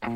Hello 0.00 0.12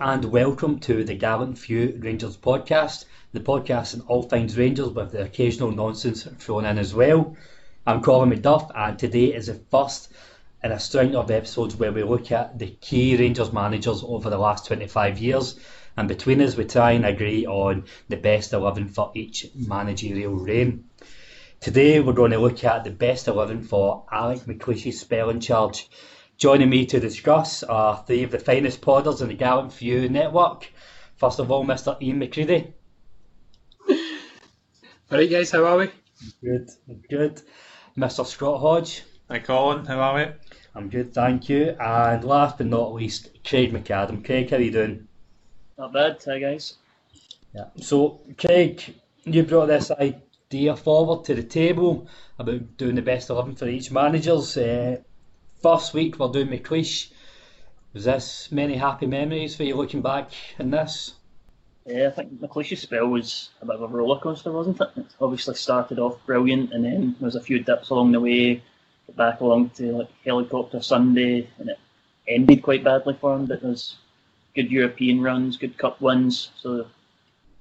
and 0.00 0.24
welcome 0.24 0.78
to 0.80 1.04
the 1.04 1.14
Gallant 1.14 1.58
Few 1.58 1.98
Rangers 2.00 2.38
podcast, 2.38 3.04
the 3.34 3.40
podcast 3.40 3.94
on 3.94 4.00
all 4.06 4.22
things 4.22 4.56
Rangers 4.56 4.88
with 4.88 5.12
the 5.12 5.24
occasional 5.24 5.72
nonsense 5.72 6.22
thrown 6.38 6.64
in 6.64 6.78
as 6.78 6.94
well. 6.94 7.36
I'm 7.86 8.00
Colin 8.00 8.30
MacDuff 8.30 8.70
and 8.74 8.98
today 8.98 9.34
is 9.34 9.48
the 9.48 9.60
first 9.70 10.10
in 10.62 10.72
a 10.72 10.80
string 10.80 11.14
of 11.14 11.30
episodes 11.30 11.76
where 11.76 11.92
we 11.92 12.02
look 12.02 12.32
at 12.32 12.58
the 12.58 12.70
key 12.80 13.14
Rangers 13.18 13.52
managers 13.52 14.02
over 14.02 14.30
the 14.30 14.38
last 14.38 14.64
25 14.64 15.18
years 15.18 15.60
and 15.96 16.08
between 16.08 16.40
us 16.40 16.56
we 16.56 16.64
try 16.64 16.92
and 16.92 17.06
agree 17.06 17.46
on 17.46 17.84
the 18.08 18.16
best 18.16 18.52
11 18.52 18.88
for 18.88 19.12
each 19.14 19.46
managerial 19.54 20.34
reign. 20.34 20.84
Today 21.60 22.00
we're 22.00 22.12
going 22.12 22.32
to 22.32 22.38
look 22.38 22.64
at 22.64 22.84
the 22.84 22.90
best 22.90 23.28
11 23.28 23.62
for 23.64 24.04
Alex 24.10 24.42
McLeish's 24.42 25.00
spell 25.00 25.30
in 25.30 25.40
charge. 25.40 25.88
Joining 26.36 26.68
me 26.68 26.84
to 26.86 27.00
discuss 27.00 27.62
are 27.62 28.02
three 28.06 28.24
of 28.24 28.30
the 28.30 28.38
finest 28.38 28.80
podders 28.80 29.22
in 29.22 29.28
the 29.28 29.34
Gallant 29.34 29.72
Few 29.72 30.08
network. 30.08 30.70
First 31.16 31.38
of 31.38 31.50
all, 31.50 31.64
Mr. 31.64 31.96
Iain 32.02 32.20
McCreadie. 32.20 32.72
Alright 35.10 35.30
guys, 35.30 35.52
how 35.52 35.64
are 35.64 35.78
we? 35.78 35.90
Good, 36.42 36.70
good. 37.08 37.42
Mr. 37.96 38.26
Scott 38.26 38.60
Hodge. 38.60 39.02
Hi 39.30 39.38
Colin, 39.38 39.86
how 39.86 40.00
are 40.00 40.14
we? 40.16 40.32
I'm 40.74 40.88
good, 40.88 41.14
thank 41.14 41.48
you. 41.48 41.76
And 41.80 42.24
last 42.24 42.58
but 42.58 42.66
not 42.66 42.92
least, 42.92 43.30
Craig 43.44 43.72
McAdam. 43.72 44.24
Craig, 44.24 44.50
how 44.50 44.56
are 44.56 44.60
you 44.60 44.72
doing? 44.72 45.08
Not 45.76 45.92
bad, 45.92 46.22
hi 46.24 46.38
guys. 46.38 46.74
Yeah. 47.52 47.64
So, 47.80 48.20
Craig, 48.38 48.94
you 49.24 49.42
brought 49.42 49.66
this 49.66 49.90
idea 49.90 50.76
forward 50.76 51.24
to 51.24 51.34
the 51.34 51.42
table 51.42 52.06
about 52.38 52.76
doing 52.76 52.94
the 52.94 53.02
best 53.02 53.28
11 53.28 53.56
for 53.56 53.66
each 53.66 53.90
managers. 53.90 54.56
Uh, 54.56 54.98
first 55.62 55.92
week 55.92 56.18
we're 56.18 56.30
doing 56.30 56.48
McLeish. 56.48 57.10
Was 57.92 58.04
this 58.04 58.52
many 58.52 58.76
happy 58.76 59.06
memories 59.06 59.56
for 59.56 59.64
you 59.64 59.74
looking 59.74 60.00
back 60.00 60.30
in 60.60 60.70
this? 60.70 61.14
Yeah, 61.86 62.06
I 62.08 62.10
think 62.10 62.40
McLeish's 62.40 62.82
spell 62.82 63.08
was 63.08 63.50
a 63.60 63.66
bit 63.66 63.74
of 63.74 63.82
a 63.82 63.86
roller 63.88 64.20
coaster, 64.20 64.52
wasn't 64.52 64.80
it? 64.80 64.90
It 64.96 65.06
obviously 65.20 65.56
started 65.56 65.98
off 65.98 66.24
brilliant, 66.24 66.72
and 66.72 66.84
then 66.84 67.16
there 67.18 67.26
was 67.26 67.36
a 67.36 67.40
few 67.40 67.58
dips 67.58 67.90
along 67.90 68.12
the 68.12 68.20
way. 68.20 68.62
Back 69.16 69.40
along 69.40 69.70
to 69.70 69.92
like 69.92 70.08
helicopter 70.24 70.80
Sunday, 70.80 71.48
and 71.58 71.68
it 71.68 71.78
ended 72.26 72.62
quite 72.62 72.82
badly 72.82 73.18
for 73.20 73.34
him. 73.34 73.44
But 73.44 73.60
there's 73.60 73.96
good 74.54 74.70
European 74.70 75.20
runs, 75.20 75.56
good 75.56 75.76
cup 75.78 76.00
wins, 76.00 76.50
so 76.56 76.86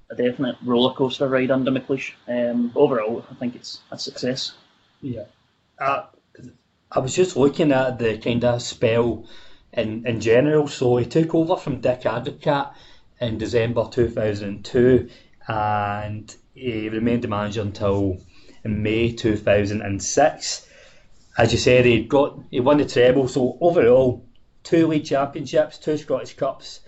a 0.10 0.16
definite 0.16 0.56
roller 0.64 0.94
coaster 0.94 1.28
ride 1.28 1.52
under 1.52 1.72
McLeish. 1.72 2.14
Um, 2.28 2.72
overall, 2.76 3.26
I 3.30 3.34
think 3.36 3.56
it's 3.56 3.82
a 3.92 3.98
success. 3.98 4.54
Yeah. 5.02 5.26
Uh, 5.80 6.06
I 6.92 7.00
was 7.00 7.16
just 7.16 7.36
looking 7.36 7.72
at 7.72 7.98
the 7.98 8.18
kind 8.20 8.44
of 8.46 8.62
spell 8.62 9.26
in, 9.74 10.06
in 10.06 10.20
general. 10.20 10.68
So 10.68 10.98
he 10.98 11.06
took 11.06 11.34
over 11.34 11.56
from 11.56 11.82
Dick 11.82 12.02
Advocaat 12.02 12.74
in 13.20 13.38
December 13.38 13.88
2002 13.90 15.10
and 15.48 16.36
he 16.54 16.90
remained 16.90 17.24
the 17.24 17.28
manager 17.28 17.62
until 17.62 18.20
May 18.64 19.12
2006. 19.12 20.68
As 21.36 21.52
you 21.52 21.58
said, 21.58 21.86
he 21.86 22.04
got 22.04 22.40
he 22.52 22.60
won 22.60 22.78
the 22.78 22.86
treble. 22.86 23.28
So 23.28 23.58
overall, 23.60 24.24
two 24.64 24.88
league 24.88 25.06
championships, 25.06 25.80
two 25.80 25.98
Scottish 25.98 26.36
Cups, 26.36 26.82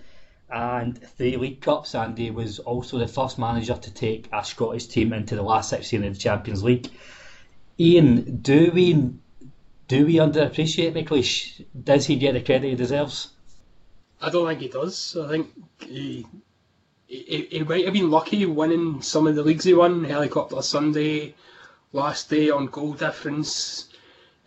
and 0.50 1.00
three 1.16 1.36
League 1.36 1.60
Cups. 1.60 1.94
And 1.94 2.16
he 2.16 2.30
was 2.30 2.58
also 2.58 2.98
the 2.98 3.08
first 3.08 3.38
manager 3.38 3.76
to 3.76 3.90
take 3.92 4.28
a 4.32 4.44
Scottish 4.44 4.86
team 4.86 5.12
into 5.12 5.36
the 5.36 5.42
last 5.42 5.70
16 5.70 6.04
of 6.04 6.14
the 6.14 6.18
Champions 6.18 6.62
League. 6.62 6.90
Iain, 7.78 8.38
do 8.40 8.70
we 8.72 9.12
do 9.88 10.06
we 10.06 10.14
underappreciate 10.14 10.94
McLeish? 10.94 11.64
Does 11.84 12.06
he 12.06 12.16
get 12.16 12.32
the 12.32 12.40
credit 12.40 12.70
he 12.70 12.74
deserves? 12.74 13.28
I 14.20 14.30
don't 14.30 14.48
think 14.48 14.60
he 14.60 14.68
does. 14.68 15.16
I 15.16 15.28
think 15.28 15.50
he, 15.80 16.26
he, 17.06 17.48
he 17.50 17.62
might 17.62 17.84
have 17.84 17.94
been 17.94 18.10
lucky 18.10 18.46
winning 18.46 19.02
some 19.02 19.26
of 19.26 19.36
the 19.36 19.42
leagues 19.42 19.64
he 19.64 19.74
won, 19.74 20.04
Helicopter 20.04 20.60
Sunday, 20.62 21.34
last 21.92 22.30
day 22.30 22.50
on 22.50 22.66
goal 22.66 22.94
difference. 22.94 23.88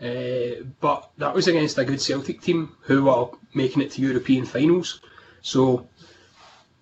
Uh, 0.02 0.64
but 0.80 1.10
that 1.18 1.34
was 1.34 1.48
against 1.48 1.78
a 1.78 1.86
good 1.86 2.02
Celtic 2.02 2.42
team 2.42 2.76
who 2.82 3.06
were 3.06 3.28
making 3.54 3.82
it 3.82 3.92
to 3.92 4.02
European 4.02 4.46
finals. 4.46 5.02
So 5.42 5.88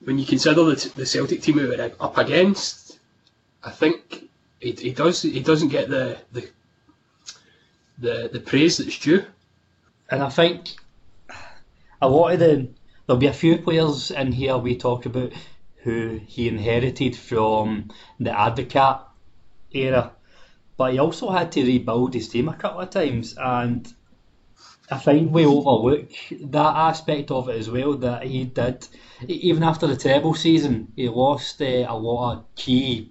when 0.04 0.18
you 0.18 0.26
consider 0.26 0.64
the, 0.64 0.92
the 0.96 1.06
Celtic 1.06 1.42
team 1.42 1.56
we 1.56 1.66
were 1.68 1.92
up 2.00 2.18
against, 2.18 3.00
I 3.64 3.72
think 3.72 4.30
he, 4.60 4.72
he 4.72 4.92
does 4.92 5.22
he 5.22 5.40
doesn't 5.40 5.70
get 5.70 5.90
the, 5.90 6.18
the 6.32 6.50
the 7.98 8.30
the 8.34 8.40
praise 8.40 8.78
that's 8.78 9.00
due. 9.00 9.26
And 10.10 10.24
I 10.24 10.30
think 10.30 10.76
a 12.02 12.10
lot 12.10 12.34
of 12.34 12.40
the 12.40 12.70
there'll 13.06 13.20
be 13.20 13.28
a 13.28 13.34
few 13.34 13.58
players 13.58 14.12
in 14.12 14.32
here 14.32 14.58
we 14.58 14.78
talk 14.78 15.06
about 15.06 15.34
who 15.84 16.20
he 16.26 16.48
inherited 16.48 17.16
from 17.16 17.92
the 18.20 18.30
Advocaat 18.32 19.02
era, 19.72 20.12
but 20.76 20.94
he 20.94 21.00
also 21.00 21.30
had 21.30 21.52
to 21.54 21.64
rebuild 21.64 22.14
his 22.14 22.30
team 22.30 22.50
a 22.50 22.56
couple 22.56 22.82
of 22.82 22.90
times, 22.90 23.36
and 23.38 23.94
I 24.90 24.98
think 24.98 25.34
we 25.34 25.46
overlook 25.46 26.10
that 26.32 26.76
aspect 26.76 27.30
of 27.32 27.50
it 27.50 27.58
as 27.58 27.70
well. 27.70 27.96
That 27.96 28.24
he 28.24 28.46
did, 28.46 28.88
even 29.28 29.64
after 29.64 29.86
the 29.88 29.96
treble 29.96 30.34
season, 30.34 30.94
he 30.96 31.10
lost 31.10 31.62
uh, 31.62 31.86
a 31.88 31.96
lot 31.98 32.34
of 32.38 32.56
key 32.56 33.10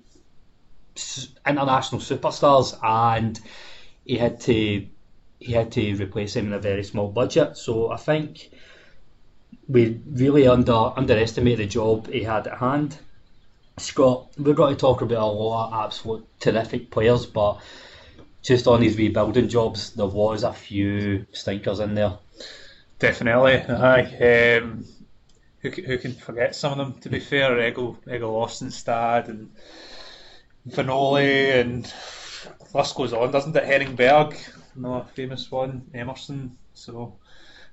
international 1.46 2.00
superstars, 2.00 2.74
and 2.82 3.38
he 4.04 4.16
had 4.16 4.40
to 4.40 4.86
he 5.38 5.52
had 5.52 5.70
to 5.72 5.94
replace 5.96 6.34
him 6.34 6.46
in 6.46 6.52
a 6.54 6.58
very 6.58 6.82
small 6.82 7.08
budget. 7.08 7.56
So 7.56 7.90
I 7.90 7.96
think 7.96 8.48
we 9.68 10.00
really 10.06 10.46
under 10.46 10.92
underestimate 10.96 11.58
the 11.58 11.66
job 11.66 12.08
he 12.08 12.22
had 12.22 12.46
at 12.46 12.58
hand. 12.58 12.98
Scott, 13.78 14.28
we're 14.38 14.54
going 14.54 14.74
to 14.74 14.80
talk 14.80 15.02
about 15.02 15.22
a 15.28 15.32
lot 15.32 15.68
of 15.68 15.84
absolute 15.84 16.24
terrific 16.40 16.90
players, 16.90 17.26
but 17.26 17.58
just 18.46 18.68
on 18.68 18.80
his 18.80 18.96
rebuilding 18.96 19.48
jobs, 19.48 19.90
there 19.90 20.06
was 20.06 20.44
a 20.44 20.52
few 20.52 21.26
stinkers 21.32 21.80
in 21.80 21.94
there. 21.94 22.16
Definitely, 23.00 23.54
aye. 23.54 24.58
Um, 24.60 24.84
who, 25.60 25.70
who 25.70 25.98
can 25.98 26.12
forget 26.12 26.54
some 26.54 26.72
of 26.72 26.78
them? 26.78 27.00
To 27.00 27.08
be 27.08 27.18
fair, 27.18 27.58
Egil, 27.58 27.98
Egil 28.06 28.30
Ostenstad 28.30 29.28
and 29.28 29.50
Vanoli 30.68 31.60
and 31.60 31.92
list 32.72 32.94
goes 32.94 33.12
on, 33.12 33.32
doesn't 33.32 33.56
it? 33.56 33.64
Henning 33.64 33.96
Berg, 33.96 34.36
another 34.76 35.04
famous 35.14 35.50
one, 35.50 35.90
Emerson. 35.92 36.56
So 36.74 37.16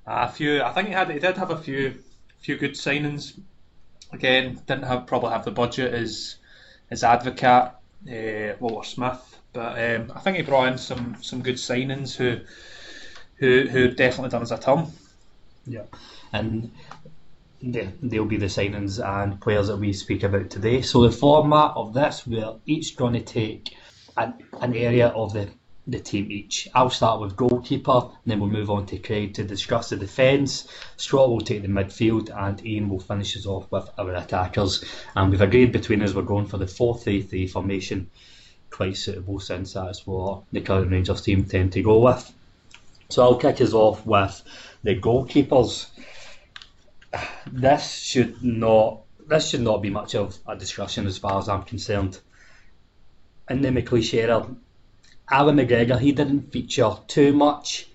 a 0.07 0.27
few. 0.27 0.63
I 0.63 0.71
think 0.71 0.87
he 0.87 0.93
had 0.93 1.11
he 1.11 1.19
did 1.19 1.37
have 1.37 1.51
a 1.51 1.57
few 1.57 1.99
few 2.39 2.57
good 2.57 2.71
signings. 2.71 3.39
Again, 4.11 4.59
didn't 4.65 4.85
have 4.85 5.05
probably 5.05 5.31
have 5.31 5.45
the 5.45 5.51
budget 5.51 5.93
as 5.93 6.37
as 6.89 7.03
Advocaat, 7.03 7.73
uh, 8.11 8.55
Walter 8.59 8.87
Smith, 8.87 9.32
but 9.53 9.79
um, 9.79 10.11
I 10.15 10.19
think 10.19 10.37
he 10.37 10.43
brought 10.43 10.71
in 10.71 10.77
some 10.77 11.17
some 11.21 11.41
good 11.41 11.55
signings 11.55 12.15
who 12.15 12.39
who 13.35 13.67
who 13.69 13.91
definitely 13.91 14.29
done 14.29 14.41
us 14.41 14.51
a 14.51 14.57
turn. 14.57 14.87
Yeah, 15.65 15.83
and 16.33 16.71
they, 17.61 17.89
they'll 18.01 18.25
be 18.25 18.37
the 18.37 18.47
signings 18.47 18.99
and 19.03 19.39
players 19.39 19.67
that 19.67 19.77
we 19.77 19.93
speak 19.93 20.23
about 20.23 20.49
today. 20.49 20.81
So 20.81 21.01
the 21.01 21.11
format 21.11 21.71
of 21.75 21.93
this, 21.93 22.27
we're 22.27 22.55
each 22.65 22.97
going 22.97 23.13
to 23.13 23.21
take 23.21 23.75
an, 24.17 24.33
an 24.59 24.75
area 24.75 25.07
of 25.07 25.33
the 25.33 25.49
the 25.85 25.99
team 25.99 26.31
each. 26.31 26.69
I'll 26.73 26.89
start 26.89 27.19
with 27.19 27.35
goalkeeper, 27.35 28.09
then 28.25 28.39
we'll 28.39 28.49
move 28.49 28.69
on 28.69 28.85
to 28.85 28.97
Craig 28.97 29.33
to 29.33 29.43
discuss 29.43 29.89
the 29.89 29.97
defence. 29.97 30.67
Straw 30.95 31.27
will 31.27 31.41
take 31.41 31.61
the 31.61 31.67
midfield, 31.67 32.29
and 32.29 32.61
Iain 32.61 32.87
will 32.87 33.01
finish 33.01 33.35
us 33.35 33.45
off 33.45 33.69
with 33.69 33.89
our 33.97 34.15
attackers. 34.15 34.83
And 35.15 35.29
we've 35.29 35.41
agreed 35.41 35.73
between 35.73 36.01
us 36.01 36.13
we're 36.13 36.21
going 36.21 36.45
for 36.45 36.57
the 36.57 36.67
4 36.67 36.97
3 36.97 37.23
3 37.23 37.47
formation, 37.47 38.09
quite 38.73 38.97
suitable 38.97 39.39
since 39.39 39.73
that's 39.73 40.05
what 40.05 40.43
the 40.51 40.59
current 40.59 40.91
Rangers 40.91 41.21
team 41.21 41.45
tend 41.45 41.71
to 41.73 41.83
go 41.83 41.99
with. 41.99 42.33
So 43.09 43.21
I'll 43.21 43.35
kick 43.35 43.61
us 43.61 43.73
off 43.73 44.05
with 44.05 44.41
the 44.81 44.99
goalkeepers. 44.99 45.87
This 47.51 47.99
should 47.99 48.43
not 48.43 49.01
this 49.27 49.49
should 49.49 49.61
not 49.61 49.81
be 49.81 49.89
much 49.89 50.15
of 50.15 50.37
a 50.47 50.55
discussion 50.55 51.05
as 51.05 51.17
far 51.17 51.37
as 51.37 51.47
I'm 51.47 51.63
concerned. 51.63 52.19
In 53.49 53.61
the 53.61 53.69
McLeish 53.69 54.13
era, 54.13 54.47
Allan 55.29 55.57
McGregor, 55.57 55.99
he 55.99 56.11
didn't 56.11 56.51
feature 56.51 56.91
too 57.07 57.31
much. 57.33 57.87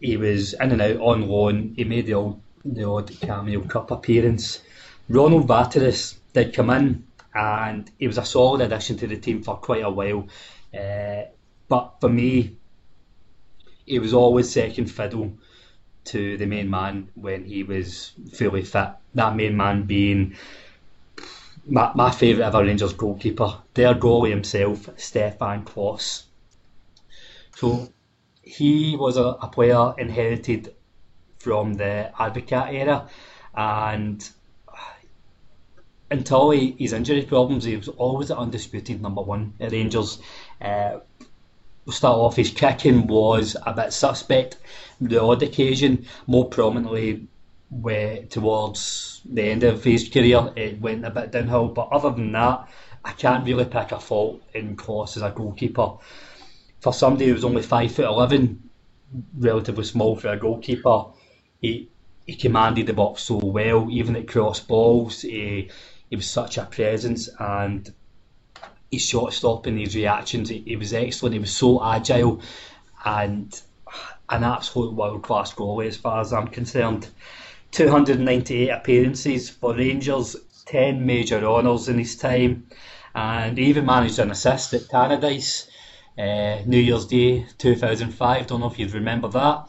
He 0.00 0.16
was 0.16 0.52
in 0.54 0.72
and 0.72 0.82
out 0.82 1.00
on 1.00 1.28
loan. 1.28 1.74
He 1.76 1.84
made 1.84 2.06
the 2.06 2.14
old 2.14 2.40
the 2.64 2.84
odd 2.84 3.10
cameo 3.20 3.62
cup 3.62 3.90
appearance. 3.90 4.60
Ronald 5.08 5.48
Waterreus 5.48 6.16
did 6.34 6.52
come 6.52 6.70
in, 6.70 7.04
and 7.34 7.90
he 7.98 8.06
was 8.06 8.18
a 8.18 8.24
solid 8.24 8.60
addition 8.60 8.96
to 8.98 9.06
the 9.06 9.16
team 9.16 9.42
for 9.42 9.56
quite 9.56 9.84
a 9.84 9.90
while. 9.90 10.26
Uh, 10.74 11.22
but 11.68 11.94
for 12.00 12.08
me, 12.08 12.56
he 13.86 13.98
was 13.98 14.14
always 14.14 14.50
second 14.50 14.86
fiddle 14.86 15.32
to 16.04 16.36
the 16.36 16.46
main 16.46 16.70
man 16.70 17.08
when 17.14 17.44
he 17.44 17.62
was 17.62 18.12
fully 18.32 18.62
fit. 18.62 18.90
That 19.14 19.36
main 19.36 19.56
man 19.56 19.84
being 19.84 20.36
my, 21.66 21.92
my 21.94 22.10
favourite 22.10 22.46
ever 22.46 22.64
Rangers 22.64 22.92
goalkeeper, 22.92 23.58
their 23.74 23.94
goalie 23.94 24.30
himself, 24.30 24.88
Stefan 24.96 25.64
Klos. 25.64 26.24
So 27.56 27.88
he 28.42 28.96
was 28.96 29.16
a, 29.16 29.22
a 29.22 29.48
player 29.48 29.94
inherited 29.98 30.74
from 31.38 31.74
the 31.74 32.10
Advocaat 32.18 32.72
era, 32.72 33.08
and 33.54 34.28
until 36.10 36.50
he, 36.50 36.74
his 36.78 36.92
injury 36.92 37.22
problems, 37.22 37.64
he 37.64 37.76
was 37.76 37.88
always 37.88 38.28
the 38.28 38.36
undisputed 38.36 39.00
number 39.00 39.22
one 39.22 39.54
at 39.60 39.72
Rangers. 39.72 40.18
Uh, 40.60 40.98
we'll 41.84 41.92
start 41.92 42.18
off, 42.18 42.36
his 42.36 42.50
kicking 42.50 43.06
was 43.06 43.56
a 43.66 43.72
bit 43.72 43.92
suspect 43.92 44.58
the 45.00 45.22
odd 45.22 45.42
occasion, 45.42 46.06
more 46.26 46.48
prominently 46.48 47.26
where, 47.70 48.24
towards 48.24 49.22
the 49.24 49.42
end 49.42 49.62
of 49.62 49.84
his 49.84 50.08
career, 50.08 50.52
it 50.56 50.80
went 50.80 51.06
a 51.06 51.10
bit 51.10 51.30
downhill. 51.30 51.68
But 51.68 51.88
other 51.92 52.10
than 52.10 52.32
that, 52.32 52.68
I 53.04 53.12
can't 53.12 53.46
really 53.46 53.64
pick 53.64 53.92
a 53.92 54.00
fault 54.00 54.42
in 54.52 54.76
Klos 54.76 55.16
as 55.16 55.22
a 55.22 55.30
goalkeeper. 55.30 55.92
For 56.80 56.92
somebody 56.92 57.26
who 57.26 57.34
was 57.34 57.44
only 57.44 57.62
five 57.62 57.92
foot 57.92 58.06
eleven, 58.06 58.68
relatively 59.38 59.84
small 59.84 60.16
for 60.16 60.28
a 60.28 60.36
goalkeeper, 60.36 61.04
he 61.60 61.88
he 62.26 62.34
commanded 62.34 62.86
the 62.86 62.92
box 62.92 63.22
so 63.22 63.36
well, 63.36 63.88
even 63.90 64.16
at 64.16 64.28
cross 64.28 64.60
balls. 64.60 65.22
He, 65.22 65.70
he 66.10 66.16
was 66.16 66.28
such 66.28 66.58
a 66.58 66.64
presence 66.64 67.30
and 67.38 67.92
his 68.90 69.02
shot 69.02 69.32
stopping, 69.32 69.78
his 69.78 69.94
reactions, 69.94 70.48
he, 70.48 70.58
he 70.66 70.76
was 70.76 70.92
excellent. 70.92 71.34
He 71.34 71.38
was 71.38 71.54
so 71.54 71.82
agile 71.82 72.42
and 73.04 73.60
an 74.28 74.44
absolute 74.44 74.92
world 74.92 75.22
class 75.22 75.54
goalie 75.54 75.86
as 75.86 75.96
far 75.96 76.20
as 76.20 76.32
I'm 76.32 76.48
concerned. 76.48 77.08
298 77.70 78.68
appearances 78.68 79.48
for 79.48 79.74
Rangers, 79.76 80.36
10 80.66 81.06
major 81.06 81.44
honours 81.44 81.88
in 81.88 81.98
his 81.98 82.16
time, 82.16 82.66
and 83.14 83.56
he 83.56 83.66
even 83.66 83.86
managed 83.86 84.18
an 84.18 84.32
assist 84.32 84.74
at 84.74 84.82
Tannadice, 84.82 85.68
uh, 86.18 86.62
New 86.66 86.78
Year's 86.78 87.06
Day 87.06 87.46
2005. 87.58 88.46
Don't 88.48 88.60
know 88.60 88.70
if 88.70 88.78
you'd 88.78 88.92
remember 88.92 89.28
that. 89.28 89.68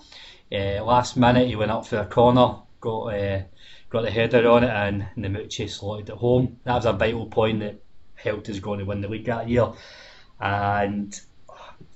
Uh, 0.52 0.84
last 0.84 1.16
minute 1.16 1.48
he 1.48 1.56
went 1.56 1.72
up 1.72 1.86
for 1.86 1.98
a 1.98 2.06
corner, 2.06 2.56
got 2.80 3.04
uh, 3.06 3.42
got 3.92 4.04
the 4.04 4.12
header 4.12 4.50
on 4.50 4.64
it, 4.64 4.70
and 4.70 5.06
Namucci 5.18 5.70
slotted 5.70 6.10
it 6.10 6.16
home. 6.16 6.60
That 6.64 6.76
was 6.76 6.86
a 6.86 6.94
vital 6.94 7.26
point 7.26 7.60
that 7.60 7.76
helped 8.16 8.50
us 8.50 8.60
go 8.60 8.76
to 8.76 8.84
win 8.84 9.02
the 9.02 9.08
league 9.08 9.26
that 9.26 9.50
year. 9.50 9.68
And 10.40 11.20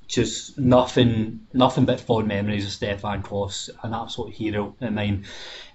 just 0.08 0.58
nothing, 0.58 1.48
nothing 1.54 1.86
but 1.86 2.00
fond 2.00 2.28
memories 2.28 2.66
of 2.66 2.72
Stefan 2.72 3.24
Klos, 3.24 3.70
an 3.82 3.94
absolute 3.94 4.34
hero 4.34 4.76
of 4.80 4.94
mine. 4.94 5.26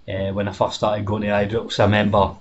Uh, 0.08 0.32
when 0.32 0.48
I 0.48 0.52
first 0.52 0.76
started 0.76 1.04
going 1.04 1.22
to 1.22 1.28
Ibrox, 1.28 1.80
I 1.80 1.84
remember 1.84 2.36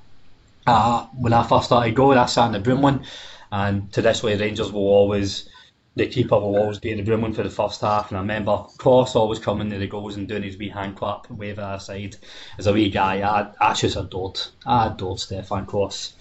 uh, 0.68 1.06
when 1.18 1.34
I 1.34 1.44
first 1.44 1.66
started 1.66 1.96
going, 1.96 2.18
I 2.18 2.26
sat 2.26 2.54
in 2.54 2.62
the 2.62 2.70
Broomloan, 2.70 3.06
and 3.52 3.92
traditionally 3.92 4.36
Rangers 4.36 4.72
will 4.72 4.82
always, 4.82 5.50
the 5.96 6.08
keeper 6.08 6.36
will 6.36 6.56
always 6.58 6.80
be 6.80 6.92
in 6.92 6.98
the 6.98 7.04
Broomloan 7.04 7.36
for 7.36 7.44
the 7.44 7.50
first 7.50 7.82
half. 7.82 8.10
And 8.10 8.18
I 8.18 8.22
remember 8.22 8.66
Klos 8.78 9.16
always 9.16 9.40
coming 9.40 9.70
to 9.70 9.78
the 9.78 9.88
goals 9.88 10.16
and 10.16 10.28
doing 10.28 10.44
his 10.44 10.58
wee 10.58 10.70
hand 10.70 10.96
clap 10.96 11.30
and 11.30 11.38
waving 11.38 11.64
aside. 11.64 12.16
As 12.58 12.68
a 12.68 12.74
wee 12.74 12.90
guy, 12.90 13.22
I, 13.22 13.52
I 13.60 13.74
just 13.74 13.98
adored, 13.98 14.40
I 14.66 14.88
adored 14.88 15.20
Stefan 15.20 15.66
Klos. 15.66 16.14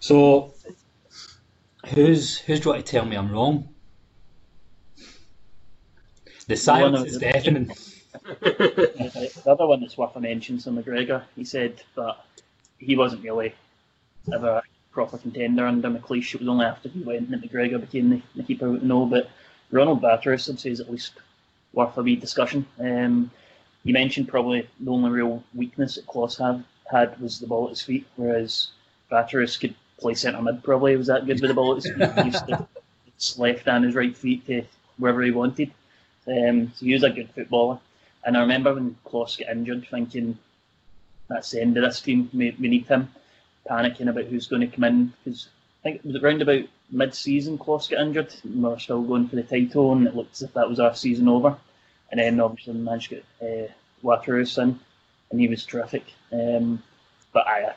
So, 0.00 0.52
who's 1.86 2.38
who's 2.38 2.60
got 2.60 2.76
to 2.76 2.82
tell 2.82 3.04
me 3.04 3.16
I'm 3.16 3.30
wrong? 3.30 3.68
The 6.46 6.56
silence 6.56 7.12
is 7.12 7.18
deafening. 7.18 7.72
the 8.40 9.42
other 9.46 9.66
one 9.66 9.80
that's 9.80 9.96
worth 9.96 10.16
a 10.16 10.20
mention 10.20 10.56
is 10.56 10.66
McGregor. 10.66 11.24
He 11.36 11.44
said 11.44 11.82
that 11.96 12.16
he 12.78 12.96
wasn't 12.96 13.22
really 13.22 13.54
ever 14.32 14.62
proper 14.94 15.18
contender 15.18 15.66
under 15.66 15.90
McLeish. 15.90 16.34
It 16.34 16.40
was 16.40 16.48
only 16.48 16.64
after 16.64 16.88
he 16.88 17.00
went 17.00 17.30
that 17.30 17.42
McGregor 17.42 17.80
became 17.80 18.08
the, 18.08 18.22
the 18.36 18.44
keeper 18.44 18.70
would 18.70 18.84
know. 18.84 19.04
But 19.04 19.28
Ronald 19.70 20.00
Waterreus, 20.00 20.48
I'd 20.48 20.60
say, 20.60 20.70
is 20.70 20.80
at 20.80 20.90
least 20.90 21.14
worth 21.74 21.98
a 21.98 22.02
wee 22.02 22.16
discussion. 22.16 22.64
Um, 22.78 23.30
you 23.82 23.92
mentioned 23.92 24.28
probably 24.28 24.68
the 24.80 24.90
only 24.90 25.10
real 25.10 25.42
weakness 25.54 25.96
that 25.96 26.06
Klos 26.06 26.38
have, 26.38 26.64
had 26.90 27.20
was 27.20 27.40
the 27.40 27.46
ball 27.46 27.64
at 27.64 27.70
his 27.70 27.82
feet, 27.82 28.06
whereas 28.16 28.68
Waterreus 29.10 29.58
could 29.58 29.74
play 29.98 30.14
centre 30.14 30.40
mid 30.40 30.62
probably 30.62 30.96
was 30.96 31.08
that 31.08 31.26
good 31.26 31.40
with 31.40 31.48
the 31.48 31.54
ball 31.54 31.76
at 31.76 31.82
his 31.82 31.92
feet. 31.92 32.12
He 32.18 32.24
used 32.24 32.46
to 32.48 32.68
his 33.14 33.38
left 33.44 33.68
and 33.68 33.84
his 33.84 33.94
right 33.94 34.16
feet 34.16 34.46
to 34.46 34.62
wherever 34.98 35.22
he 35.22 35.30
wanted. 35.30 35.72
Um, 36.26 36.72
so 36.74 36.86
he 36.86 36.94
was 36.94 37.02
a 37.02 37.10
good 37.10 37.30
footballer. 37.34 37.78
And 38.24 38.36
I 38.36 38.40
remember 38.40 38.74
when 38.74 38.96
Klos 39.04 39.38
got 39.38 39.50
injured, 39.50 39.86
thinking 39.90 40.38
that's 41.28 41.50
the 41.50 41.60
end 41.60 41.76
of 41.76 41.84
this 41.84 42.00
team. 42.00 42.30
We, 42.32 42.56
we 42.58 42.68
need 42.68 42.86
him. 42.86 43.08
Panicking 43.68 44.08
about 44.08 44.24
who's 44.24 44.46
going 44.46 44.60
to 44.60 44.74
come 44.74 44.84
in 44.84 45.12
because 45.24 45.48
I 45.80 45.82
think 45.82 45.96
it 45.96 46.06
was 46.06 46.22
around 46.22 46.42
about 46.42 46.64
mid-season 46.90 47.58
Klos 47.58 47.90
got 47.90 48.00
injured. 48.00 48.34
We 48.44 48.60
were 48.60 48.78
still 48.78 49.02
going 49.02 49.28
for 49.28 49.36
the 49.36 49.42
title, 49.42 49.92
and 49.92 50.06
it 50.06 50.14
looked 50.14 50.34
as 50.34 50.42
if 50.42 50.54
that 50.54 50.68
was 50.68 50.80
our 50.80 50.94
season 50.94 51.28
over. 51.28 51.56
And 52.10 52.20
then 52.20 52.40
obviously 52.40 52.74
we 52.74 52.80
managed 52.80 53.10
to 53.10 53.16
get 53.16 53.24
uh, 53.42 53.72
Waterreus 54.02 54.58
in, 54.62 54.78
and 55.30 55.40
he 55.40 55.48
was 55.48 55.64
terrific. 55.64 56.04
Um, 56.32 56.82
but 57.32 57.46
I, 57.46 57.74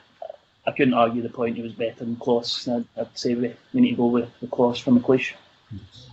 I 0.66 0.72
couldn't 0.72 0.94
argue 0.94 1.22
the 1.22 1.30
point. 1.30 1.56
He 1.56 1.64
was 1.64 1.74
better 1.74 2.06
than 2.06 2.18
Klos. 2.18 2.68
I'd, 2.68 2.86
I'd 3.00 3.18
say 3.18 3.36
we, 3.36 3.54
we 3.74 3.82
need 3.82 3.92
to 3.92 3.98
go 3.98 4.08
with 4.08 4.30
the 4.42 4.48
Klos 4.48 4.82
from 4.82 5.00
McLeish. 5.00 5.34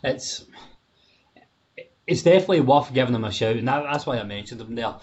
It's 0.02 0.44
it's 2.06 2.22
definitely 2.22 2.60
worth 2.60 2.92
giving 2.92 3.14
him 3.14 3.24
a 3.24 3.32
shout, 3.32 3.56
and 3.56 3.68
that, 3.68 3.82
that's 3.84 4.06
why 4.06 4.18
I 4.18 4.24
mentioned 4.24 4.60
him 4.60 4.74
there. 4.74 4.94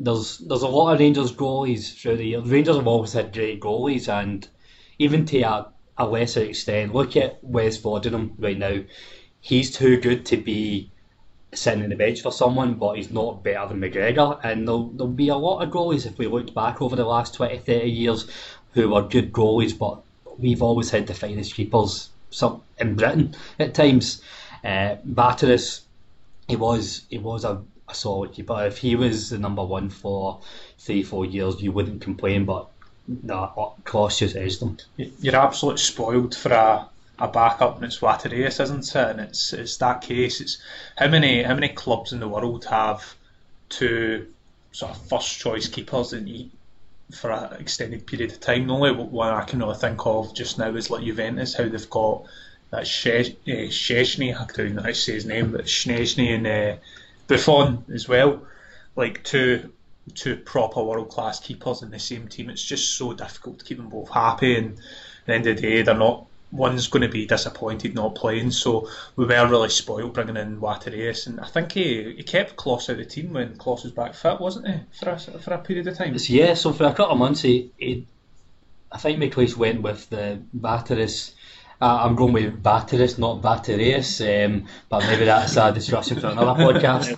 There's 0.00 0.38
there's 0.38 0.62
a 0.62 0.68
lot 0.68 0.94
of 0.94 1.00
Rangers 1.00 1.32
goalies 1.32 1.94
through 1.94 2.16
the 2.16 2.24
years. 2.24 2.48
Rangers 2.48 2.76
have 2.76 2.86
always 2.86 3.12
had 3.12 3.32
great 3.32 3.60
goalies, 3.60 4.08
and 4.08 4.48
even 4.98 5.24
to 5.26 5.40
a, 5.42 5.68
a 5.98 6.06
lesser 6.06 6.42
extent, 6.42 6.94
look 6.94 7.16
at 7.16 7.38
Wes 7.44 7.78
Foderingham 7.78 8.32
right 8.38 8.58
now. 8.58 8.80
He's 9.40 9.70
too 9.70 10.00
good 10.00 10.26
to 10.26 10.36
be 10.36 10.90
sitting 11.52 11.82
on 11.82 11.90
the 11.90 11.96
bench 11.96 12.22
for 12.22 12.32
someone, 12.32 12.74
but 12.74 12.96
he's 12.96 13.10
not 13.10 13.42
better 13.44 13.68
than 13.68 13.80
McGregor. 13.80 14.40
And 14.42 14.66
there'll, 14.66 14.88
there'll 14.88 15.12
be 15.12 15.28
a 15.28 15.36
lot 15.36 15.62
of 15.62 15.70
goalies 15.70 16.06
if 16.06 16.18
we 16.18 16.26
look 16.26 16.54
back 16.54 16.80
over 16.82 16.96
the 16.96 17.04
last 17.04 17.34
20, 17.34 17.58
30 17.58 17.90
years 17.90 18.26
who 18.74 18.90
were 18.90 19.02
good 19.02 19.32
goalies, 19.32 19.76
but 19.76 20.02
we've 20.38 20.62
always 20.62 20.90
had 20.90 21.06
the 21.06 21.14
finest 21.14 21.54
keepers 21.54 22.10
some 22.30 22.62
in 22.78 22.94
Britain 22.94 23.34
at 23.58 23.74
times. 23.74 24.22
Uh, 24.64 24.96
Waterreus 25.06 25.82
he 26.50 26.56
was 26.56 27.02
he 27.08 27.18
was 27.18 27.44
a, 27.44 27.62
a 27.90 27.94
solid 27.94 28.32
keeper. 28.32 28.64
If 28.66 28.78
he 28.78 28.96
was 28.96 29.30
the 29.30 29.38
number 29.38 29.64
one 29.64 29.90
for 29.90 30.40
three 30.78 31.02
four 31.02 31.24
years, 31.24 31.60
you 31.62 31.72
wouldn't 31.72 32.00
complain. 32.00 32.44
But 32.44 32.68
no, 33.06 33.74
Klos 33.84 34.18
just 34.18 34.36
edged 34.36 34.60
them. 34.60 34.78
You're 34.96 35.36
absolutely 35.36 35.80
spoiled 35.80 36.34
for 36.34 36.52
a, 36.52 36.88
a 37.18 37.28
backup, 37.28 37.76
and 37.76 37.84
it's 37.84 38.00
Waterreus, 38.00 38.60
isn't 38.60 38.88
it? 38.88 38.96
And 38.96 39.20
it's 39.20 39.52
it's 39.52 39.76
that 39.78 40.02
case. 40.02 40.40
It's 40.40 40.58
how 40.96 41.08
many 41.08 41.42
how 41.42 41.54
many 41.54 41.68
clubs 41.68 42.12
in 42.12 42.20
the 42.20 42.28
world 42.28 42.64
have 42.66 43.14
two 43.68 44.26
sort 44.72 44.92
of 44.92 45.08
first 45.08 45.38
choice 45.38 45.68
keepers 45.68 46.12
and 46.12 46.50
for 47.12 47.30
an 47.32 47.60
extended 47.60 48.06
period 48.06 48.30
of 48.30 48.40
time. 48.40 48.66
The 48.66 48.74
only 48.74 48.92
one 48.92 49.32
I 49.32 49.44
can 49.44 49.58
really 49.58 49.74
think 49.74 50.06
of 50.06 50.34
just 50.34 50.58
now 50.58 50.74
is 50.74 50.90
like 50.90 51.04
Juventus, 51.04 51.54
how 51.54 51.68
they've 51.68 51.90
got 51.90 52.24
that 52.70 52.84
Szczesny, 52.84 53.68
Szczesny, 53.68 54.34
I 54.34 54.46
don't 54.54 54.74
know 54.74 54.82
how 54.82 54.88
to 54.88 54.94
say 54.94 55.14
his 55.14 55.26
name, 55.26 55.52
but 55.52 55.64
Szczesny 55.64 56.34
and 56.34 56.46
uh, 56.46 56.76
Buffon 57.30 57.84
as 57.94 58.08
well. 58.08 58.42
Like 58.96 59.24
two 59.24 59.72
two 60.14 60.36
proper 60.36 60.82
world 60.82 61.08
class 61.08 61.38
keepers 61.38 61.82
in 61.82 61.90
the 61.90 61.98
same 61.98 62.26
team. 62.26 62.50
It's 62.50 62.64
just 62.64 62.96
so 62.96 63.12
difficult 63.12 63.60
to 63.60 63.64
keep 63.64 63.76
them 63.76 63.88
both 63.88 64.10
happy. 64.10 64.56
And 64.56 64.72
at 64.72 65.26
the 65.26 65.34
end 65.34 65.46
of 65.46 65.56
the 65.56 65.62
day, 65.62 65.82
they're 65.82 65.94
not. 65.94 66.26
One's 66.52 66.88
going 66.88 67.02
to 67.02 67.08
be 67.08 67.26
disappointed 67.26 67.94
not 67.94 68.16
playing, 68.16 68.50
so 68.50 68.88
we 69.14 69.24
were 69.24 69.46
really 69.46 69.68
spoiled 69.68 70.14
bringing 70.14 70.36
in 70.36 70.60
Waterreus, 70.60 71.28
and 71.28 71.38
I 71.38 71.46
think 71.46 71.70
he, 71.70 72.14
he 72.16 72.24
kept 72.24 72.56
Klos 72.56 72.90
out 72.90 72.94
of 72.94 72.96
the 72.98 73.04
team 73.04 73.32
when 73.32 73.56
Klos 73.56 73.84
was 73.84 73.92
back 73.92 74.14
fit, 74.14 74.40
wasn't 74.40 74.66
he, 74.66 74.80
for 74.98 75.10
a, 75.10 75.18
for 75.20 75.54
a 75.54 75.58
period 75.58 75.86
of 75.86 75.96
time? 75.96 76.16
Yeah, 76.18 76.54
so 76.54 76.72
for 76.72 76.86
a 76.86 76.92
couple 76.92 77.12
of 77.12 77.18
months, 77.20 77.42
he, 77.42 77.70
he 77.78 78.04
I 78.90 78.98
think 78.98 79.20
McLeish 79.20 79.56
went 79.56 79.82
with 79.82 80.10
the 80.10 80.40
Waterreus 80.58 81.34
uh, 81.80 82.00
I'm 82.02 82.14
going 82.14 82.32
with 82.32 82.62
Batteris, 82.62 83.18
not 83.18 83.40
Batteries, 83.40 84.20
um, 84.20 84.66
but 84.88 85.00
maybe 85.06 85.24
that's 85.24 85.56
a 85.56 85.72
discussion 85.72 86.20
for 86.20 86.28
another 86.28 86.62
podcast. 86.62 87.16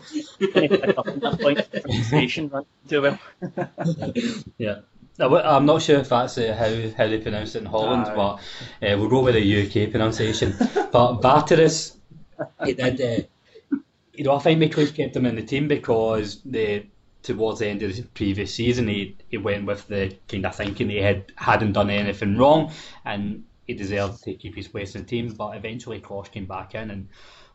yeah. 4.59 4.81
I'm 5.19 5.67
not 5.67 5.83
sure 5.83 5.99
if 5.99 6.09
that's 6.09 6.39
uh, 6.39 6.55
how 6.55 6.91
how 6.97 7.09
they 7.09 7.19
pronounce 7.19 7.55
it 7.55 7.61
in 7.61 7.67
Holland, 7.67 8.07
Aye. 8.07 8.15
but 8.15 8.33
uh, 8.35 8.97
we'll 8.99 9.09
go 9.09 9.21
with 9.21 9.35
the 9.35 9.85
UK 9.85 9.91
pronunciation. 9.91 10.55
but 10.59 11.21
Batteris, 11.21 11.97
he 12.65 12.73
did. 12.73 13.01
Uh, 13.01 13.77
you 14.15 14.25
know, 14.25 14.37
I 14.37 14.39
think 14.39 14.61
McLeish 14.61 14.95
kept 14.95 15.17
him 15.17 15.27
in 15.27 15.37
the 15.37 15.43
team 15.43 15.69
because 15.69 16.41
the 16.45 16.87
towards 17.23 17.61
the 17.61 17.69
end 17.69 17.83
of 17.83 17.95
the 17.95 18.03
previous 18.03 18.55
season, 18.55 18.89
he, 18.89 19.17
he 19.29 19.39
went 19.39 19.65
with 19.65 19.87
the 19.87 20.17
kind 20.29 20.45
of 20.45 20.55
thinking 20.57 20.91
he 20.91 20.99
had 20.99 21.31
hadn't 21.37 21.73
done 21.73 21.91
anything 21.91 22.37
wrong, 22.37 22.73
and 23.05 23.45
he 23.67 23.75
deserved 23.75 24.23
to 24.25 24.35
keep 24.35 24.55
his 24.55 24.69
place 24.69 24.95
in 24.95 25.03
the 25.03 25.09
team. 25.09 25.35
But 25.35 25.57
eventually, 25.57 26.01
Klos 26.01 26.31
came 26.31 26.47
back 26.47 26.75
in 26.75 26.91
and 26.91 27.09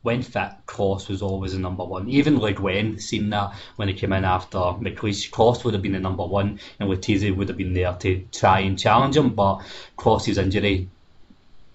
when 0.04 0.22
fit, 0.22 0.52
Klos 0.66 1.10
was 1.10 1.22
always 1.22 1.54
the 1.54 1.60
number 1.60 1.84
one. 1.84 2.08
Even 2.08 2.40
Le 2.40 2.54
Guen 2.54 3.00
seen 3.00 3.30
that 3.32 3.54
when 3.76 3.88
he 3.88 3.94
came 3.94 4.14
in 4.14 4.24
after 4.24 4.58
McLeish, 4.58 5.30
Klos 5.32 5.64
would 5.64 5.74
have 5.74 5.84
been 5.84 5.92
the 5.92 6.00
number 6.00 6.26
one, 6.26 6.60
and 6.80 6.90
Letizi 6.90 7.36
would 7.36 7.50
have 7.50 7.58
been 7.58 7.74
there 7.74 7.94
to 7.94 8.26
try 8.32 8.60
and 8.60 8.80
challenge 8.80 9.18
him. 9.18 9.30
But 9.30 9.64
Klos's 9.98 10.38
injury 10.38 10.88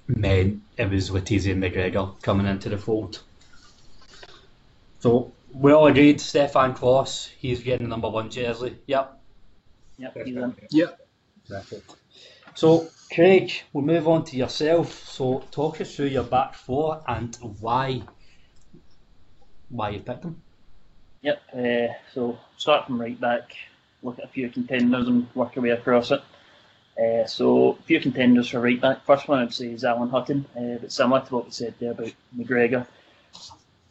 meant 0.07 0.62
it 0.77 0.91
was 0.91 1.11
Letizi 1.11 1.53
and 1.53 1.62
McGregor 1.62 2.21
coming 2.23 2.47
into 2.47 2.69
the 2.69 2.79
fold. 2.79 3.21
So 5.01 5.33
we 5.53 5.73
all 5.73 5.87
agreed, 5.89 6.21
Stefan 6.21 6.75
Klos, 6.75 7.29
he's 7.39 7.61
getting 7.61 7.89
the 7.89 7.91
number 7.91 8.09
one 8.09 8.31
jersey. 8.31 8.79
Yep. 8.87 9.21
Yep, 9.99 10.17
he's 10.25 10.37
in. 10.37 10.57
Yep. 10.71 11.09
Perfect. 11.49 11.97
So, 12.55 12.89
Craig, 13.12 13.52
we'll 13.75 13.85
move 13.85 14.09
on 14.09 14.25
to 14.25 14.37
yourself. 14.37 15.07
So, 15.07 15.45
talk 15.50 15.83
us 15.83 15.95
through 15.95 16.07
your 16.07 16.25
back 16.25 16.54
four 16.54 17.02
and 17.07 17.37
why 17.61 18.02
why 19.69 19.90
you 19.90 20.00
picked 20.00 20.23
them. 20.23 20.40
Yep. 21.21 21.42
Uh, 21.54 21.92
so, 22.14 22.38
start 22.57 22.87
from 22.87 22.99
right 22.99 23.21
back, 23.21 23.54
look 24.02 24.19
at 24.19 24.25
a 24.25 24.28
few 24.28 24.49
contenders 24.49 25.09
and 25.09 25.26
work 25.35 25.52
our 25.57 25.62
way 25.62 25.71
across 25.71 26.11
it. 26.11 26.23
Uh, 26.99 27.26
so, 27.26 27.73
a 27.73 27.83
few 27.83 28.00
contenders 28.00 28.49
for 28.49 28.61
right 28.61 28.81
back. 28.81 29.04
First 29.04 29.28
one 29.28 29.40
I 29.40 29.45
would 29.45 29.52
say 29.52 29.66
is 29.66 29.85
Alan 29.85 30.09
Hutton, 30.09 30.47
uh, 30.57 30.78
but 30.81 30.90
similar 30.90 31.21
to 31.21 31.35
what 31.35 31.45
we 31.45 31.50
said 31.50 31.75
there 31.78 31.92
about 31.92 32.12
McGregor. 32.37 32.87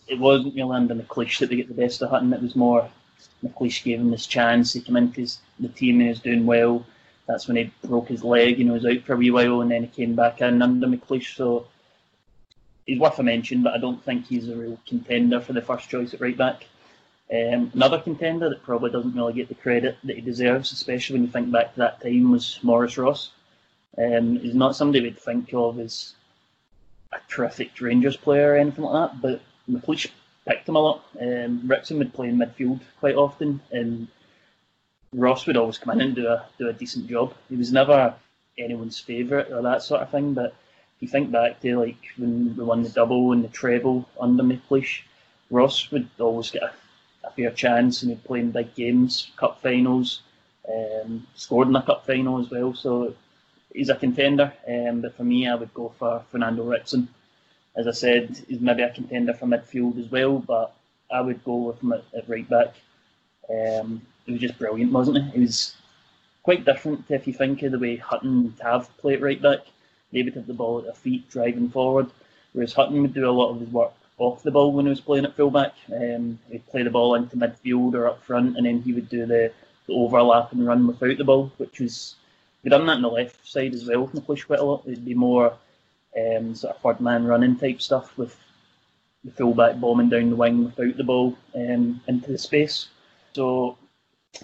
It 0.08 0.18
wasn't 0.18 0.56
really 0.56 0.76
under 0.76 0.96
McLeish 0.96 1.38
that 1.40 1.50
we 1.52 1.58
get 1.58 1.68
the 1.68 1.76
best 1.76 2.02
of 2.02 2.10
Hutton. 2.10 2.34
It 2.34 2.42
was 2.42 2.56
more 2.56 2.90
McLeish 3.44 3.84
gave 3.84 4.00
him 4.00 4.10
this 4.10 4.26
chance. 4.26 4.74
He 4.74 4.82
came 4.82 4.98
into 4.98 5.28
the 5.60 5.70
team 5.70 5.96
and 5.96 6.04
he 6.04 6.10
was 6.10 6.20
doing 6.20 6.48
well 6.48 6.86
that's 7.28 7.48
when 7.48 7.58
he 7.58 7.72
broke 7.84 8.10
his 8.10 8.24
leg 8.24 8.60
and 8.60 8.70
he 8.70 8.72
was 8.72 8.86
out 8.86 9.02
for 9.04 9.14
a 9.14 9.18
wee 9.18 9.32
while 9.32 9.62
and 9.62 9.72
then 9.72 9.84
he 9.84 9.88
came 9.88 10.16
back 10.16 10.42
in 10.42 10.62
under 10.62 10.88
McLeish. 10.88 11.36
So 11.36 11.68
he's 12.86 13.00
worth 13.00 13.20
a 13.20 13.24
mention, 13.24 13.64
but 13.64 13.74
I 13.74 13.78
don't 13.78 14.04
think 14.04 14.28
he's 14.28 14.50
a 14.50 14.56
real 14.56 14.80
contender 14.88 15.40
for 15.40 15.54
the 15.54 15.62
first 15.62 15.90
choice 15.90 16.14
at 16.14 16.22
right 16.22 16.38
back. 16.38 16.66
Um, 17.32 17.72
another 17.74 18.00
contender 18.00 18.50
that 18.50 18.64
probably 18.64 18.92
doesn't 18.92 19.16
really 19.16 19.34
get 19.34 19.48
the 19.48 19.56
credit 19.56 19.98
that 20.04 20.18
he 20.18 20.22
deserves, 20.22 20.74
especially 20.74 21.14
when 21.14 21.24
you 21.24 21.32
think 21.32 21.52
back 21.52 21.74
to 21.74 21.80
that 21.80 22.02
time, 22.02 22.32
was 22.32 22.60
Maurice 22.62 22.98
Ross. 22.98 23.32
Um, 23.98 24.38
he's 24.38 24.54
not 24.54 24.76
somebody 24.76 25.02
we'd 25.02 25.18
think 25.18 25.54
of 25.54 25.80
as 25.80 26.14
a 27.14 27.18
terrific 27.30 27.80
Rangers 27.80 28.18
player 28.18 28.54
or 28.54 28.58
anything 28.58 28.84
like 28.84 29.12
that, 29.12 29.22
but 29.22 29.42
McLeish 29.70 30.10
picked 30.46 30.68
him 30.68 30.76
a 30.76 30.80
lot. 30.80 31.06
Um, 31.20 31.62
Ricksen 31.66 31.98
would 32.00 32.14
play 32.14 32.28
in 32.28 32.38
midfield 32.38 32.82
quite 33.00 33.16
often, 33.16 33.62
and 33.72 34.08
Ross 35.14 35.46
would 35.46 35.58
always 35.58 35.78
come 35.78 36.00
in 36.00 36.02
and 36.02 36.16
do 36.16 36.28
a 36.28 36.46
do 36.58 36.70
a 36.70 36.74
decent 36.74 37.08
job. 37.08 37.34
He 37.50 37.58
was 37.58 37.72
never 37.72 38.16
anyone's 38.58 39.00
favourite 39.00 39.52
or 39.52 39.62
that 39.62 39.84
sort 39.84 40.02
of 40.02 40.10
thing. 40.10 40.34
But 40.34 40.56
if 40.96 41.02
you 41.02 41.08
think 41.10 41.32
back 41.32 41.60
to 41.62 41.80
like 41.80 42.02
when 42.18 42.56
we 42.56 42.64
won 42.64 42.84
the 42.84 42.90
double 42.90 43.34
and 43.34 43.44
the 43.44 43.50
treble 43.50 44.08
under 44.20 44.44
McLeish, 44.44 45.02
Ross 45.50 45.92
would 45.92 46.10
always 46.18 46.50
get 46.52 46.64
a, 46.64 46.72
a 47.26 47.32
fair 47.32 47.52
chance 47.52 48.02
and 48.02 48.12
he'd 48.12 48.24
play 48.24 48.40
in 48.40 48.52
big 48.52 48.74
games, 48.74 49.32
cup 49.36 49.62
finals, 49.62 50.22
um, 50.70 51.28
scored 51.36 51.68
in 51.68 51.76
a 51.76 51.82
cup 51.82 52.06
final 52.06 52.40
as 52.40 52.50
well. 52.50 52.74
So 52.74 53.14
he's 53.74 53.90
a 53.90 53.96
contender. 53.96 54.54
Um, 54.66 55.02
but 55.02 55.18
for 55.18 55.26
me, 55.26 55.48
I 55.48 55.56
would 55.56 55.74
go 55.74 55.94
for 56.00 56.24
Fernando 56.32 56.64
Ricksen. 56.64 57.08
As 57.76 57.88
I 57.88 57.92
said, 57.92 58.42
he's 58.48 58.62
maybe 58.62 58.84
a 58.84 58.94
contender 58.94 59.34
for 59.34 59.46
midfield 59.46 60.00
as 60.00 60.10
well, 60.10 60.40
but 60.40 60.74
I 61.12 61.20
would 61.22 61.44
go 61.44 61.56
with 61.56 61.84
him 61.84 61.94
at, 61.94 62.04
at 62.16 62.30
right 62.30 62.50
back. 62.50 62.76
Um, 63.50 64.02
he 64.26 64.34
was 64.34 64.42
just 64.42 64.60
brilliant, 64.60 64.92
wasn't 64.92 65.24
he? 65.24 65.32
He 65.32 65.40
was 65.42 65.76
quite 66.44 66.66
different 66.66 67.08
to 67.08 67.16
if 67.16 67.28
you 67.28 67.34
think 67.34 67.62
of 67.64 67.72
the 67.72 67.80
way 67.80 67.96
Hutton 67.98 68.44
would 68.44 68.60
have 68.62 68.96
played 68.98 69.22
right 69.22 69.42
back. 69.42 69.60
They 70.12 70.24
would 70.24 70.36
have 70.36 70.48
the 70.48 70.54
ball 70.54 70.80
at 70.80 70.86
their 70.86 70.94
feet 70.94 71.30
driving 71.30 71.70
forward, 71.70 72.10
whereas 72.54 72.74
Hutton 72.74 73.02
would 73.02 73.14
do 73.14 73.30
a 73.30 73.32
lot 73.32 73.52
of 73.52 73.60
his 73.60 73.70
work 73.70 73.94
off 74.18 74.44
the 74.44 74.52
ball 74.52 74.72
when 74.72 74.86
he 74.86 74.90
was 74.90 75.02
playing 75.02 75.26
at 75.26 75.36
fullback. 75.36 75.74
Um, 75.92 76.38
he'd 76.52 76.68
play 76.68 76.84
the 76.84 76.90
ball 76.90 77.16
into 77.16 77.38
midfield 77.38 77.94
or 77.96 78.08
up 78.08 78.24
front, 78.24 78.58
and 78.58 78.66
then 78.66 78.82
he 78.82 78.94
would 78.94 79.10
do 79.10 79.26
the, 79.26 79.52
the 79.88 79.94
overlap 79.94 80.52
and 80.52 80.66
run 80.66 80.86
without 80.86 81.18
the 81.18 81.24
ball, 81.24 81.52
which 81.58 81.80
was 81.80 82.16
we'd 82.64 82.70
done 82.70 82.86
that 82.86 82.98
on 82.98 83.02
the 83.02 83.10
left 83.10 83.48
side 83.48 83.74
as 83.74 83.86
well 83.86 84.08
McLeish 84.08 84.46
quite 84.46 84.60
a 84.60 84.64
lot. 84.64 84.84
It'd 84.86 85.06
be 85.06 85.14
more 85.14 85.54
um, 86.18 86.56
sort 86.56 86.76
of 86.76 86.82
third 86.82 87.02
man 87.02 87.26
running 87.26 87.58
type 87.58 87.82
stuff 87.82 88.18
with 88.18 88.38
the 89.24 89.32
fullback 89.32 89.80
bombing 89.80 90.10
down 90.10 90.30
the 90.30 90.36
wing 90.36 90.66
without 90.66 90.98
the 90.98 91.04
ball 91.04 91.38
um, 91.56 92.02
into 92.08 92.32
the 92.32 92.38
space. 92.38 92.90
So 93.34 93.78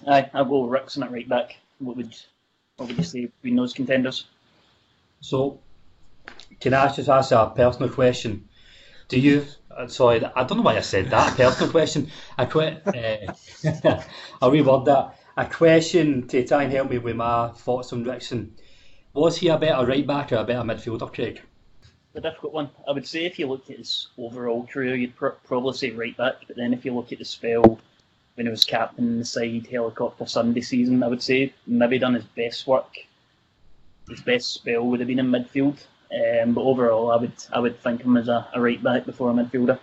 Aye, 0.06 0.30
I'll 0.34 0.44
go 0.44 0.68
Ricksen 0.68 1.04
at 1.04 1.12
right 1.12 1.28
back. 1.28 1.56
What 1.78 1.96
would 1.96 2.14
what 2.76 2.88
would 2.88 2.98
you 2.98 3.04
say 3.04 3.26
between 3.26 3.56
those 3.56 3.72
contenders? 3.72 4.26
So, 5.20 5.60
can 6.60 6.74
I 6.74 6.92
just 6.92 7.08
ask 7.08 7.32
a 7.32 7.52
personal 7.54 7.90
question? 7.90 8.48
Do 9.08 9.18
you? 9.18 9.46
Uh, 9.70 9.86
sorry, 9.86 10.24
I 10.24 10.44
don't 10.44 10.58
know 10.58 10.62
why 10.62 10.76
I 10.76 10.80
said 10.80 11.10
that. 11.10 11.36
personal 11.36 11.70
question. 11.70 12.10
I 12.36 12.44
quit. 12.44 12.82
Uh, 12.86 13.32
I'll 14.42 14.50
reword 14.50 14.84
that. 14.86 15.18
A 15.36 15.46
question 15.46 16.26
to 16.28 16.46
try 16.46 16.64
and 16.64 16.72
help 16.72 16.90
me 16.90 16.98
with 16.98 17.16
my 17.16 17.48
thoughts 17.48 17.92
on 17.92 18.04
Ricksen. 18.04 18.50
Was 19.14 19.38
he 19.38 19.48
a 19.48 19.58
better 19.58 19.86
right 19.86 20.06
back 20.06 20.32
or 20.32 20.36
a 20.36 20.44
better 20.44 20.62
midfielder, 20.62 21.12
Craig? 21.12 21.40
A 22.14 22.20
difficult 22.20 22.52
one. 22.52 22.70
I 22.88 22.92
would 22.92 23.06
say 23.06 23.24
if 23.24 23.38
you 23.38 23.46
look 23.46 23.70
at 23.70 23.76
his 23.76 24.08
overall 24.18 24.66
career, 24.66 24.96
you'd 24.96 25.16
pr- 25.16 25.38
probably 25.46 25.74
say 25.74 25.90
right 25.90 26.16
back. 26.16 26.34
But 26.46 26.56
then 26.56 26.72
if 26.72 26.84
you 26.84 26.94
look 26.94 27.12
at 27.12 27.18
the 27.18 27.24
spell 27.24 27.78
when 28.38 28.46
he 28.46 28.50
was 28.52 28.64
captain 28.64 29.18
the 29.18 29.24
side 29.24 29.66
helicopter 29.66 30.24
Sunday 30.24 30.60
season, 30.60 31.02
I 31.02 31.08
would 31.08 31.22
say 31.22 31.52
maybe 31.66 31.98
done 31.98 32.14
his 32.14 32.22
best 32.22 32.68
work. 32.68 32.96
His 34.08 34.20
best 34.20 34.54
spell 34.54 34.86
would 34.86 35.00
have 35.00 35.08
been 35.08 35.18
in 35.18 35.26
midfield, 35.26 35.78
um, 36.12 36.54
but 36.54 36.62
overall, 36.62 37.10
I 37.10 37.16
would 37.16 37.32
I 37.52 37.58
would 37.58 37.82
think 37.82 38.02
him 38.02 38.16
as 38.16 38.28
a, 38.28 38.46
a 38.54 38.60
right 38.60 38.80
back 38.80 39.06
before 39.06 39.30
a 39.30 39.34
midfielder. 39.34 39.80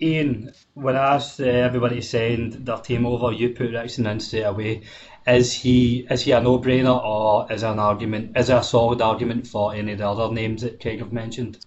Iain, 0.00 0.50
when 0.72 0.96
I 0.96 1.16
asked 1.16 1.40
uh, 1.40 1.44
everybody 1.44 1.96
to 1.96 2.02
send 2.02 2.54
their 2.64 2.78
team 2.78 3.04
over, 3.04 3.32
you 3.32 3.50
put 3.50 3.72
Ricksen 3.72 4.10
in 4.10 4.20
straight 4.20 4.44
away. 4.44 4.84
Is 5.26 5.52
he 5.52 6.06
is 6.10 6.22
he 6.22 6.32
a 6.32 6.40
no 6.40 6.58
brainer 6.58 7.04
or 7.04 7.52
is 7.52 7.60
there 7.60 7.72
an 7.72 7.78
argument? 7.78 8.34
Is 8.34 8.46
there 8.46 8.60
a 8.60 8.64
solid 8.64 9.02
argument 9.02 9.46
for 9.46 9.74
any 9.74 9.92
of 9.92 9.98
the 9.98 10.08
other 10.08 10.32
names 10.32 10.62
that 10.62 10.80
Craig 10.80 11.00
have 11.00 11.12
mentioned? 11.12 11.58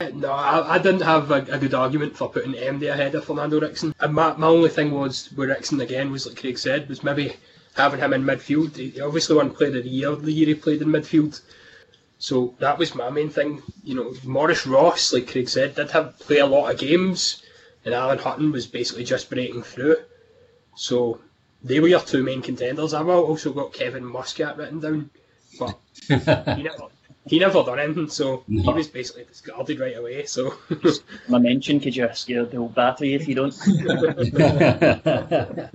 No, 0.00 0.30
I, 0.30 0.76
I 0.76 0.78
didn't 0.78 1.02
have 1.02 1.30
a, 1.30 1.46
a, 1.50 1.58
good 1.58 1.74
argument 1.74 2.16
for 2.16 2.30
putting 2.30 2.54
MD 2.54 2.90
ahead 2.90 3.14
of 3.14 3.26
Fernando 3.26 3.60
Ricksen. 3.60 3.94
And 4.00 4.14
my, 4.14 4.32
my 4.34 4.46
only 4.46 4.70
thing 4.70 4.92
was 4.92 5.30
with 5.32 5.50
Ricksen 5.50 5.82
again 5.82 6.10
was 6.10 6.26
like 6.26 6.40
Craig 6.40 6.58
said 6.58 6.88
was 6.88 7.04
maybe 7.04 7.36
having 7.76 8.00
him 8.00 8.14
in 8.14 8.24
midfield. 8.24 8.76
He 8.76 8.98
obviously 8.98 9.36
won 9.36 9.50
played 9.50 9.76
of 9.76 9.84
the 9.84 9.90
Year 9.90 10.16
the 10.16 10.32
year 10.32 10.46
he 10.46 10.54
played 10.54 10.80
in 10.80 10.88
midfield. 10.88 11.42
So 12.18 12.54
that 12.60 12.78
was 12.78 12.94
my 12.94 13.10
main 13.10 13.28
thing. 13.28 13.62
You 13.84 13.94
know, 13.94 14.14
Maurice 14.24 14.66
Ross, 14.66 15.12
like 15.12 15.30
Craig 15.30 15.50
said, 15.50 15.74
did 15.74 15.90
have 15.90 16.18
play 16.18 16.38
a 16.38 16.46
lot 16.46 16.72
of 16.72 16.80
games, 16.80 17.42
and 17.84 17.92
Alan 17.92 18.18
Hutton 18.18 18.52
was 18.52 18.66
basically 18.66 19.04
just 19.04 19.28
breaking 19.28 19.62
through. 19.62 19.96
So 20.76 21.20
they 21.62 21.78
were 21.78 21.88
your 21.88 22.00
two 22.00 22.22
main 22.22 22.40
contenders. 22.40 22.94
I've 22.94 23.08
also 23.08 23.52
got 23.52 23.74
Kevin 23.74 24.04
Muscat 24.04 24.56
written 24.56 24.80
down, 24.80 25.10
but 25.58 25.78
he 26.08 26.62
never 26.62 26.88
he 27.26 27.38
never 27.38 27.62
done 27.62 27.78
anything, 27.78 28.08
so 28.08 28.44
no. 28.48 28.62
he 28.62 28.72
was 28.72 28.88
basically 28.88 29.24
discarded 29.24 29.78
right 29.78 29.96
away. 29.96 30.24
So 30.26 30.54
my 31.28 31.38
mention 31.38 31.78
because 31.78 31.96
you're 31.96 32.12
scared 32.14 32.50
the 32.50 32.58
whole 32.58 32.68
battery 32.68 33.14
if 33.14 33.28
you 33.28 33.34
don't. 33.34 33.52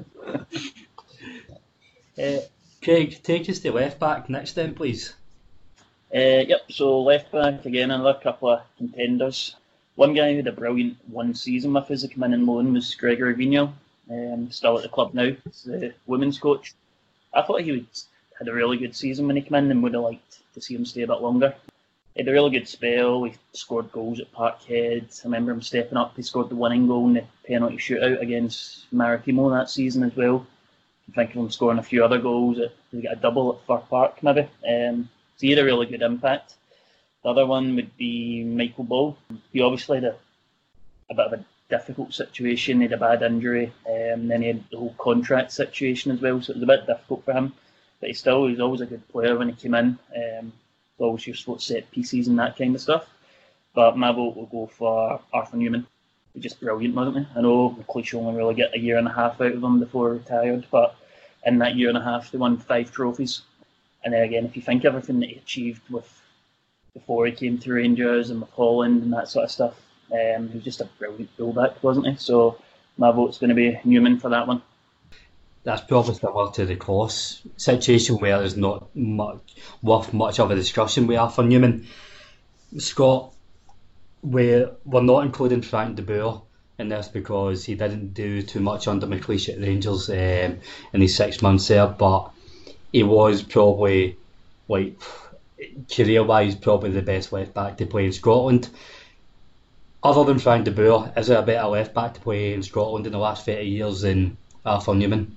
uh, 2.18 2.42
Craig, 2.84 3.20
take 3.24 3.50
us 3.50 3.60
to 3.60 3.72
left 3.72 4.00
back 4.00 4.30
next 4.30 4.54
then, 4.54 4.74
please. 4.74 5.14
Uh, 6.14 6.44
yep, 6.48 6.72
so 6.72 7.02
left 7.02 7.32
back 7.32 7.66
again, 7.66 7.92
another 7.92 8.20
couple 8.22 8.50
of 8.50 8.62
contenders. 8.78 9.56
One 9.96 10.14
guy 10.14 10.32
who 10.32 10.38
had 10.38 10.48
a 10.48 10.52
brilliant 10.52 10.98
one 11.08 11.36
season 11.36 11.74
with 11.74 11.90
us, 11.90 12.06
come 12.14 12.24
in 12.24 12.34
and 12.34 12.46
loan, 12.46 12.74
was 12.74 12.94
Gregory 12.96 13.34
Vignal, 13.34 13.74
um, 14.10 14.52
still 14.52 14.78
at 14.78 14.84
the 14.84 14.90
club 14.90 15.14
now, 15.14 15.32
He's 15.44 15.64
the 15.64 15.94
women's 16.06 16.38
coach. 16.38 16.74
I 17.34 17.42
thought 17.42 17.62
he 17.62 17.72
would 17.72 17.88
had 18.38 18.48
a 18.48 18.54
really 18.54 18.78
good 18.78 18.96
season 18.96 19.28
when 19.28 19.36
he 19.36 19.42
came 19.42 19.56
in 19.56 19.72
and 19.72 19.82
would 19.82 19.94
have 19.94 20.04
liked 20.04 20.40
to 20.56 20.62
see 20.62 20.76
him 20.76 20.86
stay 20.86 21.04
a 21.04 21.08
bit 21.08 21.22
longer. 21.22 21.54
He 22.16 22.22
had 22.22 22.30
a 22.30 22.32
really 22.32 22.52
good 22.52 22.68
spell. 22.68 23.26
He 23.26 23.34
scored 23.54 23.92
goals 23.92 24.20
at 24.20 24.32
Parkhead. 24.32 25.22
I 25.22 25.26
remember 25.26 25.52
him 25.52 25.62
stepping 25.62 25.98
up. 25.98 26.16
He 26.16 26.24
scored 26.24 26.50
the 26.50 26.56
winning 26.56 26.88
goal 26.88 27.08
in 27.08 27.14
the 27.14 27.26
penalty 27.46 27.78
shootout 27.78 28.22
against 28.22 28.86
Maritimo 28.92 29.50
that 29.52 29.70
season 29.70 30.04
as 30.04 30.16
well. 30.16 30.48
I 31.10 31.16
think 31.16 31.32
of 31.32 31.36
him 31.36 31.52
scoring 31.52 31.78
a 31.78 31.84
few 31.84 32.04
other 32.04 32.18
goals. 32.18 32.58
At, 32.60 32.72
he 32.92 33.02
got 33.02 33.18
a 33.18 33.20
double 33.20 33.54
at 33.54 33.68
Fir 33.68 33.86
Park 33.90 34.24
maybe. 34.24 34.48
Um, 34.68 35.10
so 35.38 35.42
he 35.42 35.52
had 35.52 35.60
a 35.60 35.66
really 35.66 35.86
good 35.86 36.02
impact. 36.02 36.56
The 37.24 37.30
other 37.30 37.46
one 37.46 37.76
would 37.76 37.96
be 37.98 38.44
Michael 38.44 38.86
Ball. 38.86 39.18
He 39.52 39.62
obviously 39.62 39.98
had 39.98 40.06
a, 40.06 40.16
a 41.10 41.16
bit 41.16 41.26
of 41.26 41.34
a 41.34 41.46
difficult 41.70 42.14
situation. 42.14 42.78
He 42.78 42.84
had 42.84 42.94
a 42.94 42.98
bad 42.98 43.24
injury, 43.24 43.74
um, 43.88 44.28
then 44.28 44.42
he 44.42 44.48
had 44.48 44.64
the 44.72 44.78
whole 44.78 44.96
contract 44.98 45.52
situation 45.52 46.12
as 46.12 46.22
well, 46.22 46.42
so 46.42 46.52
it 46.52 46.58
was 46.58 46.64
a 46.64 46.68
bit 46.68 46.88
difficult 46.88 47.26
for 47.26 47.34
him. 47.34 47.54
But 48.00 48.10
he 48.10 48.14
still 48.14 48.46
he 48.46 48.52
was 48.52 48.60
always 48.60 48.82
a 48.82 48.86
good 48.86 49.08
player 49.10 49.38
when 49.38 49.50
he 49.50 49.56
came 49.56 49.74
in. 49.74 49.98
Um, 50.16 50.54
always 50.98 51.28
used 51.28 51.46
to 51.46 51.60
set 51.60 51.92
pieces 51.92 52.28
and 52.28 52.40
that 52.40 52.58
kind 52.58 52.76
of 52.76 52.82
stuff. 52.82 53.08
But 53.74 53.98
my 53.98 54.12
vote 54.12 54.36
will 54.36 54.46
go 54.46 54.68
for 54.68 55.20
Arthur 55.34 55.58
Numan. 55.58 55.86
He's 56.34 56.44
just 56.44 56.60
brilliant, 56.60 56.96
wasn't 56.96 57.18
he? 57.18 57.28
I 57.36 57.42
know 57.42 57.72
McLeish 57.72 58.14
only 58.14 58.38
really 58.38 58.56
get 58.56 58.76
a 58.76 58.80
year 58.80 58.98
and 58.98 59.08
a 59.08 59.14
half 59.14 59.40
out 59.42 59.54
of 59.54 59.64
him 59.64 59.80
before 59.80 60.14
he 60.14 60.20
retired, 60.20 60.66
but 60.72 60.96
in 61.46 61.60
that 61.60 61.76
year 61.76 61.90
and 61.90 61.98
a 61.98 62.04
half, 62.04 62.32
they 62.32 62.38
won 62.38 62.58
five 62.58 62.92
trophies. 62.92 63.42
And 64.04 64.14
then 64.14 64.24
again, 64.24 64.46
if 64.46 64.56
you 64.56 64.62
think 64.62 64.86
everything 64.86 65.20
that 65.20 65.30
he 65.30 65.36
achieved 65.36 65.82
with 65.90 66.22
before 66.94 67.26
he 67.26 67.32
came 67.32 67.58
to 67.60 67.74
Rangers 67.74 68.30
and 68.30 68.42
with 68.42 68.50
Holland 68.52 69.04
and 69.04 69.14
that 69.14 69.30
sort 69.30 69.46
of 69.46 69.52
stuff, 69.52 69.82
um, 70.12 70.50
he 70.50 70.56
was 70.56 70.64
just 70.64 70.82
a 70.82 70.90
brilliant 71.00 71.30
fullback, 71.38 71.84
wasn't 71.84 72.08
he? 72.08 72.16
So 72.16 72.60
my 72.98 73.12
vote's 73.12 73.38
going 73.38 73.50
to 73.50 73.56
be 73.56 73.74
Numan 73.86 74.22
for 74.22 74.30
that 74.30 74.48
one. 74.48 74.62
That's 75.66 75.82
probably 75.82 76.14
similar 76.14 76.52
to 76.52 76.66
the 76.68 76.76
Klos 76.76 77.42
situation 77.58 78.18
where 78.18 78.38
there's 78.38 78.56
not 78.56 78.96
much 78.96 79.56
worth 79.82 80.14
much 80.14 80.40
of 80.40 80.52
a 80.52 80.56
discussion 80.56 81.08
we 81.08 81.16
with 81.16 81.22
Arthur 81.22 81.42
Numan. 81.42 81.86
Scott, 82.78 83.34
we're, 84.22 84.70
we're 84.86 85.02
not 85.02 85.26
including 85.26 85.64
Frank 85.64 85.96
de 85.96 86.04
Boer 86.04 86.44
in 86.78 86.90
this 86.90 87.08
because 87.08 87.66
he 87.66 87.74
didn't 87.74 88.14
do 88.14 88.44
too 88.44 88.60
much 88.60 88.88
under 88.88 89.08
McLeish 89.08 89.52
at 89.52 89.60
Rangers 89.60 90.08
um, 90.08 90.60
in 90.94 91.02
his 91.02 91.16
six 91.16 91.42
months 91.42 91.68
there, 91.68 91.88
but 91.88 92.30
he 92.92 93.02
was 93.02 93.42
probably 93.42 94.18
like 94.68 95.02
career 95.92 96.24
wise 96.24 96.54
probably 96.54 96.92
the 96.92 97.02
best 97.02 97.34
left 97.34 97.56
back 97.56 97.78
to 97.78 97.88
play 97.88 98.06
in 98.06 98.12
Scotland. 98.12 98.70
Other 100.04 100.26
than 100.26 100.38
Frank 100.38 100.66
de 100.66 100.72
Boer, 100.72 101.12
is 101.18 101.26
there 101.26 101.40
a 101.40 101.42
better 101.42 101.68
left 101.68 101.96
back 101.96 102.14
to 102.14 102.22
play 102.22 102.54
in 102.54 102.62
Scotland 102.62 103.08
in 103.08 103.14
the 103.14 103.18
last 103.18 103.48
30 103.48 103.64
years 103.64 104.02
than 104.02 104.38
Arthur 104.66 104.94
Numan? 104.94 105.32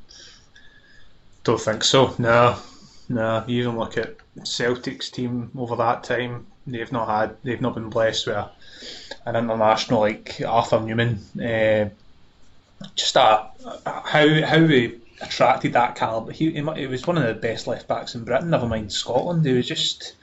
Don't 1.45 1.61
think 1.61 1.85
so. 1.85 2.15
No, 2.19 2.57
no. 3.09 3.45
You 3.47 3.63
even 3.63 3.79
look 3.79 3.97
at 3.97 4.17
Celtic's 4.45 5.11
team 5.11 5.51
over 5.57 5.77
that 5.77 6.05
time. 6.05 6.47
They've 6.67 6.93
not 6.93 7.09
had. 7.09 7.37
They've 7.43 7.61
not 7.61 7.75
been 7.75 7.91
blessed 7.91 8.27
with 8.27 8.49
an 9.25 9.37
international 9.37 10.01
like 10.01 10.41
Arthur 10.47 10.79
Numan. 10.79 11.19
Uh, 11.37 11.91
just 12.95 13.17
a, 13.17 13.47
how 13.85 14.43
how 14.43 14.65
we 14.65 15.01
attracted 15.21 15.73
that 15.73 15.97
caliber. 15.97 16.33
He, 16.33 16.51
he, 16.53 16.63
he 16.77 16.87
was 16.87 17.07
one 17.07 17.19
of 17.19 17.27
the 17.27 17.35
best 17.35 17.67
left 17.67 17.89
backs 17.89 18.15
in 18.15 18.25
Britain. 18.25 18.51
Never 18.51 18.67
mind 18.67 18.93
Scotland. 18.93 19.45
He 19.45 19.53
was 19.53 19.67
just 19.67 20.15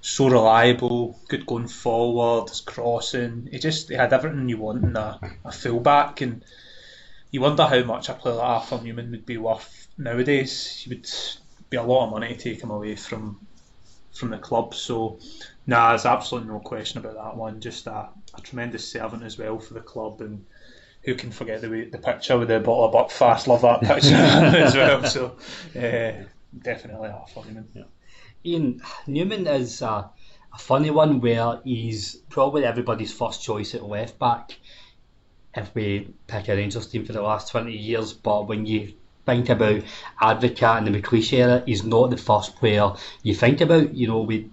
so 0.00 0.28
reliable, 0.28 1.18
good 1.28 1.46
going 1.46 1.68
forward, 1.68 2.48
his 2.48 2.60
crossing. 2.60 3.48
He 3.50 3.58
just 3.58 3.88
he 3.88 3.94
had 3.94 4.12
everything 4.12 4.48
you 4.48 4.58
want 4.58 4.84
in 4.84 4.96
a, 4.96 5.18
a 5.44 5.52
fullback, 5.52 6.20
and 6.20 6.44
you 7.34 7.40
wonder 7.40 7.66
how 7.66 7.82
much 7.82 8.08
a 8.08 8.14
player 8.14 8.36
like 8.36 8.46
Arthur 8.46 8.78
Numan 8.78 9.10
would 9.10 9.26
be 9.26 9.38
worth 9.38 9.88
nowadays. 9.98 10.68
He 10.68 10.90
would 10.90 11.10
be 11.68 11.76
a 11.76 11.82
lot 11.82 12.04
of 12.04 12.12
money 12.12 12.28
to 12.28 12.40
take 12.40 12.62
him 12.62 12.70
away 12.70 12.94
from 12.94 13.44
from 14.12 14.30
the 14.30 14.38
club. 14.38 14.72
So, 14.72 15.18
nah, 15.66 15.88
there's 15.88 16.06
absolutely 16.06 16.50
no 16.50 16.60
question 16.60 16.98
about 16.98 17.14
that 17.14 17.36
one. 17.36 17.60
Just 17.60 17.88
a, 17.88 18.08
a 18.36 18.40
tremendous 18.40 18.88
servant 18.88 19.24
as 19.24 19.36
well 19.36 19.58
for 19.58 19.74
the 19.74 19.80
club, 19.80 20.20
and 20.20 20.46
who 21.02 21.16
can 21.16 21.32
forget 21.32 21.60
the 21.60 21.86
the 21.86 21.98
picture 21.98 22.38
with 22.38 22.46
the 22.46 22.60
bottle 22.60 22.84
of 22.84 22.94
Buckfast? 22.94 23.48
Love 23.48 23.62
that 23.62 23.80
picture 23.80 24.14
as 24.14 24.76
well. 24.76 25.02
So, 25.02 25.36
uh, 25.74 26.24
definitely 26.56 27.08
Arthur 27.08 27.40
Numan. 27.40 27.64
Yeah. 27.74 27.82
Iain 28.46 28.80
Numan 29.08 29.52
is 29.58 29.82
a, 29.82 30.08
a 30.54 30.58
funny 30.58 30.90
one 30.90 31.20
where 31.20 31.60
he's 31.64 32.14
probably 32.28 32.64
everybody's 32.64 33.12
first 33.12 33.42
choice 33.42 33.74
at 33.74 33.82
left 33.82 34.20
back 34.20 34.56
if 35.56 35.74
we 35.74 36.08
pick 36.26 36.48
a 36.48 36.56
Rangers 36.56 36.86
team 36.86 37.04
for 37.04 37.12
the 37.12 37.22
last 37.22 37.50
20 37.50 37.72
years. 37.72 38.12
But 38.12 38.48
when 38.48 38.66
you 38.66 38.92
think 39.26 39.48
about 39.48 39.82
Advocaat 40.20 40.78
and 40.78 40.86
the 40.86 41.00
McLeish 41.00 41.32
era, 41.32 41.62
he's 41.64 41.84
not 41.84 42.10
the 42.10 42.16
first 42.16 42.56
player 42.56 42.92
you 43.22 43.34
think 43.34 43.60
about. 43.60 43.94
You 43.94 44.08
know, 44.08 44.20
we, 44.20 44.50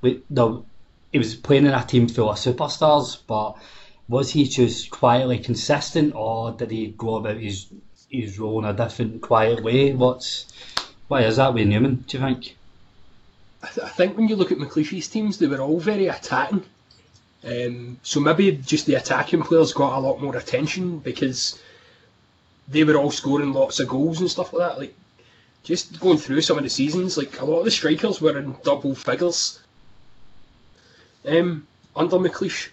we 0.00 0.22
the, 0.30 0.62
he 1.12 1.18
was 1.18 1.34
playing 1.34 1.66
in 1.66 1.74
a 1.74 1.84
team 1.84 2.08
full 2.08 2.30
of 2.30 2.36
superstars, 2.36 3.18
but 3.26 3.56
was 4.08 4.32
he 4.32 4.44
just 4.44 4.90
quietly 4.90 5.38
consistent, 5.38 6.14
or 6.14 6.52
did 6.52 6.70
he 6.70 6.88
go 6.88 7.16
about 7.16 7.36
his 7.36 7.68
his 8.10 8.38
role 8.38 8.58
in 8.58 8.64
a 8.66 8.72
different, 8.74 9.22
quiet 9.22 9.62
way? 9.62 9.92
What's 9.92 10.52
why 11.08 11.22
is 11.22 11.36
that 11.36 11.54
with 11.54 11.68
Numan? 11.68 12.06
Do 12.06 12.18
you 12.18 12.24
think? 12.24 12.56
I, 13.62 13.68
th- 13.68 13.86
I 13.86 13.90
think 13.90 14.16
when 14.16 14.28
you 14.28 14.36
look 14.36 14.50
at 14.50 14.58
McLeish's 14.58 15.08
teams, 15.08 15.38
they 15.38 15.46
were 15.46 15.60
all 15.60 15.78
very 15.78 16.08
attacking. 16.08 16.64
Um, 17.44 17.98
so 18.02 18.20
maybe 18.20 18.52
just 18.52 18.86
the 18.86 18.94
attacking 18.94 19.42
players 19.42 19.72
got 19.72 19.98
a 19.98 20.00
lot 20.00 20.22
more 20.22 20.36
attention 20.36 20.98
because 21.00 21.60
they 22.68 22.84
were 22.84 22.96
all 22.96 23.10
scoring 23.10 23.52
lots 23.52 23.80
of 23.80 23.88
goals 23.88 24.20
and 24.20 24.30
stuff 24.30 24.52
like 24.52 24.68
that. 24.68 24.78
Like 24.78 24.94
just 25.64 26.00
going 26.00 26.18
through 26.18 26.42
some 26.42 26.58
of 26.58 26.64
the 26.64 26.70
seasons, 26.70 27.16
like 27.16 27.40
a 27.40 27.44
lot 27.44 27.60
of 27.60 27.64
the 27.64 27.70
strikers 27.70 28.20
were 28.20 28.38
in 28.38 28.56
double 28.62 28.94
figures 28.94 29.60
um, 31.26 31.66
under 31.96 32.16
McLeish, 32.16 32.68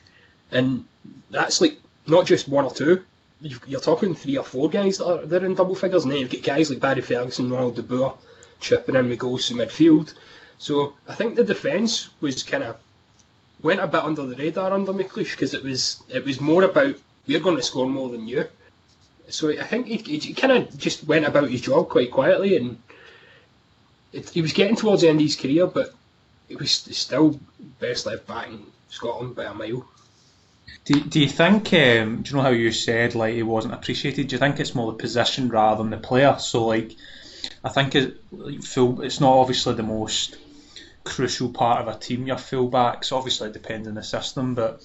and 0.52 0.86
that's 1.30 1.62
like 1.62 1.80
not 2.08 2.26
just 2.26 2.48
one 2.48 2.66
or 2.66 2.74
two. 2.74 3.04
You're 3.42 3.80
talking 3.80 4.16
three 4.16 4.38
or 4.38 4.44
four 4.44 4.70
guys 4.70 4.98
that 4.98 5.08
are 5.08 5.26
they're 5.26 5.46
in 5.46 5.56
double 5.56 5.76
figures, 5.76 6.04
and 6.04 6.12
then 6.12 6.20
you've 6.20 6.32
got 6.32 6.44
guys 6.44 6.70
like 6.70 6.80
Barry 6.80 7.02
Ferguson, 7.02 7.50
Ronald 7.50 7.76
De 7.76 7.84
Boer, 7.84 8.16
chipping 8.60 8.96
in 8.96 9.10
with 9.10 9.20
goals 9.20 9.50
in 9.50 9.58
midfield. 9.58 10.14
So 10.58 10.94
I 11.08 11.16
think 11.16 11.36
the 11.36 11.44
defence 11.44 12.10
was 12.20 12.44
kind 12.44 12.64
of 12.64 12.78
went 13.62 13.80
a 13.80 13.88
bit 13.88 14.04
under 14.04 14.26
the 14.26 14.36
radar 14.36 14.72
under 14.74 14.94
McLeish 14.94 15.32
because 15.32 15.54
it 15.54 15.64
was 15.64 16.02
it 16.10 16.26
was 16.26 16.40
more 16.40 16.64
about 16.64 16.96
we're 17.28 17.40
going 17.40 17.58
to 17.58 17.64
score 17.64 17.88
more 17.88 18.10
than 18.10 18.28
you. 18.28 18.46
So 19.30 19.50
I 19.50 19.64
think 19.64 19.88
he, 19.88 19.98
he 19.98 20.34
kind 20.34 20.54
of 20.54 20.78
just 20.78 21.04
went 21.04 21.26
about 21.26 21.50
his 21.50 21.62
job 21.62 21.90
quite 21.90 22.12
quietly, 22.12 22.58
and 22.58 22.82
it, 24.12 24.30
he 24.30 24.42
was 24.42 24.54
getting 24.54 24.76
towards 24.76 25.04
the 25.04 25.10
end 25.10 25.20
of 25.20 25.26
his 25.26 25.36
career, 25.36 25.68
but 25.68 25.94
he 26.48 26.56
was 26.56 26.72
still 26.72 27.40
best 27.80 28.08
left 28.08 28.26
back 28.26 28.48
in 28.48 28.66
Scotland 28.90 29.36
by 29.36 29.46
a 29.46 29.54
mile. 29.54 29.88
Do, 30.86 31.00
do 31.02 31.20
you 31.20 31.30
think, 31.30 31.72
um, 31.74 32.24
do 32.24 32.32
you 32.32 32.36
know 32.36 32.42
how 32.42 32.50
you 32.50 32.72
said 32.72 33.14
like 33.14 33.36
he 33.36 33.44
wasn't 33.44 33.76
appreciated? 33.76 34.28
Do 34.28 34.36
you 34.36 34.40
think 34.40 34.60
it's 34.60 34.74
more 34.74 34.92
the 34.92 34.98
position 34.98 35.50
rather 35.50 35.84
than 35.84 35.92
the 35.92 35.98
player? 35.98 36.38
So 36.40 36.66
like, 36.66 36.96
I 37.64 37.70
think 37.70 37.94
it, 37.94 38.18
full, 38.64 39.02
it's 39.02 39.20
not 39.20 39.34
obviously 39.34 39.76
the 39.76 39.84
most 39.84 40.38
crucial 41.10 41.50
part 41.50 41.82
of 41.82 41.94
a 41.94 42.00
team, 42.00 42.28
your 42.28 42.38
fullbacks. 42.38 43.12
Obviously, 43.12 43.50
it 43.50 43.54
depends 43.54 43.88
on 43.88 43.96
the 43.96 44.04
system, 44.04 44.56
but 44.56 44.82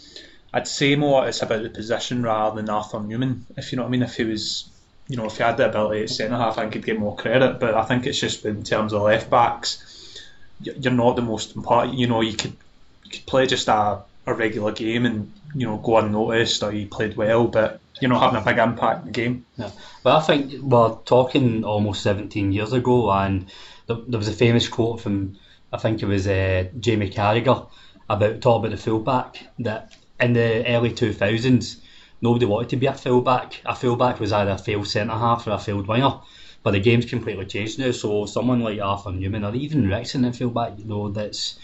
I'd 0.52 0.68
say 0.68 0.96
more 0.96 1.26
it's 1.28 1.42
about 1.42 1.62
the 1.62 1.70
position 1.70 2.22
rather 2.22 2.56
than 2.56 2.70
Arthur 2.70 2.98
Numan, 2.98 3.40
if 3.56 3.70
you 3.70 3.76
know 3.76 3.82
what 3.82 3.88
I 3.88 3.92
mean. 3.92 4.02
If 4.02 4.16
he 4.16 4.24
was, 4.24 4.68
you 5.08 5.16
know, 5.16 5.26
if 5.26 5.36
he 5.36 5.42
had 5.42 5.56
the 5.56 5.68
ability 5.68 6.04
at 6.04 6.10
centre 6.10 6.36
half, 6.36 6.58
I 6.58 6.62
think 6.62 6.74
he'd 6.74 6.86
get 6.86 6.98
more 6.98 7.16
credit. 7.16 7.60
But 7.60 7.74
I 7.74 7.84
think 7.84 8.06
it's 8.06 8.18
just 8.18 8.44
in 8.44 8.62
terms 8.62 8.92
of 8.92 9.02
left 9.02 9.28
backs, 9.30 10.22
you're 10.60 10.92
not 10.92 11.16
the 11.16 11.22
most 11.22 11.56
important. 11.56 11.98
You 11.98 12.06
know, 12.06 12.20
you 12.20 12.36
could, 12.36 12.56
you 13.04 13.10
could 13.10 13.26
play 13.26 13.46
just 13.46 13.68
a, 13.68 14.02
a 14.26 14.34
regular 14.34 14.72
game 14.72 15.06
and 15.06 15.32
you 15.54 15.66
know 15.66 15.76
go 15.76 15.98
unnoticed 15.98 16.62
or 16.62 16.72
you 16.72 16.86
played 16.86 17.16
well, 17.16 17.46
but 17.46 17.80
you're 18.00 18.10
not 18.10 18.22
having 18.22 18.40
a 18.40 18.44
big 18.44 18.58
impact 18.58 19.00
in 19.00 19.06
the 19.06 19.12
game. 19.12 19.46
Yeah. 19.56 19.70
Well, 20.02 20.16
I 20.16 20.20
think 20.20 20.62
we're 20.62 20.96
talking 21.04 21.64
almost 21.64 22.02
17 22.02 22.52
years 22.52 22.72
ago, 22.72 23.10
and 23.10 23.46
there, 23.86 23.96
there 24.08 24.18
was 24.18 24.28
a 24.28 24.32
famous 24.32 24.68
quote 24.68 25.00
from 25.00 25.36
I 25.74 25.76
think 25.76 26.02
it 26.02 26.06
was 26.06 26.28
uh, 26.28 26.68
Jamie 26.78 27.10
Carragher 27.10 27.66
about 28.08 28.40
talking 28.40 28.66
about 28.66 28.76
the 28.76 28.82
fullback 28.82 29.44
that 29.58 29.92
in 30.20 30.32
the 30.32 30.64
early 30.68 30.92
2000s 30.92 31.80
nobody 32.20 32.46
wanted 32.46 32.68
to 32.68 32.76
be 32.76 32.86
a 32.86 32.94
fullback. 32.94 33.60
A 33.66 33.74
fullback 33.74 34.20
was 34.20 34.32
either 34.32 34.52
a 34.52 34.58
failed 34.58 34.86
centre 34.86 35.14
half 35.14 35.48
or 35.48 35.50
a 35.50 35.58
failed 35.58 35.88
winger. 35.88 36.14
But 36.62 36.70
the 36.70 36.80
game's 36.80 37.06
completely 37.06 37.44
changed 37.46 37.80
now. 37.80 37.90
So 37.90 38.24
someone 38.26 38.60
like 38.60 38.80
Arthur 38.80 39.10
Numan 39.10 39.50
or 39.50 39.54
even 39.56 39.88
Ricksen 39.88 40.24
at 40.26 40.36
fullback, 40.36 40.78
you 40.78 40.84
know, 40.84 41.08
that's 41.08 41.58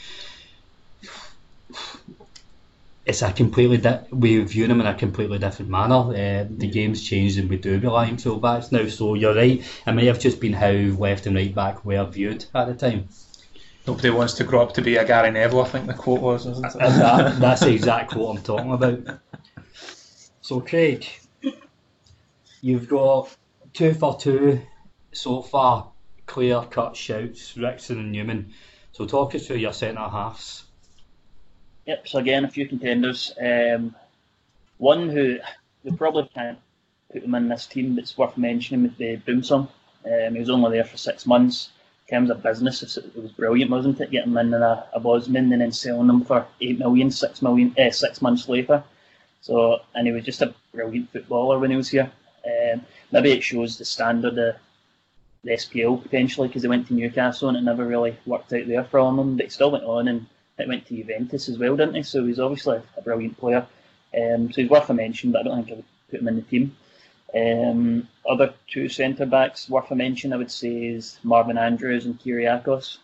it's 3.07 3.23
a 3.23 3.33
completely 3.33 3.79
di- 3.79 4.03
we 4.11 4.42
view 4.42 4.66
them 4.66 4.81
in 4.81 4.87
a 4.88 4.94
completely 4.94 5.38
different 5.38 5.70
manner. 5.70 5.94
Uh, 5.94 6.46
the 6.51 6.68
game's 6.68 7.03
changed 7.03 7.38
and 7.38 7.49
we 7.49 7.59
do 7.59 7.79
rely 7.79 8.09
on 8.09 8.16
fullbacks 8.16 8.73
now. 8.73 8.88
So 8.88 9.14
you're 9.14 9.37
right. 9.37 9.64
It 9.87 9.92
may 9.92 10.07
have 10.07 10.18
just 10.18 10.40
been 10.40 10.53
how 10.53 10.73
left 10.73 11.27
and 11.27 11.37
right 11.37 11.55
back 11.55 11.85
were 11.85 12.05
viewed 12.07 12.46
at 12.55 12.66
the 12.66 12.75
time. 12.75 13.09
Nobody 13.90 14.11
wants 14.11 14.35
to 14.35 14.44
grow 14.44 14.62
up 14.62 14.74
to 14.74 14.83
be 14.83 14.94
a 14.98 15.05
Gary 15.05 15.33
Neville, 15.33 15.62
I 15.62 15.68
think 15.68 15.88
the 15.88 15.94
quote 15.94 16.20
was, 16.20 16.46
isn't 16.46 16.64
it? 16.64 16.79
that, 16.79 17.40
that's 17.40 17.62
the 17.62 17.72
exact 17.72 18.12
quote 18.12 18.37
I'm 18.37 18.42
talking 18.44 18.72
about. 18.72 19.18
So, 20.42 20.61
Craig, 20.61 21.09
you've 22.61 22.88
got 22.88 23.37
two 23.72 23.92
for 23.94 24.16
two 24.16 24.61
so 25.11 25.42
far, 25.42 25.90
clear 26.26 26.62
cut 26.70 26.94
shouts, 26.94 27.55
Ricksen 27.55 27.98
and 27.98 28.14
Numan. 28.14 28.53
So, 28.92 29.07
talk 29.07 29.35
us 29.35 29.48
through 29.48 29.57
your 29.57 29.72
centre 29.72 30.09
halves. 30.09 30.66
Yep, 31.87 32.07
so 32.07 32.20
again, 32.20 32.44
a 32.44 32.48
few 32.48 32.68
contenders. 32.68 33.33
Um, 33.42 33.96
one 34.79 35.09
who 35.09 35.40
we 35.83 35.90
probably 35.96 36.31
can't 36.33 36.61
put 37.12 37.24
him 37.24 37.35
in 37.35 37.48
this 37.48 37.66
team, 37.66 37.96
but 37.96 38.05
it's 38.05 38.16
worth 38.16 38.38
mentioning 38.38 38.85
with 38.85 38.96
the 38.98 39.16
Boumsong. 39.16 39.68
Um, 40.05 40.35
he 40.35 40.38
was 40.38 40.48
only 40.48 40.76
there 40.76 40.85
for 40.85 40.96
six 40.96 41.26
months 41.26 41.70
terms 42.11 42.31
of 42.31 42.42
business, 42.42 42.96
it 42.96 43.16
was 43.16 43.33
brilliant, 43.33 43.70
wasn't 43.70 44.01
it? 44.01 44.11
Getting 44.11 44.37
in 44.37 44.53
a, 44.53 44.87
a 44.92 45.01
Bosman 45.01 45.53
and 45.53 45.62
then 45.62 45.73
selling 45.73 46.09
them 46.09 46.25
for 46.25 46.46
eight 46.61 46.79
million, 46.79 47.11
six 47.11 47.40
million, 47.40 47.75
eh, 47.79 47.90
six 47.90 48.20
months 48.20 48.49
later. 48.49 48.83
So, 49.40 49.79
and 49.94 50.07
he 50.07 50.12
was 50.12 50.25
just 50.25 50.42
a 50.42 50.55
brilliant 50.75 51.11
footballer 51.12 51.59
when 51.59 51.70
he 51.70 51.77
was 51.77 51.88
here. 51.88 52.11
Um, 52.44 52.83
maybe 53.12 53.33
it 53.33 53.42
shows 53.42 53.79
the 53.79 53.85
standard 53.85 54.38
of 54.38 54.57
the 55.44 55.53
SPL 55.53 56.03
potentially 56.03 56.49
because 56.49 56.62
he 56.62 56.68
went 56.68 56.88
to 56.88 56.94
Newcastle 56.94 57.49
and 57.49 57.57
it 57.57 57.62
never 57.62 57.87
really 57.87 58.16
worked 58.27 58.53
out 58.53 58.66
there 58.66 58.85
for 58.85 58.99
him. 59.01 59.37
But 59.37 59.46
he 59.46 59.51
still 59.51 59.70
went 59.70 59.85
on 59.85 60.09
and 60.09 60.27
it 60.59 60.68
went 60.68 60.87
to 60.87 60.96
Juventus 60.96 61.49
as 61.49 61.59
well, 61.59 61.77
didn't 61.77 61.94
he? 61.94 62.03
So 62.03 62.27
he's 62.27 62.40
obviously 62.40 62.81
a 62.96 63.03
brilliant 63.03 63.38
player. 63.38 63.66
Um, 64.14 64.53
so 64.53 64.61
he's 64.61 64.70
worth 64.70 64.90
a 64.90 64.94
mention, 64.94 65.33
but 65.33 65.40
I 65.40 65.44
don't 65.44 65.57
think 65.64 65.70
I 65.70 65.75
would 65.77 65.85
put 66.11 66.20
him 66.20 66.29
in 66.29 66.37
the 66.37 66.42
team. 66.42 66.77
Um, 67.35 68.09
other 68.29 68.55
two 68.66 68.88
centre 68.88 69.27
backs 69.27 69.69
worth 69.69 69.90
a 69.90 69.95
mention, 69.95 70.33
I 70.33 70.37
would 70.37 70.51
say, 70.51 70.87
is 70.87 71.19
Marvin 71.23 71.59
Andrews 71.59 72.07
and 72.07 72.19
Kyrgiakos. 72.19 72.99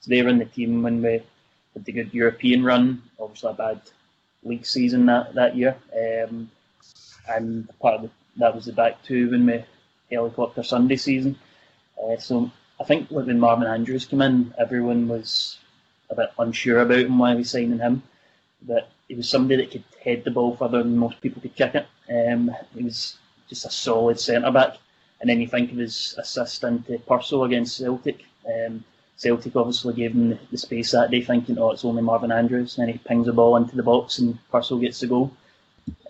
So 0.00 0.08
they 0.08 0.22
were 0.22 0.28
in 0.28 0.38
the 0.38 0.44
team 0.44 0.82
when 0.82 1.02
we 1.02 1.22
had 1.74 1.84
the 1.84 1.92
good 1.92 2.12
European 2.12 2.64
run, 2.64 3.02
obviously 3.18 3.50
a 3.50 3.54
bad 3.54 3.80
league 4.42 4.66
season 4.66 5.06
that, 5.06 5.34
that 5.34 5.56
year. 5.56 5.76
Um, 5.94 6.50
and 7.28 7.68
part 7.80 7.96
of 7.96 8.02
the, 8.02 8.10
that 8.36 8.54
was 8.54 8.66
the 8.66 8.72
back 8.72 9.02
two 9.02 9.30
when 9.30 9.46
we 9.46 9.64
helicopter 10.10 10.62
Sunday 10.62 10.96
season. 10.96 11.38
Uh, 12.02 12.16
so 12.16 12.50
I 12.80 12.84
think 12.84 13.10
when 13.10 13.38
Marvin 13.38 13.66
Andrews 13.66 14.06
came 14.06 14.22
in, 14.22 14.54
everyone 14.58 15.08
was 15.08 15.58
a 16.10 16.14
bit 16.14 16.30
unsure 16.38 16.80
about 16.80 16.98
him 16.98 17.18
why 17.18 17.34
we 17.34 17.44
signing 17.44 17.78
him. 17.78 18.02
But 18.62 18.90
he 19.08 19.14
was 19.14 19.28
somebody 19.28 19.56
that 19.56 19.70
could 19.70 19.84
head 20.02 20.24
the 20.24 20.30
ball 20.30 20.56
further 20.56 20.82
than 20.82 20.96
most 20.96 21.20
people 21.20 21.40
could 21.40 21.54
kick 21.54 21.74
it. 21.74 21.86
Um, 22.10 22.54
he 22.74 22.84
was 22.84 23.16
just 23.50 23.66
a 23.66 23.70
solid 23.70 24.18
centre 24.18 24.50
back. 24.50 24.78
And 25.20 25.28
then 25.28 25.40
you 25.40 25.46
think 25.46 25.70
of 25.70 25.76
his 25.76 26.14
assist 26.18 26.64
into 26.64 26.98
Prso 27.00 27.44
against 27.44 27.76
Celtic. 27.76 28.24
Um, 28.46 28.82
Celtic 29.16 29.54
obviously 29.54 29.92
gave 29.92 30.12
him 30.12 30.30
the, 30.30 30.38
the, 30.50 30.56
space 30.56 30.92
that 30.92 31.10
day, 31.10 31.20
thinking, 31.20 31.58
oh, 31.58 31.72
it's 31.72 31.84
only 31.84 32.00
Marvin 32.00 32.32
Andrews. 32.32 32.78
And 32.78 32.88
then 32.88 32.94
he 32.94 32.98
pings 33.00 33.26
the 33.26 33.34
ball 33.34 33.56
into 33.56 33.76
the 33.76 33.82
box 33.82 34.18
and 34.18 34.38
Prso 34.50 34.80
gets 34.80 35.00
the 35.00 35.08
goal. 35.08 35.30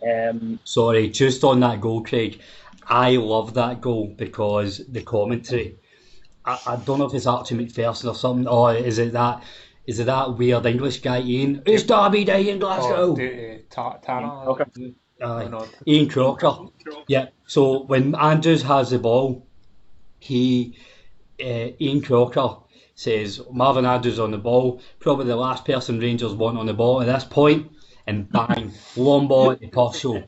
Um, 0.09 0.61
Sorry, 0.63 1.09
just 1.09 1.43
on 1.43 1.59
that 1.61 1.81
goal, 1.81 2.05
Craig. 2.05 2.41
I 2.87 3.17
love 3.17 3.55
that 3.55 3.81
goal 3.81 4.15
because 4.17 4.87
the 4.87 5.03
commentary. 5.03 5.77
I, 6.45 6.59
I 6.67 6.77
don't 6.77 6.99
know 6.99 7.07
if 7.07 7.15
it's 7.15 7.27
Archie 7.27 7.57
Macpherson 7.57 8.09
or 8.09 8.15
something, 8.15 8.47
or 8.47 8.75
is 8.75 8.99
it 8.99 9.13
that 9.13 9.43
is 9.87 9.99
it 9.99 10.07
that 10.07 10.37
weird 10.37 10.67
English 10.67 11.01
guy 11.01 11.21
Ian? 11.21 11.63
It's 11.67 11.83
Derby 11.83 12.25
Day 12.25 12.49
in 12.49 12.59
Glasgow. 12.59 13.17
Oh, 13.17 13.99
Tana. 14.03 14.45
Okay. 14.51 14.95
Uh, 15.21 15.67
Ian 15.87 16.09
Crocker. 16.09 16.69
Yeah. 17.07 17.27
So 17.47 17.83
when 17.85 18.15
Andrews 18.15 18.63
has 18.63 18.91
the 18.91 18.99
ball, 18.99 19.47
he 20.19 20.77
uh, 21.41 21.69
Ian 21.81 22.03
Crocker 22.03 22.57
says 22.95 23.41
Marvin 23.51 23.87
Andrews 23.87 24.19
on 24.19 24.31
the 24.31 24.39
ball, 24.39 24.83
probably 24.99 25.27
the 25.27 25.37
last 25.37 25.65
person 25.65 25.99
Rangers 25.99 26.35
want 26.35 26.59
on 26.59 26.67
the 26.67 26.75
ball 26.75 27.01
at 27.01 27.07
this 27.07 27.25
point, 27.25 27.73
and 28.07 28.31
bang, 28.31 28.73
long 28.97 29.27
ball 29.27 29.51
into 29.51 29.69
Prso. 29.69 30.23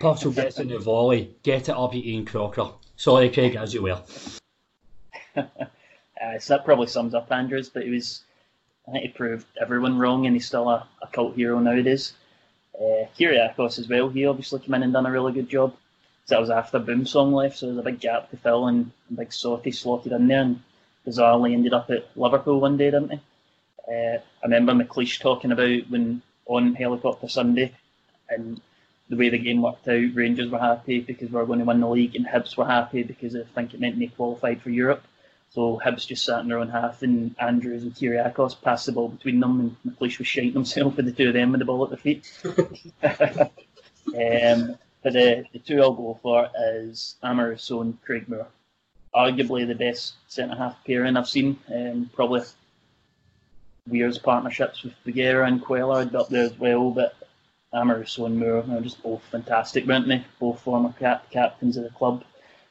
Prso 0.00 0.34
gets 0.34 0.58
in 0.58 0.68
the 0.68 0.78
volley, 0.78 1.36
get 1.42 1.68
it 1.68 1.76
up 1.76 1.90
at 1.90 1.96
Ian 1.96 2.24
Crocker. 2.24 2.70
Sorry, 2.96 3.30
Craig, 3.30 3.54
as 3.54 3.72
you 3.72 3.82
were. 3.82 4.02
uh, 5.36 6.38
so 6.40 6.54
that 6.54 6.64
probably 6.64 6.88
sums 6.88 7.14
up 7.14 7.30
Andrews, 7.30 7.68
but 7.68 7.84
he 7.84 7.90
was, 7.90 8.24
I 8.88 8.92
think 8.92 9.04
he 9.04 9.10
proved 9.10 9.46
everyone 9.60 9.98
wrong, 9.98 10.26
and 10.26 10.34
he's 10.34 10.46
still 10.46 10.68
a, 10.68 10.88
a 11.02 11.06
cult 11.08 11.36
hero 11.36 11.60
nowadays. 11.60 12.14
Uh, 12.78 13.06
Kyrgiakos 13.18 13.78
as 13.78 13.88
well, 13.88 14.08
he 14.08 14.26
obviously 14.26 14.60
came 14.60 14.74
in 14.74 14.82
and 14.82 14.92
done 14.92 15.06
a 15.06 15.10
really 15.10 15.32
good 15.32 15.48
job. 15.48 15.74
So 16.26 16.34
that 16.34 16.40
was 16.40 16.50
after 16.50 16.80
Boumsong 16.80 17.32
left, 17.32 17.58
so 17.58 17.66
there 17.66 17.74
was 17.74 17.86
a 17.86 17.90
big 17.90 18.00
gap 18.00 18.30
to 18.30 18.36
fill, 18.36 18.66
and 18.66 18.90
Big 19.14 19.28
Sotty 19.28 19.74
slotted 19.74 20.12
in 20.12 20.26
there, 20.26 20.40
and 20.40 20.62
bizarrely 21.06 21.52
ended 21.52 21.74
up 21.74 21.90
at 21.90 22.08
Liverpool 22.16 22.60
one 22.60 22.76
day, 22.76 22.90
didn't 22.90 23.10
he? 23.10 23.20
Uh, 23.86 24.18
I 24.18 24.44
remember 24.44 24.72
McLeish 24.72 25.20
talking 25.20 25.52
about 25.52 25.90
when 25.90 26.22
on 26.46 26.74
Helicopter 26.74 27.28
Sunday, 27.28 27.72
and 28.28 28.60
the 29.08 29.16
way 29.16 29.28
the 29.28 29.38
game 29.38 29.62
worked 29.62 29.86
out, 29.86 30.14
Rangers 30.14 30.50
were 30.50 30.58
happy 30.58 31.00
because 31.00 31.28
we 31.28 31.36
were 31.36 31.46
going 31.46 31.58
to 31.58 31.64
win 31.64 31.80
the 31.80 31.88
league, 31.88 32.16
and 32.16 32.26
Hibs 32.26 32.56
were 32.56 32.66
happy 32.66 33.02
because 33.02 33.36
I 33.36 33.42
think 33.54 33.74
it 33.74 33.80
meant 33.80 33.98
they 33.98 34.06
qualified 34.06 34.62
for 34.62 34.70
Europe. 34.70 35.04
So 35.50 35.80
Hibs 35.84 36.06
just 36.06 36.24
sat 36.24 36.40
in 36.40 36.48
their 36.48 36.58
own 36.58 36.70
half, 36.70 37.02
and 37.02 37.34
Andrews 37.38 37.84
and 37.84 37.94
Kyrgiakos 37.94 38.60
passed 38.60 38.86
the 38.86 38.92
ball 38.92 39.08
between 39.08 39.40
them, 39.40 39.60
and 39.60 39.96
McLeish 39.96 40.18
was 40.18 40.26
shiting 40.26 40.52
himself 40.52 40.96
with 40.96 41.06
the 41.06 41.12
two 41.12 41.28
of 41.28 41.34
them 41.34 41.52
with 41.52 41.60
the 41.60 41.64
ball 41.64 41.84
at 41.84 41.90
their 41.90 41.98
feet. 41.98 42.30
um, 42.44 43.50
but 45.02 45.12
the, 45.12 45.44
the 45.52 45.60
two 45.64 45.80
I'll 45.80 45.92
go 45.92 46.18
for 46.22 46.48
is 46.58 47.16
Amoruso 47.22 47.82
and 47.82 48.02
Craig 48.02 48.28
Moore. 48.28 48.48
Arguably 49.14 49.66
the 49.66 49.74
best 49.74 50.14
centre 50.26 50.56
half 50.56 50.82
pairing 50.84 51.16
I've 51.16 51.28
seen. 51.28 51.56
Um, 51.72 52.10
probably 52.12 52.42
Weir's 53.86 54.18
partnerships 54.18 54.82
with 54.82 54.94
Bougherra 55.04 55.46
and 55.46 56.10
be 56.10 56.16
up 56.16 56.28
there 56.30 56.44
as 56.44 56.58
well, 56.58 56.90
but 56.90 57.14
Amoruso 57.74 58.26
and 58.26 58.38
Moore 58.38 58.64
are 58.70 58.80
just 58.80 59.02
both 59.02 59.22
fantastic, 59.24 59.86
weren't 59.86 60.08
they? 60.08 60.24
Both 60.40 60.62
former 60.62 60.94
cap- 60.98 61.30
captains 61.30 61.76
of 61.76 61.84
the 61.84 61.90
club. 61.90 62.24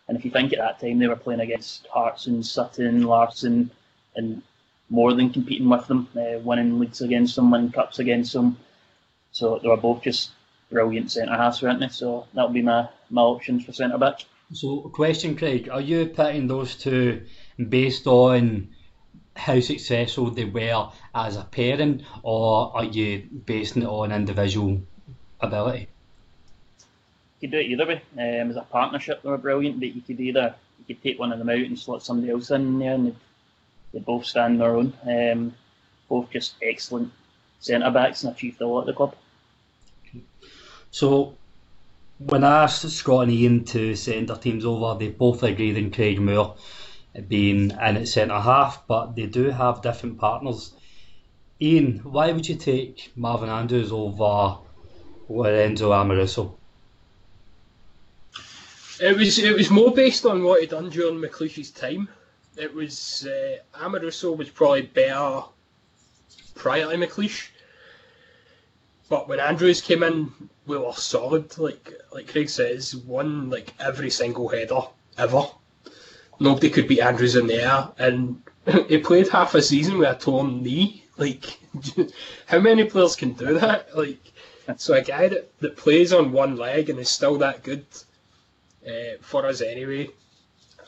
And 0.08 0.18
if 0.18 0.26
you 0.26 0.32
think 0.32 0.54
at 0.54 0.60
that 0.60 0.80
time 0.80 1.00
they 1.00 1.08
were 1.08 1.16
playing 1.16 1.39
against 1.39 1.88
Hartson, 1.88 2.44
Sutton, 2.44 3.04
Larsson, 3.04 3.72
and 4.16 4.42
more 4.89 5.13
than 5.13 5.32
competing 5.32 5.70
with 5.70 5.88
them, 5.88 6.08
uh, 6.16 6.39
winning 6.39 6.80
leagues 6.80 7.02
against 7.02 7.36
them, 7.36 7.52
winning 7.52 7.72
cups 7.72 8.00
against 8.00 8.34
them. 8.34 8.58
So 9.32 9.60
they 9.60 9.68
were 9.68 9.78
both 9.78 10.04
just 10.04 10.32
brilliant 10.72 11.12
centre 11.12 11.36
halves, 11.36 11.62
weren't 11.62 11.80
they? 11.80 11.88
So 11.88 12.28
that 12.34 12.44
would 12.44 12.54
be 12.54 12.62
my, 12.62 12.89
my 13.10 13.22
options 13.22 13.66
for 13.66 13.74
centre 13.74 13.98
back. 13.98 14.26
So, 14.52 14.82
question, 14.82 15.36
Craig, 15.36 15.70
are 15.72 15.82
you 15.82 16.08
putting 16.08 16.48
those 16.48 16.76
two 16.76 17.26
based 17.58 18.06
on 18.06 18.70
how 19.36 19.60
successful 19.60 20.30
they 20.30 20.46
were 20.46 20.92
as 21.16 21.38
a 21.38 21.44
pairing, 21.44 22.06
or 22.22 22.76
are 22.76 22.84
you 22.84 23.28
basing 23.46 23.82
it 23.84 23.88
on 23.88 24.12
individual 24.12 24.82
ability? 25.39 25.88
Could 27.44 27.52
do 27.52 27.58
it 27.58 27.66
either 27.66 27.86
way. 27.86 28.02
Um, 28.14 28.52
as 28.52 28.56
a 28.56 28.62
partnership, 28.62 29.22
they 29.22 29.30
were 29.30 29.38
brilliant, 29.38 29.78
but 29.78 29.94
you 29.94 30.02
could 30.02 30.18
either 30.18 30.56
you 30.80 30.96
could 30.96 31.04
take 31.04 31.20
one 31.20 31.34
of 31.34 31.40
them 31.40 31.50
out 31.50 31.58
and 31.58 31.78
slot 31.78 32.02
somebody 32.02 32.32
else 32.32 32.52
in 32.52 32.80
there, 32.80 32.94
and 32.94 33.14
they'd 33.92 34.06
both 34.06 34.26
stand 34.26 34.54
on 34.54 34.60
their 34.60 34.78
own. 34.78 34.94
Um, 35.06 35.54
both 36.08 36.30
just 36.30 36.56
excellent 36.62 37.12
centre 37.60 37.92
backs 37.92 38.24
and 38.24 38.34
achieved 38.34 38.62
a 38.62 38.66
lot 38.66 38.82
at 38.82 38.86
the 38.86 38.94
club. 38.94 39.18
So, 40.90 41.36
when 42.18 42.46
I 42.46 42.64
asked 42.64 42.90
Scott 42.90 43.28
and 43.28 43.32
Iain 43.34 43.66
to 43.66 43.94
send 43.94 44.30
their 44.30 44.38
teams 44.38 44.64
over, 44.64 44.98
they 44.98 45.10
both 45.10 45.44
agreed 45.44 45.76
in 45.76 45.92
Craig 45.92 46.22
Moore 46.22 46.56
being 47.28 47.72
in 47.72 47.78
at 47.78 48.08
centre 48.08 48.40
half, 48.40 48.88
but 48.88 49.18
they 49.18 49.26
do 49.26 49.50
have 49.50 49.82
different 49.82 50.18
partners. 50.18 50.72
Ian, 51.62 52.00
why 52.06 52.32
would 52.32 52.48
you 52.48 52.56
take 52.56 53.12
Marvin 53.18 53.50
Andrews 53.50 53.92
over 53.92 54.60
Lorenzo 55.28 55.92
Amoruso? 55.92 56.54
It 59.04 59.18
was 59.18 59.38
it 59.38 59.54
was 59.54 59.70
more 59.70 59.94
based 59.94 60.26
on 60.26 60.44
what 60.44 60.62
he'd 60.62 60.70
done 60.70 60.89
during 60.89 61.20
McLeish's 61.20 61.72
time. 61.72 62.08
It 62.56 62.74
was 62.74 63.28
uh, 63.28 63.58
was 64.38 64.50
probably 64.50 64.84
better 64.84 65.42
prior 66.56 66.89
to 66.89 66.96
McLeish, 66.96 67.50
but 69.10 69.28
when 69.28 69.42
Andrews 69.42 69.82
came 69.82 70.04
in, 70.04 70.32
we 70.68 70.78
were 70.78 70.94
solid. 70.94 71.58
Like 71.58 71.92
like 72.13 72.30
Craig 72.30 72.48
says, 72.48 72.96
won 72.96 73.50
like 73.50 73.74
every 73.78 74.10
single 74.10 74.48
header 74.48 74.84
ever. 75.18 75.48
Nobody 76.39 76.70
could 76.70 76.88
beat 76.88 77.02
Andrews 77.02 77.36
in 77.36 77.48
the 77.48 77.62
air, 77.62 77.89
and 77.98 78.42
he 78.88 79.00
played 79.00 79.28
half 79.28 79.54
a 79.54 79.62
season 79.62 79.98
with 79.98 80.16
a 80.16 80.18
torn 80.18 80.63
knee. 80.63 81.04
Like, 81.18 81.60
how 82.46 82.62
many 82.62 82.86
players 82.86 83.18
can 83.18 83.34
do 83.34 83.60
that? 83.60 83.98
Like, 83.98 84.32
so 84.78 84.94
a 84.94 85.02
guy 85.02 85.28
that, 85.28 85.60
that 85.60 85.76
plays 85.76 86.13
on 86.13 86.32
one 86.32 86.56
leg 86.56 86.89
and 86.89 86.98
is 87.00 87.10
still 87.10 87.38
that 87.39 87.63
good 87.63 87.86
uh, 88.88 89.17
for 89.22 89.46
us 89.46 89.62
anyway. 89.62 90.10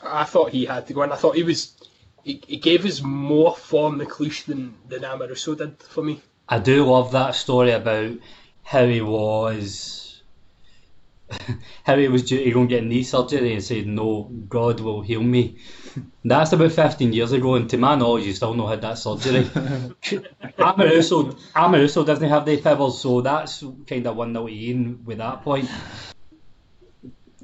I 0.02 0.24
thought 0.24 0.50
he 0.50 0.66
had 0.66 0.86
to 0.86 0.94
go, 0.94 1.02
and 1.02 1.12
I 1.12 1.16
thought 1.16 1.36
he 1.36 1.42
was. 1.42 1.74
He, 2.22 2.42
he 2.46 2.56
gave 2.56 2.84
us 2.84 3.00
more 3.02 3.54
for 3.54 3.90
McLeish 3.90 4.44
than 4.46 4.74
than 4.88 5.02
Amoruso 5.02 5.56
did 5.56 5.82
for 5.82 6.02
me. 6.02 6.20
I 6.48 6.58
do 6.58 6.84
love 6.84 7.12
that 7.12 7.34
story 7.34 7.70
about 7.70 8.12
how 8.62 8.86
he 8.86 9.00
was 9.00 10.22
how 11.84 11.96
he 11.96 12.08
was 12.08 12.24
due 12.24 12.44
to 12.44 12.50
go 12.50 12.60
and 12.60 12.68
get 12.68 12.84
knee 12.84 13.02
surgery 13.02 13.54
and 13.54 13.62
said 13.62 13.86
no, 13.86 14.24
God 14.48 14.80
will 14.80 15.02
heal 15.02 15.22
me. 15.22 15.56
That's 16.24 16.52
about 16.52 16.72
fifteen 16.72 17.12
years 17.12 17.32
ago, 17.32 17.54
and 17.54 17.70
to 17.70 17.78
my 17.78 17.94
knowledge, 17.94 18.26
you 18.26 18.32
still 18.32 18.54
not 18.54 18.68
had 18.68 18.82
that 18.82 18.98
surgery. 18.98 19.44
Amoruso, 20.58 21.38
Amoruso 21.54 22.04
doesn't 22.04 22.28
have 22.28 22.44
the 22.44 22.60
pebbles, 22.60 23.00
so 23.00 23.20
that's 23.20 23.64
kind 23.86 24.06
of 24.06 24.16
one 24.16 24.32
0 24.32 24.48
Iain 24.48 25.04
with 25.04 25.18
that 25.18 25.42
point. 25.42 25.70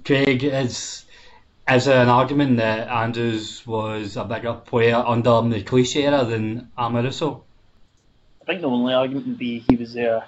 Craig 0.05 0.43
is 0.43 1.05
is 1.69 1.87
an 1.87 2.09
argument 2.09 2.57
that 2.57 2.89
Andrews 2.89 3.65
was 3.67 4.17
a 4.17 4.25
bigger 4.25 4.55
player 4.55 4.97
under 4.97 5.31
the 5.31 5.63
McLeish 5.63 5.95
era 5.95 6.25
than 6.25 6.71
Amoruso? 6.77 7.43
I 8.41 8.45
think 8.45 8.63
the 8.63 8.69
only 8.69 8.95
argument 8.95 9.27
would 9.29 9.39
be 9.39 9.61
he 9.69 9.77
was 9.77 9.95
there 9.95 10.25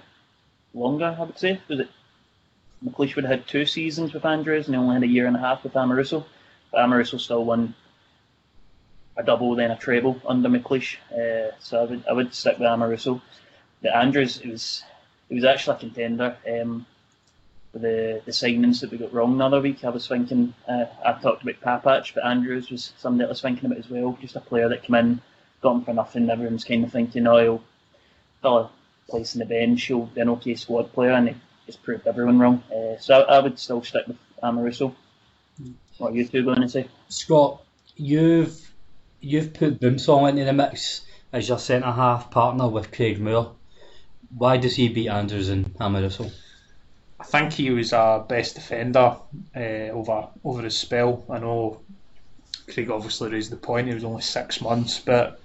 longer. 0.74 1.16
I 1.18 1.22
would 1.24 1.38
say 1.38 1.60
was 1.68 1.80
it 1.80 1.88
McLeish 2.84 3.16
would 3.16 3.24
have 3.24 3.40
had 3.40 3.48
two 3.48 3.66
seasons 3.66 4.12
with 4.12 4.24
Andrews 4.24 4.66
and 4.66 4.74
he 4.74 4.78
only 4.78 4.94
had 4.94 5.02
a 5.02 5.08
year 5.08 5.26
and 5.26 5.36
a 5.36 5.40
half 5.40 5.64
with 5.64 5.72
Amoruso. 5.72 6.24
But 6.70 6.84
Amoruso 6.84 7.18
still 7.18 7.44
won 7.44 7.74
a 9.16 9.22
double 9.22 9.54
then 9.56 9.70
a 9.70 9.76
treble 9.76 10.20
under 10.26 10.48
McLeish. 10.48 10.96
Uh, 11.10 11.52
so 11.58 11.80
I 11.80 11.84
would 11.84 12.04
I 12.10 12.12
would 12.12 12.34
stick 12.34 12.58
with 12.58 12.68
Amoruso. 12.68 13.20
But 13.82 13.94
Andrews 13.94 14.38
it 14.38 14.50
was 14.50 14.84
it 15.30 15.34
was 15.34 15.44
actually 15.44 15.76
a 15.76 15.80
contender. 15.80 16.36
Um, 16.48 16.86
the, 17.78 18.22
the 18.24 18.32
signings 18.32 18.80
that 18.80 18.90
we 18.90 18.98
got 18.98 19.12
wrong 19.12 19.38
the 19.38 19.44
other 19.44 19.60
week. 19.60 19.84
I 19.84 19.90
was 19.90 20.06
thinking, 20.06 20.54
uh, 20.68 20.86
I 21.04 21.12
talked 21.14 21.42
about 21.42 21.60
Papac, 21.60 22.14
but 22.14 22.24
Andrews 22.24 22.70
was 22.70 22.92
somebody 22.98 23.26
I 23.26 23.30
was 23.30 23.42
thinking 23.42 23.66
about 23.66 23.78
as 23.78 23.90
well. 23.90 24.16
Just 24.20 24.36
a 24.36 24.40
player 24.40 24.68
that 24.68 24.82
came 24.82 24.94
in, 24.94 25.20
got 25.60 25.76
him 25.76 25.84
for 25.84 25.94
nothing. 25.94 26.30
Everyone's 26.30 26.64
kind 26.64 26.84
of 26.84 26.92
thinking, 26.92 27.26
oh, 27.26 27.38
he'll 27.38 27.64
fill 28.42 28.58
a 28.58 28.70
place 29.08 29.34
in 29.34 29.40
the 29.40 29.46
bench, 29.46 29.84
he'll 29.84 30.06
be 30.06 30.20
an 30.20 30.28
okay 30.30 30.54
squad 30.54 30.92
player, 30.92 31.12
and 31.12 31.28
he 31.30 31.34
just 31.66 31.82
proved 31.82 32.06
everyone 32.06 32.38
wrong. 32.38 32.62
Uh, 32.74 32.98
so 32.98 33.20
I, 33.20 33.36
I, 33.36 33.40
would 33.40 33.58
still 33.58 33.82
stick 33.82 34.06
with 34.06 34.16
Amoruso. 34.42 34.94
What 35.98 36.12
are 36.12 36.16
you 36.16 36.26
two 36.26 36.44
going 36.44 36.60
to 36.60 36.68
say? 36.68 36.88
Scott, 37.08 37.62
you've 37.96 38.72
you've 39.20 39.54
put 39.54 39.80
Boumsong 39.80 40.28
into 40.28 40.44
the 40.44 40.52
mix 40.52 41.02
as 41.32 41.48
your 41.48 41.58
centre 41.58 41.90
half 41.90 42.30
partner 42.30 42.68
with 42.68 42.92
Craig 42.92 43.20
Moore. 43.20 43.54
Why 44.36 44.56
does 44.56 44.76
he 44.76 44.88
beat 44.88 45.08
Andrews 45.08 45.48
and 45.48 45.72
Amoruso? 45.78 46.32
I 47.24 47.26
think 47.26 47.54
he 47.54 47.70
was 47.70 47.92
our 47.94 48.20
best 48.20 48.54
defender 48.54 49.16
uh, 49.56 49.88
over 49.98 50.28
over 50.44 50.62
his 50.62 50.76
spell. 50.76 51.24
I 51.30 51.38
know 51.38 51.80
Craig 52.72 52.90
obviously 52.90 53.30
raised 53.30 53.50
the 53.50 53.56
point. 53.56 53.88
It 53.88 53.94
was 53.94 54.04
only 54.04 54.22
six 54.22 54.60
months, 54.60 55.00
but 55.00 55.40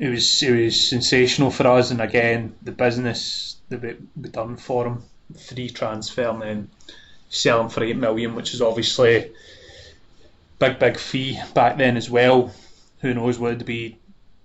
it 0.00 0.08
was 0.08 0.42
it 0.42 0.50
was 0.50 0.88
sensational 0.88 1.52
for 1.52 1.66
us. 1.68 1.92
And 1.92 2.00
again, 2.00 2.56
the 2.62 2.72
business 2.72 3.56
that 3.68 3.80
we, 3.82 3.96
we 4.20 4.28
done 4.30 4.56
for 4.56 4.86
him, 4.86 5.04
free 5.46 5.70
transfer, 5.70 6.28
and 6.28 6.42
then 6.42 6.70
sell 7.30 7.60
him 7.60 7.68
for 7.68 7.84
eight 7.84 7.96
million, 7.96 8.34
which 8.34 8.52
is 8.52 8.60
obviously 8.60 9.30
big 10.58 10.78
big 10.80 10.98
fee 10.98 11.40
back 11.54 11.78
then 11.78 11.96
as 11.96 12.10
well. 12.10 12.52
Who 13.00 13.14
knows 13.14 13.38
what 13.38 13.52
it'd 13.52 13.64
be 13.64 13.96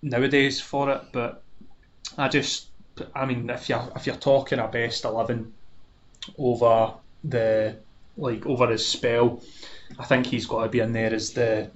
nowadays 0.04 0.62
for 0.62 0.92
it? 0.92 1.02
But 1.12 1.42
I 2.20 2.28
just, 2.28 2.68
I 3.16 3.26
mean, 3.26 3.50
if 3.50 3.68
you're 3.68 3.92
if 3.96 4.06
you're 4.06 4.16
talking 4.16 4.60
a 4.60 4.68
best 4.68 5.06
eleven 5.06 5.54
over 6.38 6.94
the 7.24 7.76
like 8.18 8.46
over 8.46 8.68
his 8.68 8.88
spell, 8.88 9.42
I 9.98 10.06
think 10.06 10.28
he's 10.28 10.46
got 10.46 10.64
to 10.64 10.70
be 10.70 10.80
in 10.80 10.94
there 10.94 11.14
as 11.14 11.32
the 11.32 11.70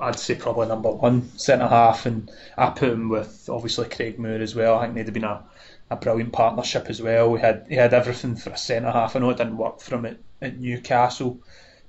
I'd 0.00 0.18
say 0.18 0.34
probably 0.34 0.66
number 0.66 0.90
one 0.90 1.30
centre 1.38 1.68
half, 1.68 2.04
and 2.04 2.30
I 2.58 2.70
put 2.70 2.90
him 2.90 3.08
with 3.08 3.48
obviously 3.48 3.88
Craig 3.88 4.18
Moore 4.18 4.40
as 4.40 4.54
well. 4.54 4.76
I 4.78 4.82
think 4.82 4.94
they'd 4.94 5.06
have 5.06 5.14
been 5.14 5.24
a, 5.24 5.44
a 5.90 5.96
brilliant 5.96 6.32
partnership 6.32 6.86
as 6.88 7.00
well. 7.00 7.30
We 7.30 7.40
had 7.40 7.66
he 7.68 7.76
had 7.76 7.94
everything 7.94 8.36
for 8.36 8.50
a 8.50 8.56
centre 8.58 8.90
half. 8.90 9.14
I 9.14 9.20
know 9.20 9.30
it 9.30 9.36
didn't 9.36 9.56
work 9.56 9.80
for 9.80 9.94
him 9.94 10.06
at, 10.06 10.18
at 10.42 10.58
Newcastle, 10.58 11.38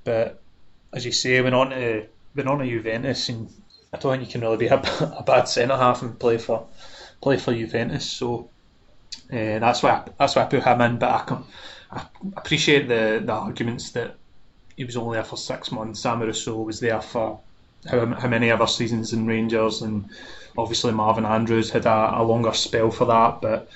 but 0.04 0.42
as 0.94 1.06
you 1.06 1.12
say, 1.12 1.42
went 1.42 1.56
on 1.56 1.72
to 1.72 2.06
went 2.36 2.50
on 2.50 2.60
to 2.60 2.66
Juventus, 2.66 3.30
and 3.30 3.50
I 3.92 3.98
don't 3.98 4.12
think 4.14 4.28
you 4.28 4.32
can 4.32 4.42
really 4.42 4.58
be 4.58 4.68
a, 4.68 4.76
a 5.18 5.24
bad 5.24 5.48
centre 5.48 5.76
half 5.76 6.02
and 6.04 6.20
play 6.20 6.38
for 6.38 6.68
play 7.22 7.38
for 7.38 7.54
Juventus. 7.54 8.10
So 8.10 8.50
uh, 9.32 9.60
that's 9.60 9.82
why 9.84 9.92
I, 9.92 10.04
that's 10.18 10.36
why 10.36 10.44
I 10.44 10.46
put 10.46 10.64
him 10.64 10.82
in. 10.82 10.98
But 10.98 11.10
I 11.10 11.24
can 11.26 11.44
I 11.92 12.06
appreciate 12.38 12.88
the 12.88 13.22
the 13.26 13.34
arguments 13.34 13.92
that 13.92 14.16
he 14.76 14.84
was 14.84 14.98
only 14.98 15.16
there 15.16 15.24
for 15.24 15.38
six 15.38 15.72
months. 15.72 16.04
Amoruso 16.04 16.66
was 16.66 16.80
there 16.80 17.02
for 17.02 17.40
how, 17.90 18.06
how 18.06 18.28
many 18.28 18.52
other 18.52 18.68
seasons 18.68 19.14
in 19.14 19.26
Rangers, 19.26 19.82
and 19.82 20.10
obviously 20.58 20.92
Marvin 20.92 21.26
Andrews 21.26 21.70
had 21.70 21.86
a, 21.86 22.20
a 22.20 22.24
longer 22.24 22.54
spell 22.54 22.92
for 22.92 23.06
that. 23.06 23.42
But 23.42 23.70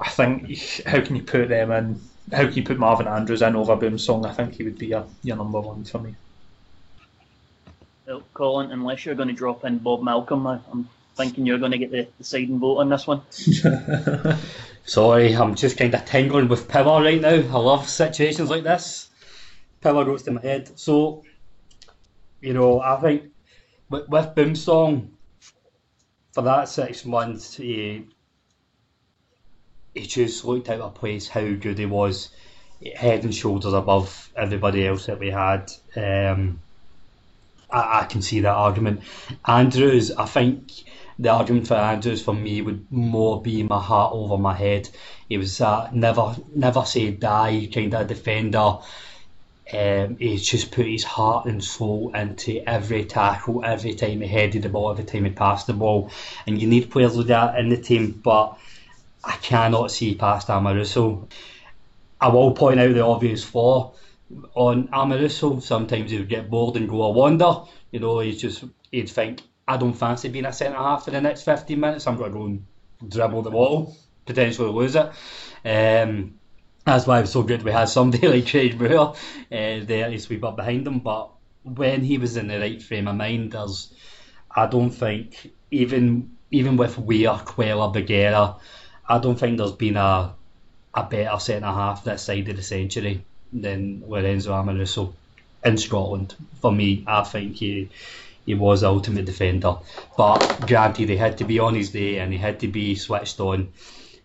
I 0.00 0.08
think 0.08 0.82
how 0.86 1.00
can 1.00 1.16
you 1.16 1.22
put 1.22 1.48
them 1.48 1.70
in? 1.70 2.00
How 2.32 2.44
can 2.44 2.54
you 2.54 2.62
put 2.62 2.78
Marvin 2.78 3.08
Andrews 3.08 3.42
in 3.42 3.56
over 3.56 3.76
Boumsong? 3.76 4.26
I 4.26 4.32
think 4.32 4.54
he 4.54 4.64
would 4.64 4.78
be 4.78 4.86
your, 4.86 5.06
your 5.22 5.36
number 5.36 5.60
one 5.60 5.84
for 5.84 5.98
me. 5.98 6.14
Well, 8.06 8.22
Colin, 8.34 8.72
unless 8.72 9.04
you're 9.04 9.14
going 9.14 9.28
to 9.28 9.34
drop 9.34 9.64
in 9.64 9.78
Bob 9.78 10.02
Malcolm, 10.02 10.46
I, 10.46 10.58
am 10.70 10.88
thinking 11.14 11.46
you're 11.46 11.58
going 11.58 11.72
to 11.72 11.78
get 11.78 11.90
the 11.90 12.08
deciding 12.18 12.58
vote 12.58 12.78
on 12.78 12.88
this 12.88 13.06
one. 13.06 13.22
Sorry, 14.84 15.34
I'm 15.34 15.54
just 15.54 15.76
kind 15.76 15.94
of 15.94 16.04
tingling 16.04 16.48
with 16.48 16.68
power 16.68 17.02
right 17.02 17.20
now. 17.20 17.28
I 17.28 17.40
love 17.40 17.88
situations 17.88 18.50
like 18.50 18.64
this. 18.64 19.08
Power 19.80 20.04
goes 20.04 20.22
to 20.24 20.32
my 20.32 20.40
head. 20.40 20.78
So, 20.78 21.24
you 22.40 22.52
know, 22.52 22.80
I 22.80 23.00
think 23.00 23.30
with, 23.90 24.08
with 24.08 24.34
Boumsong, 24.34 25.08
for 26.32 26.42
that 26.42 26.68
six 26.68 27.04
months, 27.04 27.54
he, 27.54 28.06
he 29.94 30.06
just 30.06 30.44
looked 30.44 30.68
out 30.68 30.80
of 30.80 30.94
place 30.94 31.28
how 31.28 31.42
good 31.42 31.78
he 31.78 31.86
was, 31.86 32.30
head 32.96 33.24
and 33.24 33.34
shoulders 33.34 33.74
above 33.74 34.30
everybody 34.34 34.86
else 34.86 35.06
that 35.06 35.20
we 35.20 35.30
had. 35.30 35.70
Um, 35.94 36.60
I, 37.70 38.00
I 38.00 38.04
can 38.04 38.22
see 38.22 38.40
that 38.40 38.54
argument. 38.54 39.02
Andrews, 39.46 40.10
I 40.10 40.26
think 40.26 40.72
the 41.22 41.30
argument 41.30 41.68
for 41.68 41.74
Andrews 41.74 42.22
for 42.22 42.34
me 42.34 42.60
would 42.62 42.84
more 42.90 43.40
be 43.40 43.62
my 43.62 43.80
heart 43.80 44.12
over 44.12 44.36
my 44.36 44.54
head. 44.54 44.88
He 45.28 45.38
was 45.38 45.60
uh, 45.60 45.88
never 45.92 46.34
never 46.54 46.84
say 46.84 47.10
die 47.10 47.68
kind 47.72 47.94
of 47.94 48.08
defender. 48.08 48.78
Um, 49.72 50.18
just 50.18 50.70
put 50.70 50.86
his 50.86 51.04
heart 51.04 51.46
and 51.46 51.62
soul 51.64 52.10
into 52.14 52.62
every 52.68 53.04
tackle, 53.04 53.64
every 53.64 53.94
time 53.94 54.20
he 54.20 54.26
headed 54.26 54.62
the 54.62 54.68
ball, 54.68 54.90
every 54.90 55.04
time 55.04 55.24
he 55.24 55.30
passed 55.30 55.66
the 55.66 55.72
ball. 55.72 56.10
And 56.46 56.60
you 56.60 56.68
need 56.68 56.90
players 56.90 57.16
like 57.16 57.28
that 57.28 57.58
in 57.58 57.70
the 57.70 57.78
team, 57.78 58.20
but 58.22 58.58
I 59.24 59.36
cannot 59.36 59.90
see 59.90 60.14
past 60.14 60.48
Amoruso. 60.48 61.26
I 62.20 62.28
will 62.28 62.52
point 62.52 62.80
out 62.80 62.92
the 62.92 63.04
obvious 63.04 63.44
flaw 63.44 63.94
on 64.54 64.88
Amoruso. 64.88 65.62
Sometimes 65.62 66.10
he 66.10 66.18
would 66.18 66.28
get 66.28 66.50
bored 66.50 66.76
and 66.76 66.88
go 66.88 67.02
a 67.04 67.10
wander. 67.10 67.54
You 67.92 68.00
know, 68.00 68.18
he's 68.18 68.40
just 68.40 68.64
he'd 68.90 69.08
think 69.08 69.42
I 69.66 69.76
don't 69.76 69.94
fancy 69.94 70.28
being 70.28 70.44
a 70.44 70.52
centre 70.52 70.76
half 70.76 71.04
for 71.04 71.10
the 71.10 71.20
next 71.20 71.42
15 71.42 71.78
minutes. 71.78 72.06
I'm 72.06 72.16
going 72.16 72.32
to 72.32 72.38
go 72.38 72.44
and 72.46 72.66
dribble 73.08 73.42
the 73.42 73.50
ball, 73.50 73.96
potentially 74.26 74.70
lose 74.70 74.96
it. 74.96 75.10
Um, 75.64 76.34
that's 76.84 77.06
why 77.06 77.18
it 77.18 77.22
was 77.22 77.32
so 77.32 77.42
good 77.42 77.62
we 77.62 77.70
had 77.70 77.88
somebody 77.88 78.26
like 78.28 78.48
Craig 78.48 78.80
Moore 78.80 79.14
uh, 79.14 79.14
there 79.50 80.10
to 80.10 80.18
sweep 80.18 80.44
up 80.44 80.56
behind 80.56 80.86
him. 80.86 80.98
But 80.98 81.30
when 81.62 82.02
he 82.02 82.18
was 82.18 82.36
in 82.36 82.48
the 82.48 82.58
right 82.58 82.82
frame 82.82 83.08
of 83.08 83.16
mind, 83.16 83.52
there's, 83.52 83.92
I 84.50 84.66
don't 84.66 84.90
think, 84.90 85.52
even 85.70 86.36
even 86.50 86.76
with 86.76 86.98
Weir, 86.98 87.30
Cuéllar, 87.30 87.94
Bougherra, 87.94 88.58
I 89.08 89.18
don't 89.18 89.38
think 89.38 89.56
there's 89.56 89.72
been 89.72 89.96
a 89.96 90.34
a 90.94 91.04
better 91.04 91.38
centre 91.38 91.66
half 91.66 92.04
this 92.04 92.22
side 92.22 92.48
of 92.48 92.56
the 92.56 92.62
century 92.62 93.24
than 93.52 94.02
Lorenzo 94.06 94.52
Amoruso 94.52 95.12
in 95.64 95.78
Scotland. 95.78 96.34
For 96.60 96.72
me, 96.72 97.04
I 97.06 97.24
think 97.24 97.56
he 97.56 97.88
he 98.46 98.54
was 98.54 98.80
the 98.80 98.88
ultimate 98.88 99.24
defender. 99.24 99.76
But 100.16 100.66
granted, 100.66 101.08
he 101.08 101.16
had 101.16 101.38
to 101.38 101.44
be 101.44 101.58
on 101.58 101.74
his 101.74 101.90
day 101.90 102.18
and 102.18 102.32
he 102.32 102.38
had 102.38 102.60
to 102.60 102.68
be 102.68 102.94
switched 102.94 103.40
on. 103.40 103.72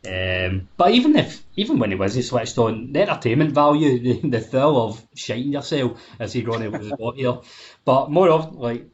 Um, 0.07 0.69
but 0.77 0.91
even 0.91 1.15
if 1.17 1.43
even 1.55 1.79
when 1.79 1.89
he 1.89 1.95
wasn't 1.95 2.25
switched 2.25 2.57
on, 2.57 2.93
the 2.93 3.01
entertainment 3.01 3.51
value, 3.51 3.99
the, 3.99 4.29
the 4.29 4.39
thrill 4.39 4.77
of 4.77 5.05
shiting 5.15 5.51
yourself 5.51 6.01
as 6.19 6.33
he 6.33 6.43
to 6.43 6.71
his 6.71 6.91
got 6.91 7.15
here. 7.15 7.39
But 7.83 8.11
more 8.11 8.29
of 8.29 8.55
like 8.55 8.85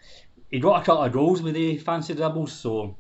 he 0.50 0.60
got 0.60 0.82
a 0.82 0.86
couple 0.86 1.04
of 1.04 1.12
goals 1.12 1.42
with 1.42 1.56
the 1.56 1.78
fancy 1.78 2.16
dribbles, 2.16 2.54
so 2.54 2.96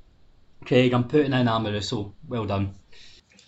Craig, 0.65 0.93
I'm 0.93 1.05
putting 1.05 1.33
in 1.33 1.47
Amoruso. 1.47 2.13
Well 2.27 2.45
done. 2.45 2.75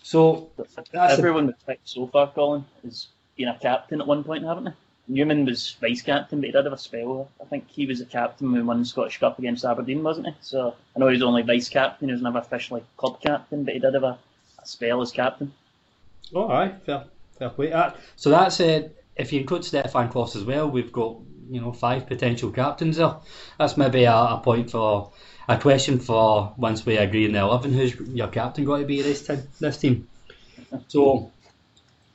So 0.04 0.52
everyone 0.94 1.48
that's 1.48 1.64
picked 1.64 1.90
so 1.90 2.08
far, 2.08 2.32
Colin, 2.32 2.66
has 2.84 3.08
been 3.36 3.48
a 3.48 3.58
captain 3.60 4.02
at 4.02 4.08
one 4.08 4.24
point, 4.24 4.46
haven't 4.46 4.66
they? 4.66 4.72
Numan 5.10 5.46
was 5.46 5.76
vice 5.80 6.02
captain, 6.02 6.39
but 6.39 6.48
he 6.48 6.52
did 6.52 6.65
have 6.65 6.74
a 6.74 6.78
spell. 6.78 7.30
I 7.41 7.46
think 7.46 7.70
he 7.70 7.86
was 7.86 8.02
a 8.02 8.06
captain 8.06 8.52
when 8.52 8.62
we 8.62 8.68
won 8.68 8.80
the 8.80 8.86
Scottish 8.86 9.20
Cup 9.20 9.38
against 9.38 9.63
Aberdeen, 9.63 10.04
wasn't 10.04 10.28
he? 10.28 10.34
So 10.41 10.76
I 10.96 11.00
know 11.00 11.08
he 11.08 11.13
was 11.13 11.22
only 11.22 11.44
vice 11.44 11.70
captain, 11.70 12.08
he 12.08 12.13
was 12.13 12.22
never 12.22 12.39
officially 12.39 12.84
club 12.98 13.22
captain, 13.22 13.63
but 13.63 13.74
he 13.76 13.80
did 13.80 13.94
have 13.94 14.04
a, 14.04 14.18
a 14.60 14.65
spell 14.65 15.02
as 15.02 15.12
captain. 15.12 15.54
Oh, 16.34 16.50
aye, 16.50 16.74
fair, 16.86 17.06
fair 17.38 17.50
play. 17.50 17.72
Uh, 17.72 17.91
so 18.15 18.30
that's 18.32 18.60
it. 18.60 19.04
If 19.15 19.32
you 19.32 19.41
include 19.41 19.63
Stefan 19.63 20.10
Klos 20.10 20.36
as 20.36 20.44
well, 20.44 20.70
we've 20.70 20.91
got 20.91 21.18
you 21.50 21.62
know 21.62 21.72
five 21.72 22.08
potential 22.08 22.52
captains 22.52 22.98
there. 22.98 23.15
That's 23.60 23.78
maybe 23.78 24.06
a, 24.06 24.13
a 24.13 24.41
point 24.44 24.72
for 24.72 25.12
a 25.48 25.58
question 25.58 26.00
for 26.00 26.54
once 26.58 26.86
we 26.86 26.98
agree 26.98 27.26
in 27.26 27.34
the 27.34 27.39
eleven. 27.39 27.74
Who's 27.74 27.96
your 27.96 28.28
captain 28.28 28.65
going 28.65 28.82
to 28.82 28.88
be 28.88 29.02
this 29.02 29.26
time? 29.26 29.44
This 29.60 29.78
team. 29.78 30.08
So, 30.88 31.32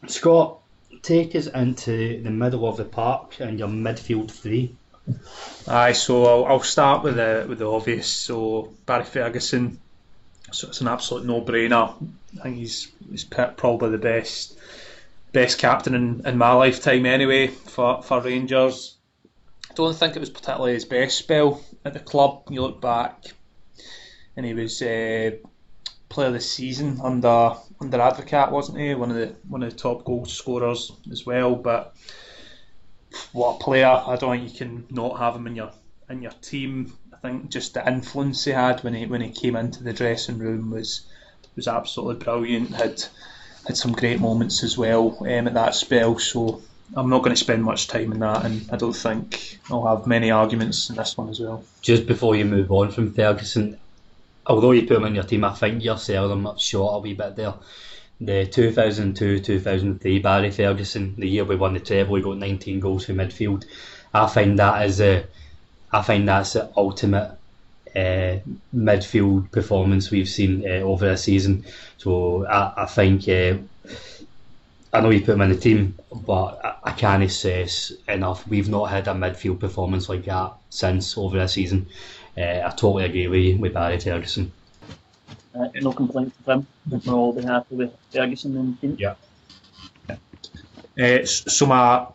Scott, 0.07 0.60
take 1.02 1.34
us 1.34 1.46
into 1.46 2.22
the 2.22 2.30
middle 2.30 2.68
of 2.68 2.76
the 2.76 2.84
park 2.84 3.40
and 3.40 3.58
your 3.58 3.68
midfield 3.68 4.30
three. 4.30 4.74
Aye, 5.66 5.92
so 5.92 6.24
I'll, 6.24 6.44
I'll 6.44 6.62
start 6.62 7.02
with 7.02 7.16
the 7.16 7.46
with 7.48 7.58
the 7.58 7.70
obvious. 7.70 8.08
So 8.08 8.72
Barry 8.86 9.04
Ferguson, 9.04 9.80
so 10.52 10.68
it's 10.68 10.80
an 10.80 10.88
absolute 10.88 11.24
no-brainer. 11.24 11.94
I 12.38 12.42
think 12.42 12.56
he's 12.56 12.88
he's 13.10 13.24
probably 13.24 13.90
the 13.90 13.98
best 13.98 14.58
best 15.32 15.58
captain 15.58 15.94
in, 15.94 16.26
in 16.26 16.38
my 16.38 16.52
lifetime 16.52 17.06
anyway 17.06 17.48
for 17.48 18.02
for 18.02 18.20
Rangers. 18.20 18.96
I 19.70 19.74
don't 19.74 19.96
think 19.96 20.16
it 20.16 20.20
was 20.20 20.30
particularly 20.30 20.74
his 20.74 20.84
best 20.84 21.18
spell 21.18 21.62
at 21.84 21.94
the 21.94 22.00
club. 22.00 22.42
You 22.50 22.62
look 22.62 22.80
back, 22.80 23.24
and 24.36 24.44
he 24.44 24.54
was 24.54 24.82
uh, 24.82 25.32
player 26.08 26.28
of 26.28 26.34
the 26.34 26.40
season 26.40 27.00
under 27.02 27.54
under 27.80 27.98
Advocaat, 27.98 28.50
wasn't 28.50 28.78
he? 28.78 28.94
One 28.94 29.10
of 29.10 29.16
the 29.16 29.34
one 29.48 29.62
of 29.62 29.70
the 29.70 29.76
top 29.76 30.04
goal 30.04 30.26
scorers 30.26 30.92
as 31.10 31.24
well. 31.24 31.54
But 31.54 31.94
what 33.32 33.56
a 33.56 33.64
player! 33.64 33.86
I 33.86 34.16
don't 34.16 34.38
think 34.38 34.52
you 34.52 34.58
can 34.58 34.86
not 34.90 35.18
have 35.18 35.34
him 35.34 35.46
in 35.46 35.56
your 35.56 35.72
in 36.08 36.22
your 36.22 36.32
team. 36.32 36.92
I 37.12 37.16
think 37.16 37.50
just 37.50 37.74
the 37.74 37.86
influence 37.86 38.44
he 38.44 38.52
had 38.52 38.82
when 38.84 38.94
he 38.94 39.06
when 39.06 39.20
he 39.20 39.30
came 39.30 39.56
into 39.56 39.82
the 39.82 39.92
dressing 39.92 40.38
room 40.38 40.70
was 40.70 41.06
was 41.56 41.68
absolutely 41.68 42.22
brilliant. 42.22 42.70
Had 42.70 43.04
had 43.66 43.76
some 43.76 43.92
great 43.92 44.20
moments 44.20 44.62
as 44.62 44.76
well 44.76 45.16
um, 45.20 45.46
at 45.46 45.54
that 45.54 45.74
spell. 45.74 46.18
So 46.18 46.62
I'm 46.94 47.10
not 47.10 47.22
going 47.22 47.34
to 47.34 47.40
spend 47.40 47.62
much 47.62 47.88
time 47.88 48.12
in 48.12 48.20
that, 48.20 48.44
and 48.44 48.68
I 48.72 48.76
don't 48.76 48.92
think 48.92 49.58
I'll 49.70 49.96
have 49.96 50.06
many 50.06 50.30
arguments 50.30 50.90
in 50.90 50.96
this 50.96 51.16
one 51.16 51.28
as 51.28 51.40
well. 51.40 51.64
Just 51.82 52.06
before 52.06 52.36
you 52.36 52.44
move 52.44 52.70
on 52.72 52.90
from 52.90 53.12
Ferguson, 53.12 53.78
although 54.46 54.72
you 54.72 54.87
put 54.87 54.96
him 54.96 55.05
in 55.05 55.14
your 55.14 55.24
team, 55.24 55.44
I 55.44 55.55
think 55.55 55.85
you're 55.85 55.98
selling 55.98 56.44
him 56.44 56.59
short 56.59 56.96
a 56.96 56.98
wee 56.98 57.14
bit 57.14 57.37
there. 57.37 57.55
The 58.20 58.46
2002-2003 58.46 60.22
Barry 60.22 60.50
Ferguson, 60.50 61.14
the 61.16 61.29
year 61.29 61.44
we 61.44 61.57
won 61.57 61.74
the 61.74 61.81
treble, 61.81 62.12
we 62.12 62.20
got 62.20 62.38
19 62.38 62.81
goals 62.81 63.07
from 63.07 63.16
midfield. 63.16 63.64
I 64.12 64.26
find 64.26 64.59
that 64.59 64.87
is 64.87 65.00
a, 65.00 65.24
I 65.92 66.03
find 66.03 66.29
that's 66.29 66.53
the 66.53 66.70
ultimate 66.76 67.38
uh, 67.96 68.38
midfield 68.74 69.50
performance 69.50 70.11
we've 70.11 70.29
seen 70.29 70.64
uh, 70.66 70.83
over 70.83 71.11
a 71.11 71.16
season. 71.16 71.64
So 71.96 72.46
I, 72.46 72.83
I 72.83 72.87
think 72.87 73.29
uh, 73.29 73.59
I 74.92 75.00
know 75.00 75.11
you 75.11 75.20
put 75.20 75.35
him 75.35 75.40
in 75.42 75.50
the 75.50 75.57
team, 75.57 75.94
but 76.12 76.61
I, 76.64 76.90
I 76.90 76.92
can't 76.92 77.22
assess 77.22 77.92
enough. 78.09 78.46
We've 78.46 78.68
not 78.68 78.90
had 78.90 79.09
a 79.09 79.12
midfield 79.12 79.61
performance 79.61 80.09
like 80.09 80.24
that 80.24 80.53
since 80.68 81.16
over 81.16 81.38
a 81.38 81.48
season. 81.48 81.87
Uh, 82.40 82.66
I 82.66 82.70
totally 82.70 83.05
agree 83.05 83.29
with 83.29 83.40
you 83.40 83.59
with 83.59 83.74
Barry 83.74 83.98
Ferguson. 83.98 84.53
Uh, 85.55 85.68
no 85.74 85.92
complaints 85.92 86.37
from 86.44 86.66
him. 86.90 87.03
We're 87.05 87.14
all 87.14 87.33
be 87.33 87.42
happy 87.42 87.74
with 87.74 87.92
Ferguson 88.11 88.57
and 88.57 88.81
team. 88.81 88.96
Yeah. 88.98 89.14
Uh, 90.98 91.24
so 91.24 91.66
my 91.66 92.07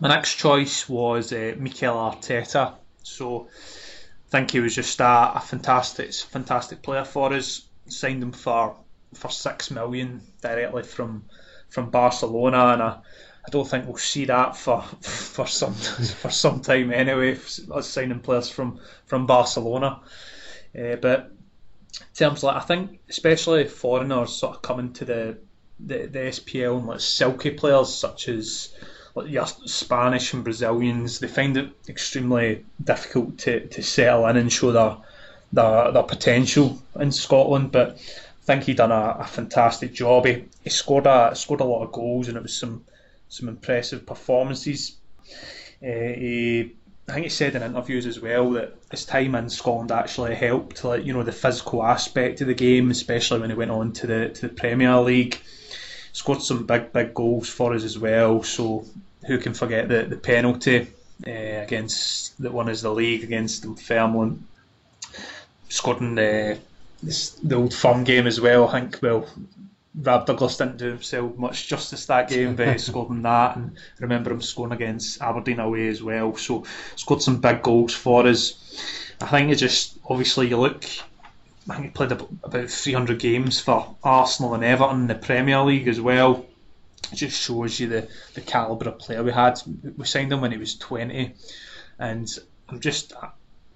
my 0.00 0.08
next 0.08 0.36
choice 0.36 0.88
was 0.88 1.32
uh, 1.32 1.54
Mikel 1.58 1.94
Arteta. 1.94 2.74
So 3.02 3.48
I 3.48 4.30
think 4.30 4.50
he 4.52 4.60
was 4.60 4.74
just 4.74 5.00
a, 5.00 5.32
a 5.34 5.40
fantastic 5.40 6.12
fantastic 6.12 6.82
player 6.82 7.04
for 7.04 7.32
us. 7.32 7.62
Signed 7.88 8.22
him 8.22 8.32
for 8.32 8.76
for 9.14 9.30
six 9.30 9.70
million 9.70 10.20
directly 10.42 10.82
from 10.82 11.24
from 11.70 11.90
Barcelona, 11.90 12.72
and 12.72 12.82
I, 12.82 12.98
I 13.46 13.50
don't 13.50 13.68
think 13.68 13.86
we'll 13.86 13.96
see 13.96 14.24
that 14.24 14.56
for 14.56 14.82
for 15.00 15.46
some 15.46 15.74
for 16.22 16.30
some 16.30 16.60
time 16.60 16.92
anyway. 16.92 17.38
Us 17.70 17.88
signing 17.88 18.20
players 18.20 18.48
from 18.48 18.80
from 19.06 19.26
Barcelona, 19.26 20.00
uh, 20.76 20.96
but 20.96 21.30
in 22.00 22.06
terms 22.14 22.42
like, 22.42 22.56
I 22.56 22.60
think 22.60 22.98
especially 23.08 23.64
foreigners 23.68 24.34
sort 24.34 24.56
of 24.56 24.62
coming 24.62 24.92
to 24.94 25.04
the 25.04 25.38
the, 25.78 26.06
the 26.06 26.18
SPL 26.18 26.78
and 26.78 26.86
like 26.86 27.00
silky 27.00 27.50
players 27.50 27.94
such 27.94 28.28
as 28.28 28.74
like 29.14 29.30
your 29.30 29.46
Spanish 29.46 30.32
and 30.32 30.44
Brazilians, 30.44 31.20
they 31.20 31.28
find 31.28 31.56
it 31.56 31.70
extremely 31.88 32.64
difficult 32.82 33.38
to, 33.38 33.66
to 33.68 33.82
settle 33.82 34.26
in 34.26 34.36
and 34.36 34.52
show 34.52 34.72
their 34.72 34.96
their, 35.52 35.92
their 35.92 36.02
potential 36.02 36.82
in 36.98 37.12
Scotland. 37.12 37.72
But 37.72 37.90
I 37.92 38.44
think 38.44 38.64
he 38.64 38.74
done 38.74 38.92
a, 38.92 39.16
a 39.20 39.24
fantastic 39.24 39.92
job. 39.92 40.26
He, 40.26 40.44
he 40.64 40.70
scored 40.70 41.06
a 41.06 41.32
scored 41.34 41.60
a 41.60 41.64
lot 41.64 41.84
of 41.84 41.92
goals 41.92 42.28
and 42.28 42.36
it 42.36 42.42
was 42.42 42.56
some 42.56 42.84
some 43.28 43.48
impressive 43.48 44.06
performances. 44.06 44.96
Uh, 45.82 45.86
he, 45.86 46.72
I 47.08 47.12
think 47.12 47.24
he 47.24 47.30
said 47.30 47.54
in 47.54 47.62
interviews 47.62 48.06
as 48.06 48.20
well 48.20 48.50
that 48.52 48.74
his 48.90 49.04
time 49.04 49.34
in 49.34 49.48
Scotland 49.48 49.92
actually 49.92 50.34
helped, 50.34 50.84
like 50.84 51.04
you 51.04 51.12
know, 51.12 51.22
the 51.22 51.32
physical 51.32 51.84
aspect 51.84 52.40
of 52.40 52.48
the 52.48 52.54
game, 52.54 52.90
especially 52.90 53.40
when 53.40 53.50
he 53.50 53.56
went 53.56 53.70
on 53.70 53.92
to 53.92 54.06
the 54.06 54.28
to 54.30 54.48
the 54.48 54.54
Premier 54.54 54.96
League. 55.00 55.40
Scored 56.12 56.42
some 56.42 56.66
big 56.66 56.92
big 56.92 57.14
goals 57.14 57.48
for 57.48 57.74
us 57.74 57.84
as 57.84 57.98
well. 57.98 58.42
So 58.42 58.84
who 59.26 59.38
can 59.38 59.54
forget 59.54 59.88
the 59.88 60.04
the 60.04 60.16
penalty 60.16 60.88
uh, 61.26 61.30
against 61.30 62.40
that 62.42 62.52
won 62.52 62.68
us 62.70 62.82
the 62.82 62.92
league 62.92 63.22
against 63.22 63.62
Dunfermline? 63.62 64.44
Scored 65.68 66.00
in 66.00 66.14
the 66.14 66.58
the 67.02 67.54
old 67.54 67.74
firm 67.74 68.04
game 68.04 68.26
as 68.26 68.40
well. 68.40 68.68
I 68.68 68.80
think 68.80 68.98
well 69.02 69.28
Rab 69.96 70.26
Douglas 70.26 70.58
didn't 70.58 70.76
do 70.76 70.90
himself 70.90 71.36
much 71.36 71.68
justice 71.68 72.06
that 72.06 72.28
game, 72.28 72.54
but 72.54 72.68
he 72.68 72.78
scored 72.78 73.10
in 73.10 73.22
that, 73.22 73.56
and 73.56 73.76
I 73.76 74.02
remember 74.02 74.30
him 74.30 74.42
scoring 74.42 74.72
against 74.72 75.22
Aberdeen 75.22 75.58
away 75.60 75.88
as 75.88 76.02
well. 76.02 76.36
So 76.36 76.64
scored 76.96 77.22
some 77.22 77.40
big 77.40 77.62
goals 77.62 77.94
for 77.94 78.26
us. 78.26 78.54
I 79.20 79.26
think 79.26 79.50
it 79.50 79.56
just 79.56 79.98
obviously 80.08 80.48
you 80.48 80.58
look. 80.58 80.84
I 81.68 81.74
think 81.74 81.86
he 81.86 81.90
played 81.90 82.12
about 82.12 82.70
300 82.70 83.18
games 83.18 83.58
for 83.58 83.96
Arsenal 84.04 84.54
and 84.54 84.62
Everton 84.62 85.00
in 85.00 85.06
the 85.08 85.14
Premier 85.16 85.62
League 85.62 85.88
as 85.88 86.00
well. 86.00 86.46
It 87.10 87.16
just 87.16 87.42
shows 87.42 87.80
you 87.80 87.88
the, 87.88 88.08
the 88.34 88.40
calibre 88.40 88.92
of 88.92 88.98
player 88.98 89.22
we 89.22 89.32
had. 89.32 89.60
We 89.96 90.04
signed 90.04 90.32
him 90.32 90.42
when 90.42 90.52
he 90.52 90.58
was 90.58 90.76
20, 90.76 91.34
and 91.98 92.38
I'm 92.68 92.80
just 92.80 93.14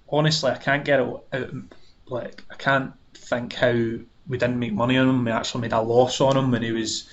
honestly 0.07 0.51
I 0.51 0.57
can't 0.57 0.85
get 0.85 0.99
it. 0.99 1.07
Out, 1.33 1.53
like 2.07 2.43
I 2.51 2.55
can't 2.55 2.93
think 3.13 3.53
how 3.53 3.97
we 4.27 4.37
didn't 4.37 4.59
make 4.59 4.73
money 4.73 4.97
on 4.97 5.09
him. 5.09 5.25
We 5.25 5.31
actually 5.31 5.61
made 5.61 5.73
a 5.73 5.81
loss 5.81 6.21
on 6.21 6.37
him 6.37 6.51
when 6.51 6.63
he 6.63 6.71
was 6.71 7.09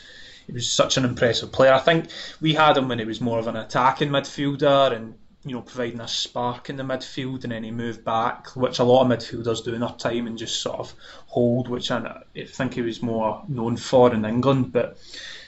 he 0.46 0.52
was 0.52 0.70
such 0.70 0.96
an 0.96 1.04
impressive 1.04 1.52
player. 1.52 1.74
I 1.74 1.78
think 1.78 2.06
we 2.40 2.54
had 2.54 2.76
him 2.76 2.88
when 2.88 2.98
he 2.98 3.04
was 3.04 3.20
more 3.20 3.38
of 3.38 3.48
an 3.48 3.56
attacking 3.56 4.08
midfielder 4.08 4.92
and 4.94 5.14
you 5.44 5.54
know 5.54 5.62
providing 5.62 6.00
a 6.00 6.08
spark 6.08 6.70
in 6.70 6.76
the 6.76 6.82
midfield, 6.82 7.44
and 7.44 7.52
then 7.52 7.64
he 7.64 7.70
moved 7.70 8.04
back, 8.04 8.54
which 8.56 8.78
a 8.78 8.84
lot 8.84 9.02
of 9.02 9.08
midfielders 9.08 9.64
do 9.64 9.74
in 9.74 9.80
their 9.80 9.90
time 9.90 10.26
and 10.26 10.38
just 10.38 10.60
sort 10.60 10.78
of 10.78 10.94
hold, 11.26 11.68
which 11.68 11.90
I, 11.90 12.22
think 12.46 12.74
he 12.74 12.82
was 12.82 13.02
more 13.02 13.42
known 13.48 13.76
for 13.76 14.12
in 14.12 14.24
England. 14.24 14.72
But 14.72 14.98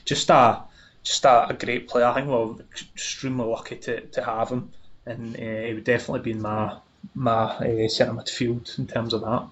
just 0.05 0.31
a 0.31 0.63
just 1.03 1.25
a, 1.25 1.49
a 1.49 1.55
great 1.55 1.89
player. 1.89 2.07
I 2.07 2.15
think 2.15 2.29
we're 2.29 2.57
extremely 2.93 3.47
lucky 3.47 3.77
to, 3.77 4.01
to 4.01 4.25
have 4.25 4.51
him, 4.51 4.71
and 5.07 5.35
uh, 5.37 5.67
he 5.67 5.75
would 5.75 5.85
definitely 5.85 6.21
be 6.21 6.33
in 6.33 6.43
my 6.43 6.77
my 7.15 7.45
uh, 7.45 7.89
centre 7.89 8.13
midfield 8.13 8.79
in 8.79 8.87
terms 8.87 9.15
of 9.15 9.23
that 9.23 9.47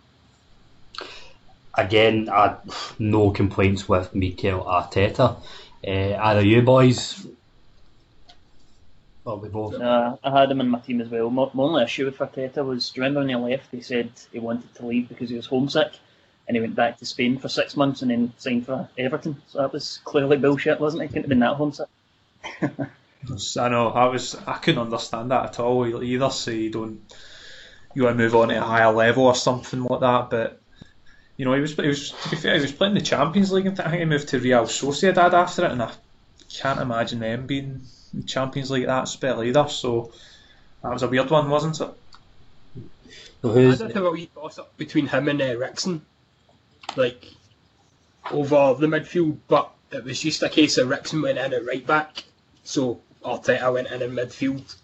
again, 1.79 2.29
I 2.31 2.57
no 2.99 3.31
complaints 3.31 3.88
with 3.88 4.14
Mikel 4.14 4.64
Arteta. 4.64 5.41
Uh, 5.87 5.91
either 5.91 6.45
you 6.45 6.62
boys? 6.62 7.27
Well, 9.25 9.38
we 9.38 9.49
both. 9.49 9.75
Uh, 9.75 10.17
I 10.25 10.41
had 10.41 10.51
him 10.51 10.61
in 10.61 10.69
my 10.69 10.81
team 10.81 11.01
as 11.01 11.09
well. 11.09 11.31
My, 11.31 11.49
my 11.53 11.62
only 11.62 11.85
issue 11.85 12.07
with 12.07 12.19
Arteta 12.19 12.64
was, 12.64 12.91
do 12.91 13.01
you 13.01 13.05
remember 13.05 13.21
when 13.21 13.29
he 13.29 13.53
left? 13.53 13.71
He 13.71 13.83
said 13.83 14.11
he 14.33 14.38
wanted 14.38 14.75
to 14.77 14.87
leave 14.87 15.09
because 15.09 15.31
he 15.31 15.37
was 15.37 15.47
homesick, 15.47 15.93
and 16.47 16.57
he 16.57 16.61
went 16.61 16.75
back 16.75 16.99
to 16.99 17.07
Spain 17.07 17.38
for 17.38 17.49
six 17.49 17.77
months 17.77 18.03
and 18.03 18.11
then 18.11 18.33
signed 18.38 18.67
for 18.67 18.88
Everton. 18.99 19.41
So 19.49 19.59
that 19.59 19.73
was 19.73 20.01
clearly 20.05 20.38
bullshit, 20.38 20.81
wasn't 20.81 21.03
it? 21.03 21.07
He 21.07 21.09
couldn't 21.09 21.25
have 21.25 21.29
been 21.29 21.41
that 21.41 21.57
homesick. 21.57 21.88
I 22.62 23.69
know. 23.69 23.88
I 23.91 24.07
was. 24.07 24.35
I 24.47 24.55
couldn't 24.55 24.81
understand 24.81 25.31
that 25.31 25.45
at 25.45 25.61
all 25.61 26.03
either. 26.03 26.31
So 26.31 26.51
you 26.51 26.71
don't. 26.71 27.01
You 27.95 28.05
want 28.05 28.17
to 28.17 28.23
move 28.23 28.35
on 28.35 28.49
to 28.49 28.57
a 28.57 28.61
higher 28.61 28.93
level 28.93 29.27
or 29.27 29.35
something 29.35 29.83
like 29.83 30.01
that, 30.01 30.31
but 30.31 30.61
you 31.38 31.44
know, 31.44 31.55
he 31.55 31.61
was, 31.61 31.74
he 31.74 31.87
was 31.87 32.11
to 32.11 32.29
be 32.31 32.37
fair, 32.37 32.57
he 32.57 32.61
was 32.61 32.72
playing 32.72 32.94
the 32.94 33.01
Champions 33.01 33.53
League. 33.53 33.66
And 33.66 33.81
I 33.81 33.85
think 33.85 34.01
he 34.01 34.05
moved 34.05 34.29
to 34.29 34.40
Real 34.40 34.64
Sociedad 34.64 35.33
after 35.33 35.64
it, 35.64 35.70
and 35.70 35.83
I 35.83 35.92
can't 36.53 36.81
imagine 36.81 37.20
them 37.20 37.46
being 37.46 37.83
in 38.12 38.27
Champions 38.27 38.70
League 38.70 38.87
that 38.87 39.09
spell 39.09 39.42
either. 39.42 39.68
So 39.68 40.12
that 40.83 40.92
was 40.92 41.05
a 41.05 41.09
weird 41.09 41.31
one, 41.31 41.48
wasn't 41.48 41.81
it? 41.81 41.94
So 43.40 43.48
who's... 43.53 43.81
I 43.81 43.87
did 43.87 43.96
have 43.96 44.05
a 44.05 44.11
wee 44.11 44.29
toss 44.35 44.59
up 44.59 44.77
between 44.77 45.07
him 45.07 45.29
and 45.29 45.40
uh, 45.40 45.55
Ricksen, 45.55 46.01
like 46.96 47.24
over 48.33 48.74
the 48.79 48.88
midfield, 48.88 49.38
but 49.46 49.70
it 49.92 50.05
was 50.05 50.20
just 50.20 50.42
a 50.42 50.48
case 50.48 50.77
of 50.77 50.88
Ricksen 50.88 51.22
went 51.22 51.38
in 51.38 51.55
at 51.55 51.64
right 51.64 51.87
back, 51.87 52.24
so 52.64 53.01
Arteta 53.24 53.72
went 53.72 53.88
in 53.88 54.03
in 54.03 54.11
midfield. 54.11 54.74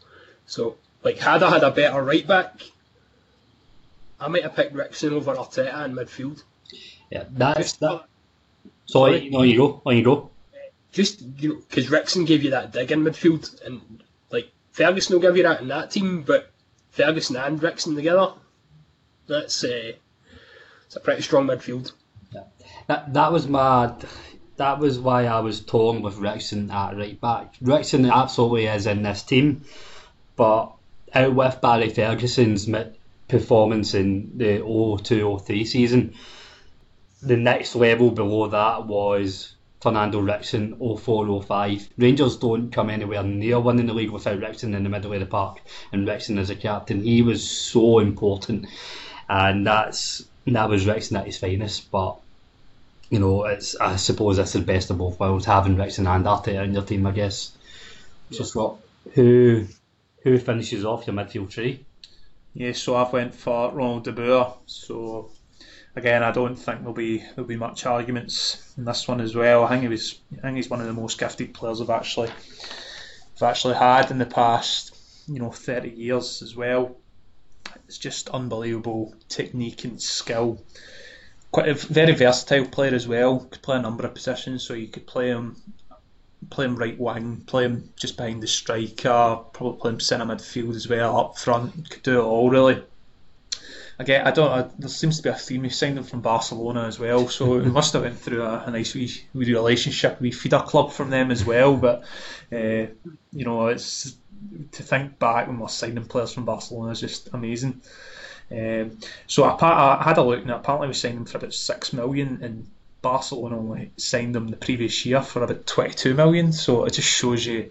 So, 0.46 0.76
like, 1.02 1.18
had 1.18 1.42
I 1.42 1.50
had 1.50 1.64
a 1.64 1.72
better 1.72 2.00
right 2.00 2.26
back, 2.26 2.62
I 4.20 4.28
might 4.28 4.42
have 4.42 4.54
picked 4.54 4.74
Ricksen 4.74 5.12
over 5.12 5.34
Arteta 5.34 5.84
in 5.84 5.94
midfield. 5.94 6.42
Yeah, 7.10 7.24
that's 7.30 7.72
that. 7.74 8.04
Sorry, 8.86 9.32
on 9.34 9.48
you 9.48 9.56
go. 9.56 9.82
On 9.84 9.96
you 9.96 10.04
go. 10.04 10.30
Just 10.92 11.22
you 11.38 11.48
know, 11.48 11.62
because 11.68 11.86
Ricksen 11.86 12.26
gave 12.26 12.44
you 12.44 12.50
that 12.50 12.72
dig 12.72 12.92
in 12.92 13.02
midfield, 13.02 13.62
and 13.64 14.02
like 14.30 14.50
Ferguson 14.72 15.14
will 15.14 15.22
give 15.22 15.36
you 15.36 15.42
that 15.42 15.60
in 15.60 15.68
that 15.68 15.90
team, 15.90 16.22
but 16.22 16.50
Ferguson 16.90 17.36
and 17.36 17.60
Ricksen 17.60 17.96
together, 17.96 18.32
that's 19.26 19.64
uh, 19.64 19.92
it's 20.86 20.96
a 20.96 21.00
pretty 21.00 21.22
strong 21.22 21.46
midfield. 21.46 21.92
Yeah. 22.32 22.44
That 22.86 23.12
that 23.14 23.32
was 23.32 23.48
my. 23.48 23.94
That 24.56 24.78
was 24.78 25.00
why 25.00 25.26
I 25.26 25.40
was 25.40 25.60
torn 25.60 26.00
with 26.00 26.14
Ricksen 26.14 26.72
at 26.72 26.96
right 26.96 27.20
back. 27.20 27.54
Ricksen 27.60 28.08
absolutely 28.12 28.66
is 28.66 28.86
in 28.86 29.02
this 29.02 29.24
team, 29.24 29.64
but 30.36 30.70
out 31.12 31.34
with 31.34 31.60
Barry 31.60 31.90
Ferguson's 31.90 32.68
performance 33.28 33.94
in 33.94 34.36
the 34.36 34.58
02-03 34.60 35.66
season. 35.66 36.14
The 37.22 37.36
next 37.36 37.74
level 37.74 38.10
below 38.10 38.48
that 38.48 38.86
was 38.86 39.54
Fernando 39.84 40.22
Ricksen 40.22 40.78
04-05. 40.78 41.88
Rangers 41.98 42.38
don't 42.38 42.70
come 42.70 42.88
anywhere 42.88 43.22
near 43.22 43.60
winning 43.60 43.84
the 43.84 43.92
league 43.92 44.10
without 44.10 44.40
Ricksen 44.40 44.74
in 44.74 44.82
the 44.82 44.88
middle 44.88 45.12
of 45.12 45.20
the 45.20 45.26
park, 45.26 45.60
and 45.92 46.08
Ricksen 46.08 46.38
as 46.38 46.48
a 46.48 46.56
captain, 46.56 47.02
he 47.02 47.20
was 47.20 47.46
so 47.46 47.98
important, 47.98 48.66
and 49.28 49.66
that's 49.66 50.24
that 50.46 50.70
was 50.70 50.86
Ricksen 50.86 51.18
at 51.18 51.26
his 51.26 51.36
finest. 51.36 51.90
But 51.90 52.16
you 53.10 53.18
know, 53.18 53.44
it's 53.44 53.76
I 53.76 53.96
suppose 53.96 54.38
that's 54.38 54.54
the 54.54 54.60
best 54.60 54.88
of 54.88 54.96
both 54.96 55.20
worlds, 55.20 55.44
having 55.44 55.76
Ricksen 55.76 56.06
and 56.06 56.24
Arteta 56.24 56.64
in 56.64 56.72
your 56.72 56.82
team, 56.82 57.06
I 57.06 57.12
guess. 57.12 57.52
So 58.30 58.44
Scott, 58.44 58.78
who 59.12 59.66
who 60.22 60.38
finishes 60.38 60.86
off 60.86 61.06
your 61.06 61.14
midfield 61.14 61.50
tree? 61.50 61.84
Yeah, 62.54 62.72
so 62.72 62.94
I've 62.94 63.12
went 63.12 63.34
for 63.34 63.72
Ronald 63.72 64.04
de 64.04 64.12
Boer. 64.12 64.54
So 64.66 65.30
again, 65.96 66.22
I 66.22 66.30
don't 66.30 66.56
think 66.56 66.78
there'll 66.78 66.94
be 66.94 67.18
there'll 67.18 67.48
be 67.48 67.56
much 67.56 67.84
arguments 67.84 68.72
in 68.78 68.84
this 68.84 69.08
one 69.08 69.20
as 69.20 69.34
well. 69.34 69.64
I 69.64 69.70
think 69.70 69.82
he 69.82 69.88
was 69.88 70.20
I 70.38 70.42
think 70.42 70.56
he's 70.56 70.70
one 70.70 70.80
of 70.80 70.86
the 70.86 70.92
most 70.92 71.18
gifted 71.18 71.52
players 71.52 71.80
I've 71.80 71.90
actually 71.90 72.30
I've 73.36 73.42
actually 73.42 73.74
had 73.74 74.12
in 74.12 74.18
the 74.18 74.26
past, 74.26 74.96
you 75.26 75.40
know, 75.40 75.50
thirty 75.50 75.90
years 75.90 76.42
as 76.42 76.54
well. 76.54 76.96
It's 77.86 77.98
just 77.98 78.30
unbelievable 78.30 79.14
technique 79.28 79.84
and 79.84 80.00
skill. 80.00 80.62
Quite 81.50 81.68
a 81.68 81.74
very 81.74 82.14
versatile 82.14 82.66
player 82.66 82.94
as 82.94 83.08
well. 83.08 83.40
Could 83.40 83.62
play 83.62 83.76
a 83.76 83.82
number 83.82 84.06
of 84.06 84.14
positions, 84.14 84.62
so 84.62 84.74
you 84.74 84.88
could 84.88 85.06
play 85.06 85.28
him 85.28 85.56
play 86.50 86.64
him 86.64 86.76
right 86.76 86.98
wing, 86.98 87.42
play 87.46 87.64
him 87.64 87.90
just 87.96 88.16
behind 88.16 88.42
the 88.42 88.46
striker, 88.46 89.38
probably 89.52 89.80
play 89.80 89.90
him 89.92 90.00
centre 90.00 90.24
midfield 90.26 90.74
as 90.74 90.88
well, 90.88 91.18
up 91.18 91.38
front. 91.38 91.90
Could 91.90 92.02
do 92.02 92.20
it 92.20 92.24
all 92.24 92.50
really 92.50 92.82
again, 93.98 94.26
I 94.26 94.30
don't. 94.30 94.50
I, 94.50 94.68
there 94.78 94.88
seems 94.88 95.16
to 95.18 95.22
be 95.22 95.28
a 95.28 95.34
theme. 95.34 95.62
We 95.62 95.70
signed 95.70 95.98
him 95.98 96.04
from 96.04 96.20
Barcelona 96.20 96.84
as 96.84 96.98
well, 96.98 97.28
so 97.28 97.58
we 97.58 97.70
must 97.70 97.92
have 97.92 98.02
went 98.02 98.18
through 98.18 98.42
a, 98.42 98.64
a 98.66 98.70
nice 98.70 98.94
wee, 98.94 99.22
wee 99.34 99.52
relationship, 99.52 100.20
wee 100.20 100.32
feeder 100.32 100.60
club 100.60 100.92
from 100.92 101.10
them 101.10 101.30
as 101.30 101.44
well. 101.44 101.76
But 101.76 102.04
uh, 102.52 102.86
you 103.32 103.44
know, 103.44 103.68
it's 103.68 104.16
to 104.72 104.82
think 104.82 105.18
back 105.18 105.46
when 105.46 105.58
we're 105.58 105.68
signing 105.68 106.04
players 106.04 106.32
from 106.32 106.44
Barcelona 106.44 106.92
is 106.92 107.00
just 107.00 107.32
amazing. 107.32 107.80
Um, 108.50 108.98
so 109.26 109.44
I, 109.44 109.98
I, 110.00 110.02
had 110.02 110.18
a 110.18 110.22
look, 110.22 110.42
and 110.42 110.50
apparently 110.50 110.88
we 110.88 110.94
signed 110.94 111.16
him 111.16 111.24
for 111.24 111.38
about 111.38 111.54
six 111.54 111.92
million, 111.92 112.40
and 112.42 112.68
Barcelona 113.04 113.58
only 113.58 113.92
signed 113.98 114.34
him 114.34 114.48
the 114.48 114.56
previous 114.56 115.06
year 115.06 115.22
for 115.22 115.44
about 115.44 115.66
twenty-two 115.66 116.14
million. 116.14 116.52
So 116.52 116.84
it 116.86 116.94
just 116.94 117.08
shows 117.08 117.46
you, 117.46 117.70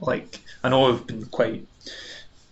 like, 0.00 0.38
I 0.62 0.68
know 0.68 0.92
we've 0.92 1.06
been 1.06 1.26
quite 1.26 1.66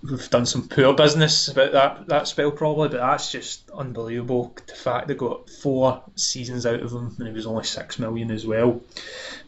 we've 0.03 0.30
done 0.30 0.47
some 0.47 0.66
poor 0.66 0.95
business 0.95 1.47
about 1.47 1.72
that 1.72 2.07
that 2.09 2.26
spell 2.26 2.51
probably, 2.51 2.89
but 2.89 2.99
that's 2.99 3.30
just 3.30 3.70
unbelievable. 3.70 4.53
The 4.66 4.74
fact 4.74 5.07
they 5.07 5.14
got 5.14 5.49
four 5.49 6.03
seasons 6.16 6.66
out 6.66 6.80
of 6.80 6.91
him 6.91 7.14
and 7.18 7.28
he 7.28 7.35
was 7.35 7.47
only 7.47 7.64
six 7.64 7.99
million 7.99 8.30
as 8.30 8.45
well. 8.47 8.80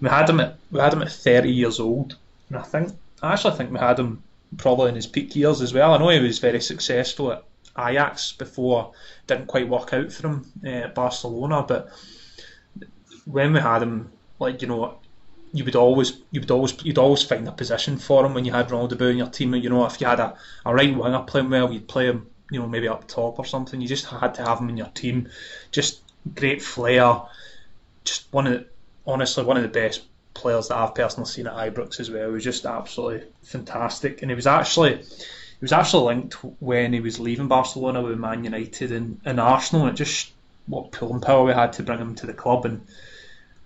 We 0.01 0.09
had 0.09 0.29
him 0.29 0.41
at 0.41 0.59
we 0.71 0.79
had 0.79 0.93
him 0.93 1.03
at 1.03 1.11
thirty 1.11 1.51
years 1.51 1.81
old, 1.81 2.17
and 2.49 2.59
I 2.59 2.63
think 2.63 2.93
I 3.23 3.33
actually 3.33 3.57
think 3.57 3.73
we 3.73 3.79
had 3.79 3.99
him 3.99 4.23
probably 4.59 4.91
in 4.91 4.95
his 4.95 5.09
peak 5.09 5.35
years 5.35 5.61
as 5.61 5.75
well. 5.75 5.93
I 5.93 5.99
know 5.99 6.11
he 6.11 6.21
was 6.21 6.39
very 6.39 6.61
successful 6.61 7.33
at 7.33 7.45
Ajax 7.77 8.33
before, 8.33 8.93
didn't 9.27 9.49
quite 9.49 9.69
work 9.69 9.93
out 9.93 10.13
for 10.13 10.29
him 10.29 10.47
uh, 10.65 10.69
at 10.69 10.95
Barcelona, 10.95 11.65
but 11.67 11.91
when 13.25 13.53
we 13.53 13.61
had 13.61 13.83
him, 13.83 14.13
like 14.39 14.63
you 14.63 14.69
know, 14.69 14.99
you 15.53 15.65
would 15.65 15.77
always 15.77 16.19
you 16.31 16.41
would 16.41 16.51
always 16.51 16.75
you'd 16.85 16.99
always 16.99 17.23
find 17.23 17.47
a 17.47 17.53
position 17.53 17.99
for 17.99 18.27
him 18.27 18.35
when 18.35 18.45
you 18.45 18.53
had 18.53 18.69
Ronaldo 18.69 19.11
in 19.11 19.19
your 19.19 19.29
team. 19.29 19.55
You 19.55 19.71
know, 19.71 19.87
if 19.87 20.01
you 20.01 20.07
had 20.07 20.21
a, 20.21 20.37
a 20.67 20.75
right 20.75 20.95
winger 20.95 21.23
playing 21.23 21.51
well, 21.51 21.73
you'd 21.73 21.89
play 21.89 22.07
him. 22.07 22.27
You 22.51 22.61
know, 22.61 22.67
maybe 22.67 22.89
up 22.89 23.09
top 23.09 23.39
or 23.39 23.45
something. 23.45 23.81
You 23.81 23.89
just 23.89 24.05
had 24.07 24.35
to 24.35 24.45
have 24.45 24.61
him 24.61 24.69
in 24.69 24.77
your 24.77 24.89
team. 24.89 25.29
Just 25.71 26.03
great 26.35 26.63
flair. 26.63 27.23
Just 28.05 28.31
one 28.33 28.47
of 28.47 28.53
the, 28.53 28.67
honestly 29.07 29.45
one 29.45 29.57
of 29.57 29.63
the 29.63 29.69
best 29.69 30.03
players 30.35 30.69
that 30.69 30.77
I've 30.77 30.95
personally 30.95 31.29
seen 31.29 31.47
at 31.47 31.55
Ibrox 31.55 32.01
as 32.01 32.11
well. 32.11 32.29
He 32.29 32.35
was 32.35 32.45
just 32.45 32.67
absolutely 32.67 33.27
fantastic, 33.43 34.21
and 34.23 34.31
he 34.31 34.35
was 34.35 34.47
actually 34.47 34.97
he 34.97 35.63
was 35.63 35.73
actually 35.73 36.15
linked 36.15 36.35
when 36.61 36.93
he 36.93 37.01
was 37.01 37.19
leaving 37.19 37.49
Barcelona 37.49 38.03
with 38.03 38.19
Man 38.19 38.45
United 38.45 38.93
and, 38.93 39.21
and 39.25 39.41
Arsenal. 39.41 39.87
And 39.87 39.95
it 39.95 39.97
just 39.97 40.33
what 40.67 40.93
pulling 40.93 41.21
power 41.21 41.45
we 41.45 41.53
had 41.53 41.73
to 41.75 41.83
bring 41.83 41.99
him 41.99 42.15
to 42.15 42.27
the 42.27 42.35
club 42.35 42.65
and 42.65 42.87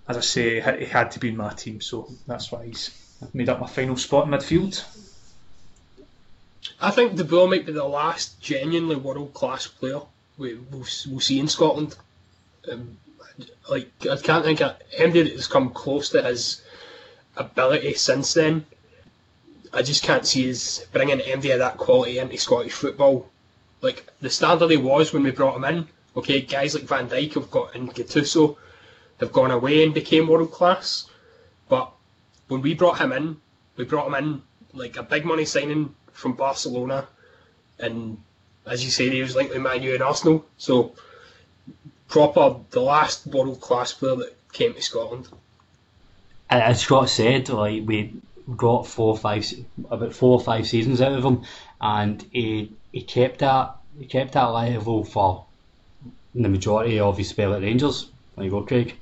as 0.09 0.17
I 0.17 0.21
say, 0.21 0.79
he 0.79 0.87
had 0.87 1.11
to 1.13 1.21
be 1.21 1.29
in 1.29 1.37
my 1.37 1.53
team, 1.53 1.83
so 1.83 2.11
that's 2.27 2.51
why 2.51 2.65
he's 2.65 2.91
made 3.35 3.51
up 3.51 3.61
my 3.61 3.67
final 3.67 3.97
spot 3.97 4.25
in 4.25 4.31
midfield. 4.33 4.83
I 6.81 6.91
think 6.91 7.17
De 7.17 7.25
Boer 7.25 7.47
might 7.47 7.67
be 7.67 7.73
the 7.73 7.85
last 7.85 8.41
genuinely 8.41 8.97
world 8.97 9.35
class 9.35 9.67
player 9.67 10.01
we, 10.39 10.55
will 10.55 10.87
we'll 11.09 11.21
see 11.21 11.39
in 11.39 11.49
Scotland. 11.49 11.97
Um, 12.71 12.97
like 13.69 13.91
I 14.11 14.17
can't 14.17 14.45
think 14.45 14.63
of 14.63 14.77
anybody 14.97 15.31
that's 15.31 15.47
come 15.47 15.71
close 15.71 16.09
to 16.11 16.23
his 16.23 16.63
ability 17.37 17.95
since 17.95 18.33
then. 18.35 18.65
I 19.73 19.83
just 19.83 20.03
can't 20.03 20.27
see 20.27 20.51
us 20.51 20.87
bringing 20.93 21.21
any 21.21 21.51
of 21.51 21.59
that 21.59 21.77
quality 21.77 22.19
into 22.19 22.39
Scottish 22.39 22.73
football. 22.73 23.29
Like 23.83 24.07
the 24.21 24.31
standard 24.31 24.71
he 24.71 24.77
was 24.77 25.13
when 25.13 25.23
we 25.23 25.33
brought 25.33 25.57
him 25.57 25.65
in. 25.65 25.89
Okay, 26.19 26.41
guys 26.41 26.75
like 26.75 26.83
Van 26.83 27.09
Dijk 27.09 27.35
have 27.35 27.49
got 27.49 27.77
in 27.77 27.87
Gattuso 27.89 28.57
have 29.21 29.33
gone 29.33 29.53
away 29.53 29.85
and 29.85 29.95
became 29.95 30.27
world 30.27 30.51
class. 30.51 31.09
But 31.69 31.93
when 32.49 32.61
we 32.61 32.75
brought 32.75 32.99
him 32.99 33.13
in, 33.13 33.37
we 33.77 33.85
brought 33.85 34.09
him 34.09 34.15
in 34.15 34.43
like 34.73 34.97
a 34.97 35.05
big 35.05 35.25
money 35.25 35.45
signing 35.45 35.95
from 36.13 36.33
Barcelona, 36.33 37.07
and 37.79 38.21
as 38.67 38.85
you 38.85 38.91
say, 38.91 39.09
he 39.09 39.23
was 39.23 39.37
linked 39.37 39.53
with 39.53 39.63
Man 39.63 39.81
U 39.85 39.95
and 39.95 40.03
Arsenal. 40.03 40.45
So 40.57 40.93
proper 42.09 42.57
the 42.71 42.81
last 42.81 43.25
world 43.29 43.61
class 43.61 43.93
player 43.93 44.17
that 44.17 44.37
came 44.53 44.75
to 44.75 44.83
Scotland. 44.83 45.29
As 46.51 46.81
Scott 46.81 47.11
said, 47.11 47.49
like 47.49 47.87
we 47.87 48.15
got 48.57 48.89
four 48.89 49.11
or 49.11 49.19
five 49.19 49.47
about 49.89 50.15
four 50.15 50.33
or 50.33 50.41
five 50.41 50.67
seasons 50.67 51.01
out 51.01 51.13
of 51.13 51.25
him, 51.25 51.45
and 51.81 52.27
he 52.33 52.73
he 52.91 53.03
kept 53.03 53.39
that 53.39 53.77
he 53.97 54.07
kept 54.07 54.33
that 54.33 54.47
level 54.47 55.05
for 55.05 55.45
the 56.43 56.49
majority 56.49 57.01
of 57.01 57.19
his 57.19 57.29
spell 57.29 57.55
at 57.55 57.63
Rangers. 57.63 58.11
There 58.37 58.45
you 58.45 58.51
go, 58.51 58.63
Craig. 58.63 58.95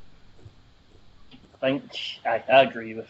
I 1.32 1.70
think 1.70 1.90
I, 2.24 2.42
I 2.48 2.62
agree 2.62 2.94
with. 2.94 3.08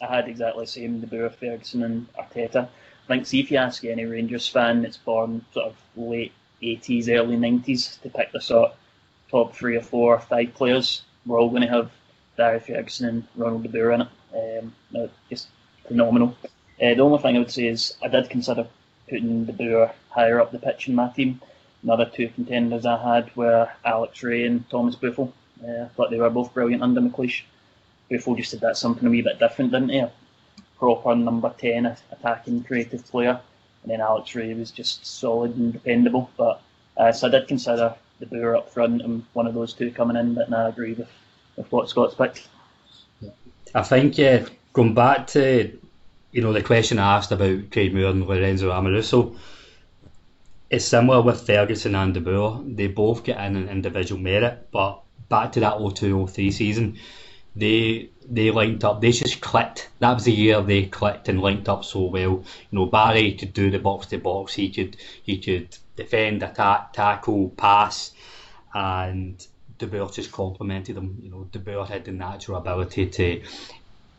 I 0.00 0.16
had 0.16 0.28
exactly 0.28 0.64
the 0.64 0.70
same 0.70 1.00
De 1.00 1.06
Boer, 1.06 1.30
Ferguson, 1.30 1.82
and 1.84 2.06
Arteta. 2.14 2.68
I 3.04 3.06
think, 3.06 3.26
see 3.26 3.40
if 3.40 3.50
you 3.50 3.58
ask 3.58 3.84
any 3.84 4.04
Rangers 4.04 4.48
fan 4.48 4.82
that's 4.82 4.96
born 4.96 5.44
sort 5.52 5.66
of 5.66 5.76
late 5.96 6.32
80s, 6.62 7.08
early 7.08 7.36
90s 7.36 8.00
to 8.02 8.08
pick 8.08 8.32
the 8.32 8.40
sort 8.40 8.72
top 9.32 9.54
three 9.54 9.76
or 9.76 9.80
four 9.80 10.14
or 10.14 10.20
five 10.20 10.54
players, 10.54 11.02
we're 11.26 11.40
all 11.40 11.48
going 11.48 11.62
to 11.62 11.68
have 11.68 11.90
Barry 12.36 12.60
Ferguson 12.60 13.08
and 13.08 13.24
Ronald 13.34 13.62
De 13.62 13.68
Boer 13.68 13.92
in 13.92 14.02
it. 14.02 14.08
Um, 14.34 15.10
just 15.28 15.48
phenomenal. 15.86 16.36
Uh, 16.44 16.94
the 16.94 17.00
only 17.00 17.18
thing 17.18 17.36
I 17.36 17.38
would 17.38 17.50
say 17.50 17.66
is 17.66 17.96
I 18.02 18.08
did 18.08 18.30
consider 18.30 18.66
putting 19.08 19.44
De 19.46 19.52
Boer 19.52 19.92
higher 20.10 20.40
up 20.40 20.52
the 20.52 20.58
pitch 20.58 20.88
in 20.88 20.94
my 20.94 21.08
team. 21.08 21.40
Another 21.82 22.06
two 22.06 22.28
contenders 22.28 22.86
I 22.86 22.96
had 22.96 23.34
were 23.36 23.68
Alex 23.84 24.22
Ray 24.22 24.46
and 24.46 24.68
Thomas 24.70 24.94
Buffel. 24.94 25.32
Uh, 25.62 25.84
I 25.84 25.88
thought 25.88 26.10
they 26.10 26.18
were 26.18 26.30
both 26.30 26.54
brilliant 26.54 26.82
under 26.82 27.00
McLeish. 27.00 27.42
Buffel 28.10 28.36
just 28.36 28.52
did 28.52 28.60
that 28.60 28.76
something 28.76 29.06
a 29.06 29.10
wee 29.10 29.22
bit 29.22 29.38
different, 29.38 29.72
didn't 29.72 29.88
he? 29.88 30.04
Proper 30.78 31.14
number 31.14 31.52
10 31.56 31.96
attacking 32.10 32.64
creative 32.64 33.04
player. 33.06 33.40
And 33.82 33.90
then 33.90 34.00
Alex 34.00 34.34
Ray 34.34 34.54
was 34.54 34.70
just 34.70 35.04
solid 35.04 35.56
and 35.56 35.72
dependable. 35.72 36.30
But 36.36 36.62
uh, 36.96 37.12
so 37.12 37.28
I 37.28 37.30
did 37.30 37.48
consider 37.48 37.94
De 38.20 38.26
Boer 38.26 38.56
up 38.56 38.70
front 38.70 39.02
and 39.02 39.24
one 39.32 39.46
of 39.46 39.54
those 39.54 39.72
two 39.72 39.90
coming 39.90 40.16
in, 40.16 40.34
but 40.34 40.50
now 40.50 40.66
I 40.66 40.68
agree 40.68 40.92
with, 40.92 41.10
with 41.56 41.70
what 41.72 41.88
Scott's 41.88 42.14
picked. 42.14 42.48
I 43.74 43.82
think 43.82 44.18
uh, 44.18 44.46
going 44.72 44.94
back 44.94 45.26
to 45.28 45.78
you 46.30 46.42
know 46.42 46.52
the 46.52 46.62
question 46.62 46.98
I 46.98 47.16
asked 47.16 47.32
about 47.32 47.70
Craig 47.70 47.94
Moore 47.94 48.10
and 48.10 48.26
Lorenzo 48.26 48.70
Amoruso, 48.70 49.36
it's 50.72 50.86
similar 50.86 51.20
with 51.20 51.46
Ferguson 51.46 51.94
and 51.94 52.14
De 52.14 52.20
Boer. 52.20 52.62
They 52.66 52.86
both 52.86 53.24
get 53.24 53.38
in 53.44 53.56
an 53.56 53.68
individual 53.68 54.20
merit, 54.20 54.68
but 54.72 55.02
back 55.28 55.52
to 55.52 55.60
that 55.60 55.78
0203 55.78 56.50
season, 56.50 56.98
they 57.54 58.08
they 58.28 58.50
linked 58.50 58.82
up. 58.82 59.02
They 59.02 59.12
just 59.12 59.42
clicked. 59.42 59.90
That 59.98 60.14
was 60.14 60.24
the 60.24 60.32
year 60.32 60.62
they 60.62 60.86
clicked 60.86 61.28
and 61.28 61.42
linked 61.42 61.68
up 61.68 61.84
so 61.84 62.04
well. 62.04 62.42
You 62.70 62.78
know, 62.78 62.86
Barry 62.86 63.34
could 63.34 63.52
do 63.52 63.70
the 63.70 63.78
box 63.78 64.06
to 64.06 64.18
box. 64.18 64.54
He 64.54 64.70
could 64.70 64.96
he 65.22 65.36
could 65.36 65.76
defend, 65.94 66.42
attack, 66.42 66.94
tackle, 66.94 67.50
pass, 67.50 68.12
and 68.72 69.46
De 69.78 69.86
Boer 69.86 70.08
just 70.10 70.32
complemented 70.32 70.96
him. 70.96 71.18
You 71.22 71.30
know, 71.30 71.48
De 71.52 71.58
Boer 71.58 71.84
had 71.84 72.06
the 72.06 72.12
natural 72.12 72.56
ability 72.56 73.08
to. 73.08 73.42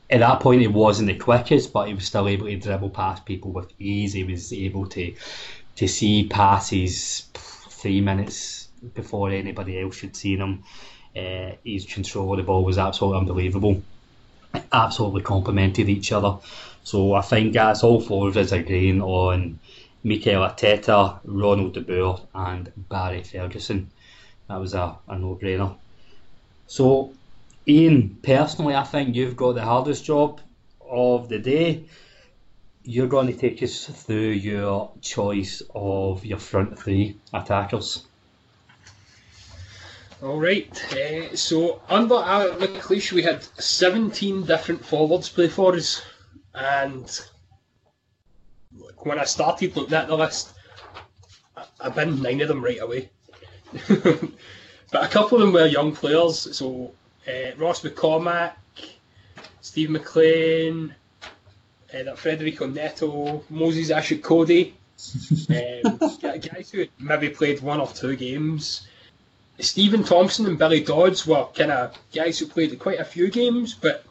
At 0.10 0.20
that 0.20 0.41
point, 0.41 0.62
he 0.62 0.68
wasn't 0.68 1.08
the 1.08 1.16
quickest, 1.16 1.74
but 1.74 1.88
he 1.88 1.95
was 1.95 2.06
still 2.06 2.28
able 2.28 2.45
to 2.45 2.56
dribble 2.58 2.91
past 2.91 3.26
people 3.26 3.51
with 3.51 3.72
ease. 3.80 4.14
He 4.14 4.24
was 4.24 4.54
able 4.54 4.86
to 4.89 5.16
to 5.76 5.88
see 5.88 6.28
passes 6.28 7.28
three 7.34 8.01
minutes 8.01 8.69
before 8.93 9.30
anybody 9.30 9.80
else 9.80 10.01
had 10.01 10.15
seen 10.15 10.39
them. 10.39 10.63
Uh, 11.15 11.51
his 11.63 11.86
control 11.86 12.32
of 12.34 12.38
the 12.38 12.43
ball 12.43 12.63
was 12.63 12.78
absolutely 12.78 13.19
unbelievable. 13.19 13.82
Absolutely 14.71 15.21
complemented 15.21 15.89
each 15.89 16.11
other. 16.11 16.38
So 16.84 17.13
I 17.13 17.21
think 17.21 17.53
that's 17.53 17.84
all 17.84 18.01
four 18.01 18.28
of 18.28 18.38
us 18.38 18.51
are 18.51 18.57
agreeing 18.57 19.01
on 19.01 19.59
Mikel 20.03 20.41
Arteta, 20.41 21.19
Ronald 21.24 21.74
De 21.74 21.82
Boer, 21.82 22.19
and 22.36 22.71
Barry 22.89 23.24
Ferguson. 23.24 23.89
That 24.49 24.59
was 24.59 24.74
a, 24.74 24.97
a 25.07 25.17
no-brainer. 25.17 25.76
So, 26.67 27.13
Iain, 27.67 28.17
personally, 28.21 28.76
I 28.76 28.84
think 28.84 29.15
you've 29.15 29.38
got 29.38 29.53
the 29.53 29.63
hardest 29.63 30.03
job 30.03 30.41
of 30.89 31.30
the 31.30 31.39
day. 31.39 31.86
You're 32.86 33.07
going 33.07 33.27
to 33.27 33.34
take 33.34 33.63
us 33.63 33.86
through 33.86 34.31
your 34.31 34.91
choice 35.01 35.61
of 35.73 36.25
your 36.25 36.39
front 36.39 36.77
three 36.77 37.17
attackers. 37.34 38.05
All 40.21 40.39
right. 40.39 40.93
Uh, 40.93 41.36
so 41.36 41.81
under 41.89 42.15
Alec 42.15 42.59
McLeish, 42.59 43.11
we 43.11 43.21
had 43.21 43.43
17 43.61 44.45
different 44.45 44.86
forwards 44.86 45.29
play 45.29 45.49
for 45.49 45.75
us, 45.75 46.01
and 46.53 47.21
when 48.99 49.19
I 49.19 49.25
started 49.25 49.75
looking 49.75 49.93
at 49.93 50.07
the 50.07 50.15
list, 50.15 50.53
I, 51.79 51.89
binned 51.89 52.21
nine 52.21 52.41
of 52.41 52.47
them 52.47 52.63
right 52.63 52.81
away. 52.81 53.09
but 53.89 55.03
a 55.03 55.07
couple 55.07 55.38
of 55.38 55.41
them 55.41 55.53
were 55.53 55.65
young 55.65 55.93
players. 55.93 56.55
So 56.55 56.93
uh, 57.27 57.55
Ross 57.57 57.81
McCormack, 57.81 58.53
Steve 59.61 59.89
McLean, 59.89 60.95
uh, 61.94 62.04
that 62.04 62.18
Federico 62.18 62.68
Nieto, 62.68 63.44
Moses 63.50 63.89
Ashikodi, 63.91 64.74
um, 65.86 66.39
guys 66.39 66.72
who 66.72 66.86
maybe 67.00 67.30
played 67.30 67.62
one 67.62 67.80
or 67.80 67.88
two 67.88 68.16
games. 68.16 68.88
Steven 69.60 70.04
Thompson 70.04 70.48
and 70.48 70.58
Billy 70.58 70.82
Dodds 70.84 71.28
were 71.28 71.46
kind 71.54 71.72
of 71.72 71.96
guys 72.14 72.39
who 72.39 72.48
played 72.48 72.78
quite 72.80 73.00
a 73.00 73.06
few 73.06 73.30
games, 73.30 73.74
but 73.76 74.04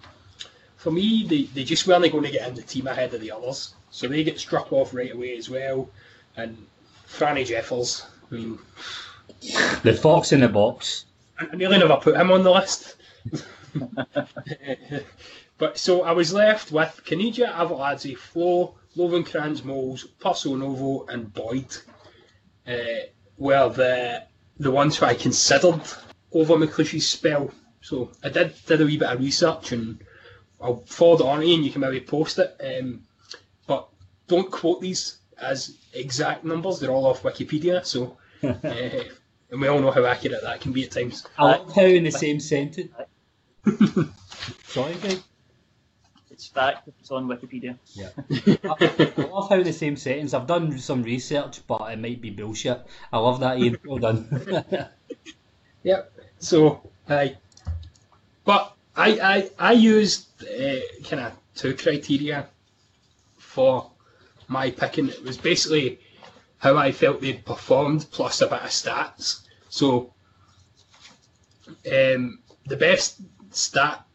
for 0.77 0.91
me, 0.91 1.27
they, 1.27 1.43
they 1.55 1.65
just 1.65 1.87
weren't 1.87 2.11
going 2.11 2.25
to 2.25 2.31
get 2.31 2.49
in 2.49 2.55
the 2.55 2.63
team 2.63 2.87
ahead 2.87 3.13
of 3.15 3.21
the 3.21 3.31
others. 3.31 3.75
So 3.91 4.09
they 4.09 4.25
get 4.25 4.39
struck 4.39 4.73
off 4.73 4.95
right 4.95 5.13
away 5.13 5.37
as 5.37 5.51
well. 5.51 5.91
And 6.37 6.57
Franny 7.09 7.47
Jeffers, 7.47 8.07
I 8.31 8.35
mean, 8.35 8.59
The 9.83 9.99
fox 10.01 10.33
in 10.33 10.41
the 10.41 10.49
box. 10.49 11.07
I 11.39 11.55
nearly 11.57 11.79
never 11.79 11.97
put 11.97 12.17
him 12.17 12.31
on 12.31 12.43
the 12.45 12.51
list. 12.51 12.97
but 15.63 15.79
so 15.79 16.03
I 16.03 16.11
was 16.11 16.35
left 16.35 16.73
with 16.73 17.03
Caniggia, 17.05 17.49
Arveladze, 17.55 18.19
Flo, 18.19 18.75
Lovenkrands, 18.97 19.63
Mols, 19.63 20.09
Prso 20.19 20.59
Novo, 20.59 21.07
and 21.07 21.33
Boyd. 21.33 21.77
Uh, 22.67 23.07
were 23.39 23.69
the 23.69 24.25
the 24.59 24.73
ones 24.73 24.99
who 24.99 25.07
I 25.07 25.15
considered 25.15 25.81
over 26.33 26.57
McLeish's 26.57 27.09
spell. 27.09 27.53
So 27.81 28.11
I 28.25 28.31
did 28.31 28.57
did 28.67 28.81
a 28.81 28.85
wee 28.85 28.97
bit 28.97 29.09
of 29.09 29.21
research 29.21 29.71
and 29.71 30.03
I'll 30.61 30.83
forward 30.87 31.21
it 31.21 31.27
on 31.29 31.39
to 31.39 31.47
you 31.47 31.55
and 31.55 31.65
you 31.65 31.71
can 31.71 31.83
maybe 31.83 32.01
post 32.01 32.41
it. 32.41 32.61
Um, 32.61 33.03
but 33.69 33.89
don't 34.27 34.51
quote 34.51 34.81
these 34.81 35.19
as 35.41 35.77
exact 35.93 36.43
numbers; 36.45 36.81
they're 36.81 36.91
all 36.91 37.07
off 37.07 37.23
Wikipedia. 37.23 37.87
So. 37.87 38.19
uh, 38.43 39.05
and 39.53 39.61
we 39.61 39.69
all 39.69 39.81
know 39.81 39.93
how 39.93 40.07
accurate 40.07 40.43
that 40.43 40.61
can 40.61 40.73
be 40.73 40.83
at 40.87 40.91
times. 40.91 41.25
I 41.39 41.45
love 41.45 41.73
how 41.73 41.83
in 41.83 42.03
the 42.03 42.11
same 42.11 42.41
sentence. 42.41 42.91
Sorry, 44.67 44.95
Greg. 44.95 45.23
It's 46.43 46.51
fact 46.51 46.89
it's 46.89 47.13
on 47.13 47.29
Wikipedia. 47.29 47.79
Yeah. 47.95 48.09
I, 48.65 49.13
I 49.17 49.27
love 49.27 49.49
how 49.49 49.63
the 49.63 49.73
same 49.73 49.95
sentence. 49.95 50.35
I've 50.35 50.49
done 50.49 50.77
some 50.77 51.05
research, 51.05 51.65
but 51.69 51.83
it 51.93 52.01
might 52.01 52.21
be 52.21 52.31
bullshit. 52.31 52.85
I 53.13 53.19
love 53.19 53.39
that, 53.41 53.59
Iain. 53.59 53.79
Well 53.85 53.99
done. 53.99 54.89
Yep. 55.85 56.13
So, 56.39 56.91
I, 57.09 57.37
but 58.45 58.77
I 58.95 59.19
I 59.21 59.51
I 59.59 59.73
used 59.73 60.29
uh, 60.45 60.79
kind 61.03 61.23
of 61.25 61.33
two 61.57 61.75
criteria 61.75 62.47
for 63.37 63.91
my 64.47 64.71
picking. 64.71 65.09
It 65.09 65.25
was 65.25 65.37
basically 65.37 65.99
how 66.59 66.77
I 66.77 66.93
felt 66.93 67.21
they'd 67.21 67.45
performed 67.45 68.07
plus 68.13 68.43
a 68.43 68.47
bit 68.47 68.63
of 68.63 68.69
stats. 68.69 69.41
So, 69.71 70.15
um, 71.93 72.39
the 72.67 72.77
best 72.77 73.21
stat 73.51 74.07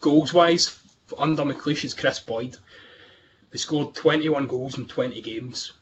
goals 0.00 0.34
wise 0.34 0.79
under 1.18 1.42
McLeish 1.42 1.84
is 1.84 1.94
Kris 1.94 2.20
Boyd. 2.20 2.56
He 3.52 3.58
scored 3.58 3.94
21 3.94 4.46
goals 4.46 4.78
in 4.78 4.86
20 4.86 5.20
games. 5.22 5.72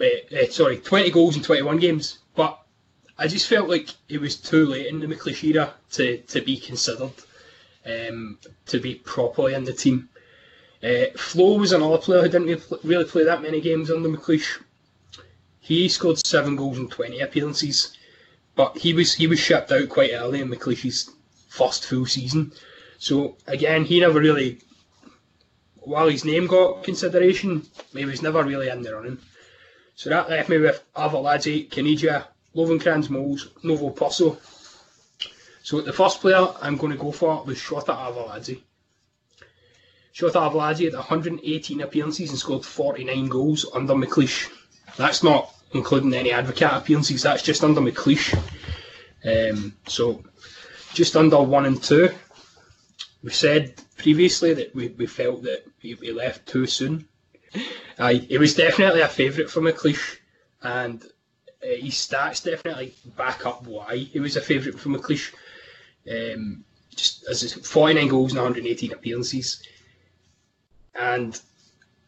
Uh, 0.00 0.06
uh, 0.36 0.46
sorry, 0.50 0.78
20 0.78 1.10
goals 1.10 1.36
in 1.36 1.42
21 1.42 1.78
games. 1.78 2.18
But 2.34 2.58
I 3.18 3.26
just 3.26 3.48
felt 3.48 3.68
like 3.68 3.88
it 4.08 4.20
was 4.20 4.36
too 4.36 4.66
late 4.66 4.86
in 4.86 5.00
the 5.00 5.06
McLeish 5.06 5.42
era 5.42 5.74
to, 5.92 6.18
to 6.18 6.40
be 6.40 6.56
considered 6.56 7.10
um, 7.84 8.38
to 8.66 8.78
be 8.78 8.96
properly 8.96 9.54
in 9.54 9.64
the 9.64 9.72
team. 9.72 10.08
Uh, 10.82 11.06
Flo 11.16 11.58
was 11.58 11.72
another 11.72 11.98
player 11.98 12.22
who 12.22 12.28
didn't 12.28 12.62
really 12.84 13.04
play 13.04 13.24
that 13.24 13.42
many 13.42 13.60
games 13.60 13.90
under 13.90 14.08
McLeish. 14.08 14.62
He 15.60 15.88
scored 15.88 16.24
seven 16.24 16.54
goals 16.54 16.78
in 16.78 16.88
20 16.88 17.20
appearances, 17.20 17.96
but 18.54 18.78
he 18.78 18.94
was 18.94 19.14
he 19.14 19.26
was 19.26 19.38
shipped 19.38 19.72
out 19.72 19.88
quite 19.88 20.12
early 20.12 20.40
in 20.40 20.48
McLeish's 20.48 21.10
first 21.48 21.84
full 21.84 22.06
season. 22.06 22.52
So 22.98 23.36
again, 23.46 23.84
he 23.84 24.00
never 24.00 24.20
really, 24.20 24.58
while 25.76 26.08
his 26.08 26.24
name 26.24 26.46
got 26.46 26.84
consideration, 26.84 27.66
he 27.94 28.04
was 28.04 28.22
never 28.22 28.42
really 28.42 28.68
in 28.68 28.82
the 28.82 28.94
running. 28.94 29.18
So 29.94 30.10
that 30.10 30.28
left 30.28 30.48
me 30.48 30.58
with 30.58 30.82
Arveladze, 30.94 31.70
Caniggia, 31.70 32.26
Lovenkrands, 32.54 33.08
Mols, 33.10 33.48
Novo 33.62 33.90
Prso. 33.90 34.38
So 35.62 35.80
the 35.80 35.92
first 35.92 36.20
player 36.20 36.48
I'm 36.60 36.76
going 36.76 36.92
to 36.92 36.98
go 36.98 37.12
for 37.12 37.44
was 37.44 37.58
Shota 37.58 37.96
Arveladze. 37.96 38.60
Shota 40.14 40.50
Arveladze 40.50 40.84
had 40.84 40.94
118 40.94 41.80
appearances 41.80 42.30
and 42.30 42.38
scored 42.38 42.64
49 42.64 43.28
goals 43.28 43.66
under 43.72 43.94
McLeish. 43.94 44.50
That's 44.96 45.22
not 45.22 45.54
including 45.72 46.14
any 46.14 46.30
Advocaat 46.30 46.78
appearances, 46.78 47.22
that's 47.22 47.42
just 47.42 47.62
under 47.62 47.80
McLeish. 47.80 48.34
Um, 49.24 49.76
so 49.86 50.22
just 50.94 51.16
under 51.16 51.40
one 51.40 51.66
and 51.66 51.82
two. 51.82 52.10
We 53.22 53.30
said 53.30 53.74
previously 53.96 54.54
that 54.54 54.74
we, 54.74 54.88
we 54.88 55.06
felt 55.06 55.42
that 55.42 55.64
he, 55.78 55.94
he 55.94 56.12
left 56.12 56.46
too 56.46 56.66
soon. 56.66 57.08
Aye, 57.98 58.26
he 58.28 58.38
was 58.38 58.54
definitely 58.54 59.00
a 59.00 59.08
favourite 59.08 59.50
for 59.50 59.60
McLeish, 59.60 60.18
and 60.62 61.02
uh, 61.62 61.66
his 61.80 61.94
stats 61.94 62.44
definitely 62.44 62.94
back 63.16 63.44
up 63.44 63.66
why 63.66 63.96
he 63.96 64.20
was 64.20 64.36
a 64.36 64.40
favourite 64.40 64.78
for 64.78 64.90
McLeish. 64.90 65.32
Um, 66.10 66.64
just 66.94 67.28
as 67.28 67.52
49 67.52 68.08
goals 68.08 68.32
and 68.32 68.40
118 68.40 68.92
appearances, 68.92 69.62
and 70.94 71.40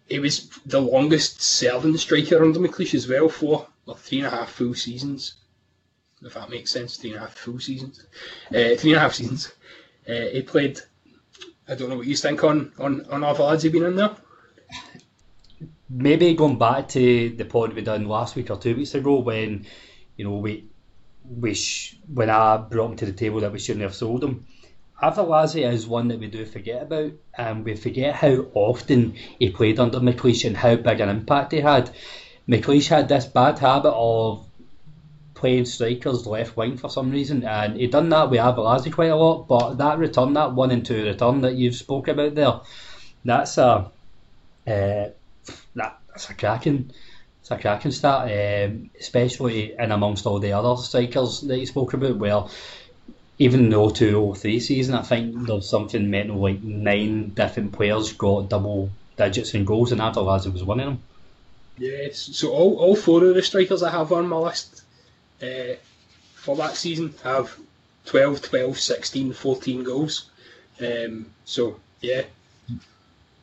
he 0.08 0.18
was 0.18 0.48
the 0.66 0.80
longest 0.80 1.40
serving 1.40 1.96
striker 1.96 2.42
under 2.42 2.58
McLeish 2.58 2.94
as 2.94 3.08
well 3.08 3.28
for 3.28 3.68
three 3.96 4.18
and 4.18 4.26
a 4.26 4.30
half 4.30 4.50
full 4.50 4.74
seasons. 4.74 5.34
If 6.22 6.34
that 6.34 6.50
makes 6.50 6.70
sense, 6.70 6.96
three 6.96 7.10
and 7.10 7.18
a 7.18 7.22
half 7.22 7.34
full 7.34 7.60
seasons, 7.60 8.04
uh, 8.50 8.76
three 8.76 8.92
and 8.92 8.96
a 8.96 9.00
half 9.00 9.14
seasons. 9.14 9.52
Uh, 10.08 10.28
he 10.32 10.42
played. 10.42 10.80
I 11.70 11.76
don't 11.76 11.88
know 11.88 11.96
what 11.96 12.06
you 12.06 12.16
think 12.16 12.42
on 12.42 12.72
on 12.80 13.06
on 13.10 13.20
Arveladze 13.20 13.70
being 13.70 13.84
in 13.84 13.94
there. 13.94 14.16
Maybe 15.88 16.34
going 16.34 16.58
back 16.58 16.88
to 16.88 17.30
the 17.30 17.44
pod 17.44 17.74
we 17.74 17.82
done 17.82 18.08
last 18.08 18.34
week 18.34 18.50
or 18.50 18.56
two 18.56 18.76
weeks 18.76 18.94
ago 18.94 19.18
when, 19.20 19.66
you 20.16 20.24
know, 20.24 20.36
we, 20.36 20.66
we 21.24 21.54
sh- 21.54 21.96
when 22.12 22.30
I 22.30 22.56
brought 22.56 22.90
him 22.90 22.96
to 22.96 23.06
the 23.06 23.12
table 23.12 23.40
that 23.40 23.52
we 23.52 23.58
shouldn't 23.58 23.82
have 23.82 23.94
sold 23.94 24.22
him. 24.22 24.46
Arveladze 25.02 25.72
is 25.72 25.86
one 25.86 26.08
that 26.08 26.20
we 26.20 26.26
do 26.28 26.44
forget 26.44 26.82
about, 26.82 27.12
and 27.36 27.64
we 27.64 27.74
forget 27.74 28.14
how 28.14 28.46
often 28.54 29.14
he 29.38 29.50
played 29.50 29.80
under 29.80 29.98
McLeish 29.98 30.44
and 30.44 30.56
how 30.56 30.76
big 30.76 31.00
an 31.00 31.08
impact 31.08 31.52
he 31.52 31.60
had. 31.60 31.90
McLeish 32.48 32.88
had 32.88 33.08
this 33.08 33.26
bad 33.26 33.58
habit 33.58 33.92
of 33.92 34.46
playing 35.40 35.64
strikers 35.64 36.26
left 36.26 36.54
wing 36.56 36.76
for 36.76 36.90
some 36.90 37.10
reason, 37.10 37.44
and 37.44 37.76
he 37.76 37.86
done 37.86 38.10
that 38.10 38.30
with 38.30 38.38
Arveladze 38.38 38.92
quite 38.92 39.10
a 39.10 39.16
lot. 39.16 39.48
But 39.48 39.78
that 39.78 39.98
return, 39.98 40.34
that 40.34 40.52
one 40.52 40.70
and 40.70 40.84
two 40.84 41.02
return 41.02 41.40
that 41.40 41.54
you've 41.54 41.74
spoke 41.74 42.08
about 42.08 42.34
there, 42.34 42.60
that's 43.24 43.56
a 43.56 43.90
uh, 44.66 45.08
that, 45.74 45.98
that's 46.08 46.28
a 46.28 46.34
cracking, 46.34 46.92
it's 47.40 47.50
a 47.50 47.56
cracking 47.56 47.90
stat, 47.90 48.68
um, 48.68 48.90
especially 49.00 49.74
in 49.78 49.90
amongst 49.92 50.26
all 50.26 50.38
the 50.38 50.52
other 50.52 50.80
strikers 50.80 51.40
that 51.40 51.58
you 51.58 51.66
spoke 51.66 51.94
about. 51.94 52.16
Well, 52.16 52.50
even 53.38 53.70
the 53.70 53.76
0203 53.76 54.60
season, 54.60 54.94
I 54.94 55.02
think 55.02 55.46
there's 55.46 55.68
something 55.68 56.10
mental 56.10 56.36
like 56.36 56.62
nine 56.62 57.30
different 57.30 57.72
players 57.72 58.12
got 58.12 58.50
double 58.50 58.90
digits 59.16 59.54
in 59.54 59.64
goals, 59.64 59.90
and 59.90 60.02
Arveladze 60.02 60.52
was 60.52 60.62
one 60.62 60.80
of 60.80 60.86
them. 60.86 61.02
Yes, 61.78 62.18
so 62.18 62.50
all, 62.50 62.76
all 62.76 62.94
four 62.94 63.24
of 63.24 63.34
the 63.34 63.42
strikers 63.42 63.82
I 63.82 63.90
have 63.90 64.12
on 64.12 64.28
my 64.28 64.36
list 64.36 64.79
uh, 65.42 65.74
for 66.34 66.56
that 66.56 66.76
season 66.76 67.14
have 67.22 67.56
12, 68.06 68.42
12, 68.42 68.78
16, 68.78 69.32
14 69.32 69.84
goals. 69.84 70.30
Um, 70.80 71.26
so, 71.44 71.78
yeah. 72.00 72.22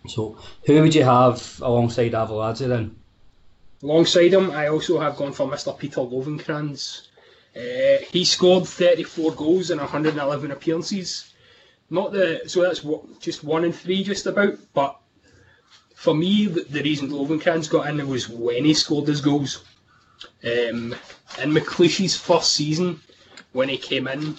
So, 0.08 0.38
who 0.66 0.82
would 0.82 0.96
you 0.96 1.04
have 1.04 1.60
alongside 1.62 2.14
Arveladze 2.14 2.68
then? 2.68 2.96
Alongside 3.84 4.34
him, 4.34 4.52
I 4.52 4.68
also 4.68 5.00
have 5.00 5.18
gone 5.18 5.34
for 5.34 5.48
Mr. 5.48 5.78
Peter 5.78 6.02
Lovenkrands. 6.02 7.08
Uh, 7.56 8.04
he 8.12 8.26
scored 8.26 8.68
34 8.68 9.34
goals 9.34 9.72
in 9.72 9.78
111 9.78 10.52
appearances. 10.52 11.34
Not 11.90 12.12
the 12.12 12.42
so 12.48 12.64
that's 12.64 12.84
what, 12.84 13.20
just 13.20 13.44
one 13.44 13.64
in 13.64 13.72
three, 13.72 14.04
just 14.04 14.26
about. 14.26 14.58
But 14.74 14.98
for 15.96 16.14
me, 16.14 16.48
the, 16.48 16.64
the 16.64 16.84
reason 16.84 17.10
Lovenkrands 17.10 17.70
got 17.70 17.88
in 17.88 17.98
there 17.98 18.06
was 18.06 18.28
when 18.28 18.66
he 18.66 18.74
scored 18.74 19.08
his 19.08 19.22
goals. 19.22 19.64
Um, 20.44 20.96
in 21.42 21.52
McLeish's 21.52 22.16
first 22.16 22.54
season, 22.54 23.00
when 23.54 23.70
he 23.70 23.78
came 23.78 24.08
in, 24.08 24.38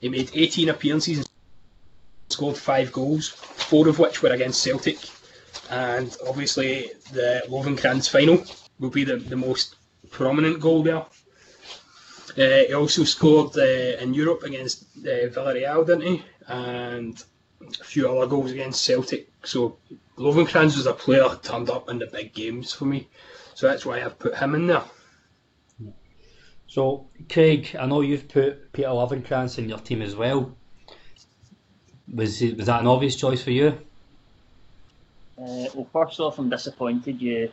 he 0.00 0.08
made 0.08 0.30
18 0.34 0.68
appearances 0.68 1.18
and 1.18 1.28
scored 2.28 2.56
five 2.56 2.92
goals, 2.92 3.28
four 3.28 3.88
of 3.88 3.98
which 3.98 4.22
were 4.22 4.30
against 4.30 4.62
Celtic. 4.62 4.98
And 5.70 6.16
obviously, 6.26 6.90
the 7.12 7.42
Lovenkrands 7.48 8.08
final 8.08 8.44
will 8.78 8.90
be 8.90 9.04
the, 9.04 9.16
the 9.16 9.36
most 9.36 9.76
prominent 10.10 10.60
goal 10.60 10.82
there. 10.82 11.04
Uh, 12.38 12.66
he 12.68 12.72
also 12.74 13.02
scored 13.04 13.56
uh, 13.56 14.02
in 14.02 14.12
Europe 14.12 14.42
against 14.42 14.84
uh, 14.98 15.26
Villarreal, 15.28 15.86
didn't 15.86 16.02
he? 16.02 16.22
And 16.46 17.22
a 17.80 17.84
few 17.84 18.08
other 18.08 18.26
goals 18.26 18.52
against 18.52 18.84
Celtic. 18.84 19.28
So 19.44 19.78
Lovenkrands 20.18 20.76
was 20.76 20.86
a 20.86 20.92
player 20.92 21.28
turned 21.42 21.70
up 21.70 21.88
in 21.88 21.98
the 21.98 22.06
big 22.06 22.34
games 22.34 22.72
for 22.72 22.84
me. 22.84 23.08
So 23.54 23.66
that's 23.66 23.86
why 23.86 24.02
I've 24.04 24.18
put 24.18 24.36
him 24.36 24.54
in 24.54 24.66
there. 24.66 24.82
So, 26.68 27.06
Craig, 27.30 27.76
I 27.78 27.86
know 27.86 28.00
you've 28.00 28.28
put 28.28 28.72
Peter 28.72 28.88
Lovenkrands 28.88 29.58
in 29.58 29.68
your 29.68 29.78
team 29.78 30.02
as 30.02 30.16
well. 30.16 30.54
Was 32.12 32.40
was 32.40 32.66
that 32.66 32.80
an 32.80 32.86
obvious 32.86 33.16
choice 33.16 33.42
for 33.42 33.50
you? 33.50 33.78
Uh, 35.38 35.68
well, 35.74 35.88
first 35.92 36.18
off, 36.20 36.38
I'm 36.38 36.48
disappointed 36.48 37.20
you 37.20 37.52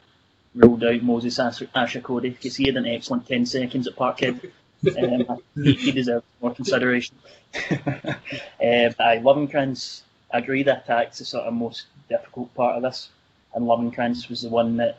ruled 0.56 0.84
out 0.84 1.02
Moses 1.02 1.38
Ashikodi. 1.38 2.22
because 2.34 2.56
he 2.56 2.66
had 2.66 2.78
an 2.78 2.86
excellent 2.86 3.28
10 3.28 3.46
seconds 3.46 3.88
at 3.88 3.96
Parkhead. 3.96 4.52
um, 4.86 5.42
he, 5.56 5.74
he 5.74 5.92
deserves 5.92 6.26
more 6.42 6.54
consideration. 6.54 7.16
uh, 7.72 8.14
I, 8.60 9.20
Lovenkrands, 9.22 10.02
I 10.32 10.40
agree 10.40 10.64
the 10.64 10.78
attack's 10.78 11.20
the 11.20 11.26
sort 11.26 11.46
of 11.46 11.54
most 11.54 11.88
difficult 12.10 12.54
part 12.54 12.78
of 12.78 12.84
this, 12.84 13.10
and 13.54 13.66
Lovenkrands 13.66 14.30
was 14.30 14.42
the 14.42 14.50
one 14.50 14.78
that, 14.78 14.98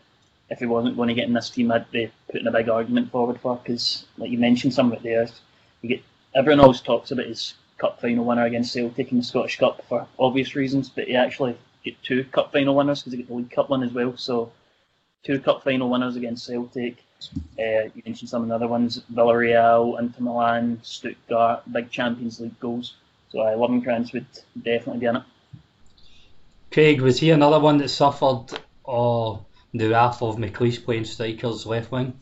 if 0.51 0.59
he 0.59 0.67
wasn't 0.67 0.97
going 0.97 1.09
to 1.09 1.15
get 1.15 1.27
in 1.27 1.33
this 1.33 1.51
team, 1.51 1.73
I'd 1.73 1.91
be 1.91 2.11
putting 2.31 2.47
a 2.47 2.53
big 2.53 2.69
argument 2.69 3.11
forward 3.11 3.41
for 3.41 3.57
because, 3.57 4.05
like 4.19 4.31
you 4.31 4.39
mentioned, 4.39 4.75
some 4.75 4.93
of 4.93 4.99
it 4.99 5.03
there, 5.03 5.29
you 5.83 5.89
get 5.89 6.03
everyone 6.35 6.61
always 6.61 6.81
talks 6.81 7.11
about 7.11 7.27
his 7.27 7.55
cup 7.79 8.01
final 8.01 8.25
winner 8.25 8.45
against 8.45 8.73
Celtic 8.73 9.11
in 9.11 9.19
the 9.19 9.25
Scottish 9.25 9.59
Cup 9.59 9.85
for 9.89 10.07
obvious 10.19 10.55
reasons, 10.55 10.89
but 10.89 11.07
he 11.07 11.17
actually 11.17 11.57
get 11.85 12.01
two 12.03 12.25
cup 12.25 12.53
final 12.53 12.75
winners 12.75 13.03
because 13.03 13.13
he 13.13 13.23
got 13.23 13.29
the 13.29 13.35
League 13.35 13.51
Cup 13.51 13.71
one 13.71 13.83
as 13.83 13.93
well. 13.93 14.17
So 14.17 14.53
two 15.23 15.41
cup 15.41 15.65
final 15.65 15.89
winners 15.89 16.17
against 16.17 16.47
Celtic. 16.47 16.99
Uh, 17.59 17.89
you 17.95 18.03
mentioned 18.05 18.29
some 18.29 18.43
of 18.43 18.49
the 18.49 18.55
other 18.55 18.69
ones: 18.69 19.03
Villarreal, 19.13 19.99
Inter 19.99 20.21
Milan, 20.21 20.81
Stuttgart, 20.83 21.63
big 21.73 21.91
Champions 21.91 22.41
League 22.41 22.59
goals. 22.61 22.95
So 23.31 23.41
I 23.41 23.55
uh, 23.55 23.57
Lovenkrands 23.57 24.13
would 24.13 24.27
definitely 24.63 25.01
be 25.01 25.07
in 25.07 25.17
it. 25.17 25.23
Craig, 26.71 27.01
was 27.01 27.19
he 27.19 27.31
another 27.31 27.61
one 27.61 27.79
that 27.79 27.89
suffered 27.89 28.47
or 28.85 29.45
the 29.75 29.89
wrath 29.91 30.23
of 30.23 30.37
McLeish 30.37 30.85
playing 30.85 31.05
strikers 31.05 31.67
left 31.67 31.91
wing? 31.91 32.15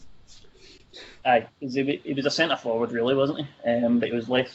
Aye, 1.24 1.46
he, 1.60 2.00
he 2.02 2.14
was 2.14 2.26
a 2.26 2.30
centre 2.30 2.56
forward 2.56 2.90
really, 2.90 3.14
wasn't 3.14 3.46
he? 3.46 3.70
Um, 3.70 4.00
but 4.00 4.08
he 4.08 4.14
was 4.14 4.28
left 4.28 4.54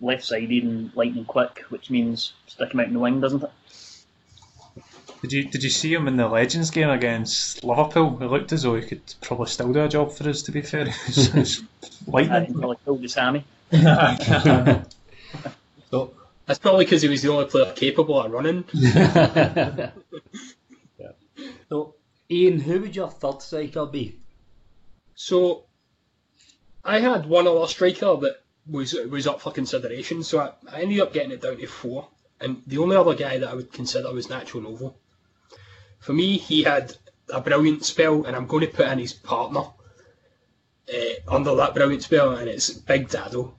left 0.00 0.24
sided 0.24 0.64
and 0.64 0.90
lightning 0.96 1.24
quick, 1.24 1.60
which 1.68 1.90
means 1.90 2.32
stick 2.46 2.72
him 2.72 2.80
out 2.80 2.86
in 2.86 2.94
the 2.94 2.98
wing, 2.98 3.20
doesn't 3.20 3.44
it? 3.44 3.50
Did 5.22 5.32
you 5.32 5.44
did 5.44 5.62
you 5.62 5.70
see 5.70 5.94
him 5.94 6.08
in 6.08 6.16
the 6.16 6.26
Legends 6.26 6.70
game 6.70 6.90
against 6.90 7.62
Liverpool? 7.62 8.20
It 8.20 8.26
looked 8.26 8.50
as 8.52 8.64
though 8.64 8.74
he 8.74 8.82
could 8.82 9.02
probably 9.20 9.46
still 9.46 9.72
do 9.72 9.84
a 9.84 9.88
job 9.88 10.10
for 10.10 10.28
us. 10.28 10.42
To 10.42 10.52
be 10.52 10.62
fair, 10.62 10.86
lightning. 12.08 12.46
He 12.46 12.52
probably 12.52 12.78
killed 12.84 13.02
his 13.02 13.14
hammy. 13.14 13.44
so, 15.90 16.12
that's 16.46 16.58
probably 16.58 16.84
because 16.84 17.02
he 17.02 17.08
was 17.08 17.22
the 17.22 17.30
only 17.30 17.44
player 17.44 17.72
capable 17.72 18.20
of 18.20 18.32
running. 18.32 18.64
yeah. 18.72 19.92
So, 21.68 21.94
Iain, 22.32 22.60
who 22.60 22.80
would 22.80 22.96
your 22.96 23.10
third 23.10 23.42
striker 23.42 23.86
be? 23.86 24.18
So, 25.14 25.64
I 26.82 27.00
had 27.00 27.26
one 27.26 27.46
other 27.46 27.66
striker 27.66 28.16
that 28.16 28.42
was 28.66 28.94
was 28.94 29.26
up 29.26 29.40
for 29.40 29.52
consideration, 29.52 30.22
so 30.22 30.40
I, 30.40 30.76
I 30.76 30.82
ended 30.82 31.00
up 31.00 31.12
getting 31.12 31.32
it 31.32 31.42
down 31.42 31.58
to 31.58 31.66
four. 31.66 32.08
And 32.40 32.62
the 32.66 32.78
only 32.78 32.96
other 32.96 33.14
guy 33.14 33.38
that 33.38 33.48
I 33.48 33.54
would 33.54 33.72
consider 33.72 34.12
was 34.12 34.26
Nacho 34.26 34.62
Novo. 34.62 34.96
For 36.00 36.12
me, 36.12 36.38
he 36.38 36.64
had 36.64 36.96
a 37.28 37.40
brilliant 37.40 37.84
spell, 37.84 38.24
and 38.24 38.34
I'm 38.34 38.46
going 38.46 38.66
to 38.66 38.72
put 38.72 38.88
in 38.88 38.98
his 38.98 39.12
partner 39.12 39.64
uh, 40.92 41.14
under 41.28 41.54
that 41.54 41.74
brilliant 41.74 42.02
spell, 42.02 42.32
and 42.32 42.48
it's 42.48 42.70
Big 42.70 43.08
Dado. 43.08 43.54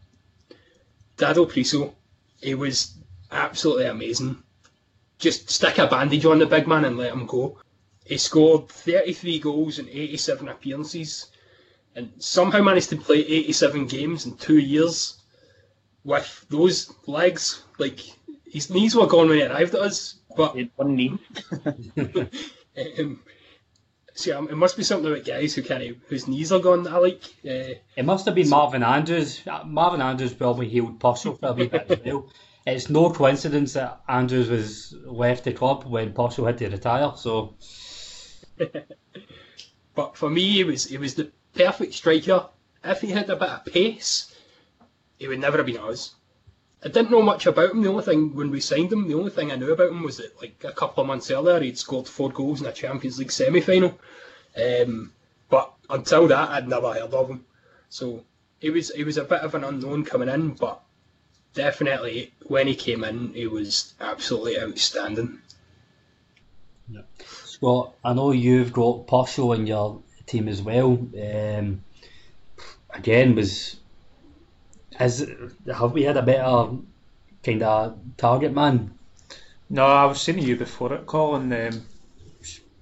Dado 1.16 1.46
Prso, 1.46 1.94
he 2.42 2.56
was 2.56 2.98
absolutely 3.32 3.86
amazing. 3.86 4.44
Just 5.20 5.50
stick 5.50 5.78
a 5.78 5.88
bandage 5.88 6.26
on 6.26 6.40
the 6.40 6.46
big 6.46 6.68
man 6.68 6.84
and 6.84 6.98
let 6.98 7.14
him 7.14 7.26
go. 7.26 7.60
He 8.06 8.18
scored 8.18 8.70
33 8.70 9.40
goals 9.40 9.80
in 9.80 9.88
87 9.88 10.50
appearances 10.50 11.28
and 11.96 12.12
somehow 12.18 12.62
managed 12.62 12.90
to 12.90 12.98
play 12.98 13.20
87 13.20 13.88
games 13.88 14.26
in 14.26 14.36
two 14.36 14.58
years 14.58 15.22
with 16.04 16.46
those 16.50 16.94
legs. 17.08 17.64
Like, 17.78 18.00
his 18.46 18.70
knees 18.70 18.96
were 18.96 19.08
gone 19.08 19.30
when 19.30 19.38
he 19.38 19.44
arrived 19.44 19.76
at 19.76 19.82
us, 19.82 20.16
but. 20.36 20.58
One 20.76 20.96
knee. 20.96 21.18
um, 23.00 23.20
See, 24.16 24.32
um, 24.32 24.48
it 24.48 24.56
must 24.56 24.78
be 24.78 24.84
something 24.84 25.12
about 25.12 25.26
guys 25.26 25.56
who 25.56 25.64
kind 25.64 25.84
of 25.84 25.98
whose 26.08 26.28
knees 26.28 26.52
are 26.52 26.60
gone. 26.60 26.88
I 26.88 26.98
like. 26.98 27.24
Uh, 27.44 27.80
it 27.96 28.06
must 28.06 28.26
have 28.26 28.36
been 28.36 28.46
so, 28.46 28.56
Marvin 28.56 28.84
Andrews. 28.84 29.42
Uh, 29.48 29.64
Marvin 29.66 30.02
Andrews 30.02 30.34
probably 30.34 30.70
healed 30.70 31.00
Prso 31.00 31.40
for 31.40 31.48
a 31.48 31.54
wee 31.54 31.68
bit 31.68 31.90
as 31.90 32.00
well. 32.06 32.30
It's 32.66 32.90
no 32.90 33.10
coincidence 33.10 33.74
that 33.74 34.02
Andrews 34.08 34.50
was 34.50 34.96
left 35.06 35.46
the 35.46 35.52
club 35.52 35.86
when 35.86 36.14
Prso 36.14 36.46
had 36.46 36.60
to 36.60 36.70
retire. 36.70 37.12
So, 37.18 37.56
but 39.96 40.18
for 40.18 40.30
me, 40.30 40.60
it 40.60 40.68
was 40.68 40.92
it 40.92 41.00
was 41.00 41.16
the 41.16 41.32
perfect 41.56 41.94
striker. 41.94 42.48
If 42.84 43.02
he 43.02 43.12
had 43.12 43.30
a 43.30 43.36
bit 43.36 43.50
of 43.50 43.66
pace, 43.66 44.36
he 45.18 45.28
would 45.28 45.40
never 45.40 45.58
have 45.58 45.66
been 45.66 45.78
ours. 45.78 46.16
I 46.84 46.90
didn't 46.90 47.12
know 47.12 47.22
much 47.22 47.46
about 47.46 47.72
him. 47.72 47.82
The 47.82 47.90
only 47.90 48.04
thing 48.04 48.36
when 48.36 48.52
we 48.52 48.60
signed 48.60 48.92
him, 48.92 49.08
the 49.08 49.14
only 49.14 49.32
thing 49.32 49.52
I 49.52 49.56
knew 49.56 49.72
about 49.72 49.90
him 49.90 50.04
was 50.04 50.18
that 50.18 50.40
like 50.42 50.62
a 50.66 50.74
couple 50.74 51.02
of 51.02 51.08
months 51.08 51.32
earlier 51.32 51.62
he'd 51.62 51.78
scored 51.78 52.08
four 52.08 52.30
goals 52.30 52.62
in 52.62 52.68
a 52.68 52.74
Champions 52.74 53.20
League 53.20 53.32
semi-final. 53.32 53.98
Um, 54.58 55.14
but 55.50 55.74
until 55.90 56.28
that, 56.28 56.50
I'd 56.50 56.68
never 56.68 56.94
heard 56.94 57.14
of 57.14 57.30
him. 57.30 57.46
So 57.88 58.26
he 58.60 58.70
was 58.70 58.92
he 58.92 59.04
was 59.04 59.18
a 59.18 59.24
bit 59.24 59.42
of 59.42 59.56
an 59.56 59.64
unknown 59.64 60.04
coming 60.04 60.30
in, 60.30 60.52
but 60.52 60.82
definitely 61.54 62.34
when 62.48 62.68
he 62.68 62.76
came 62.76 63.04
in, 63.04 63.34
he 63.34 63.48
was 63.48 63.94
absolutely 64.02 64.60
outstanding. 64.60 65.40
Yeah. 66.90 67.02
Scott, 67.64 67.94
I 68.04 68.12
know 68.12 68.34
you've 68.34 68.74
got 68.74 69.08
Prso 69.08 69.56
in 69.56 69.66
your 69.66 70.02
team 70.26 70.50
as 70.50 70.62
well. 70.62 71.00
Um, 71.18 71.82
again, 72.90 73.36
was 73.36 73.78
has 74.96 75.26
have 75.74 75.94
we 75.94 76.04
had 76.04 76.18
a 76.18 76.22
better 76.24 76.72
kind 77.42 77.64
of 77.64 77.98
target 78.18 78.54
man? 78.54 79.00
No, 79.70 79.86
I 79.86 80.04
was 80.04 80.20
saying 80.20 80.40
to 80.40 80.44
you 80.44 80.58
before 80.58 80.92
it, 80.92 81.06
Colin. 81.06 81.54
Um, 81.54 81.86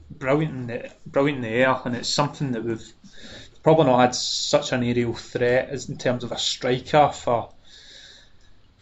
brilliant, 0.10 0.52
in 0.56 0.66
the, 0.66 0.92
brilliant 1.06 1.46
in 1.46 1.52
the 1.52 1.58
air, 1.58 1.80
and 1.86 1.96
it's 1.96 2.10
something 2.10 2.52
that 2.54 2.64
we've 2.64 2.92
probably 3.62 3.86
not 3.86 4.00
had 4.00 4.16
such 4.16 4.72
an 4.72 4.84
aerial 4.84 5.14
threat 5.14 5.70
as 5.70 5.90
in 5.90 5.98
terms 6.00 6.24
of 6.24 6.32
a 6.32 6.40
striker 6.40 7.10
for 7.10 7.54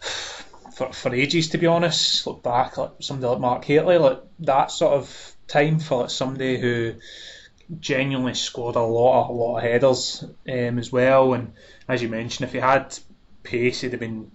for, 0.00 0.94
for 0.94 1.14
ages. 1.14 1.50
To 1.50 1.58
be 1.58 1.66
honest, 1.66 2.26
look 2.26 2.42
back 2.42 2.78
like 2.78 2.92
somebody 3.00 3.28
like 3.32 3.40
Mark 3.40 3.64
Hateley, 3.66 3.98
like 3.98 4.22
that 4.38 4.70
sort 4.70 4.94
of 4.94 5.29
time 5.50 5.80
for 5.80 6.08
somebody 6.08 6.58
who 6.58 6.94
genuinely 7.78 8.34
scored 8.34 8.76
a 8.76 8.82
lot 8.82 9.24
of 9.24 9.30
a 9.30 9.32
lot 9.32 9.56
of 9.58 9.62
headers 9.62 10.24
um, 10.48 10.78
as 10.78 10.90
well. 10.92 11.34
And 11.34 11.52
as 11.88 12.02
you 12.02 12.08
mentioned, 12.08 12.48
if 12.48 12.52
he 12.52 12.60
had 12.60 12.96
pace, 13.42 13.80
he'd 13.80 13.92
have 13.92 14.00
been 14.00 14.30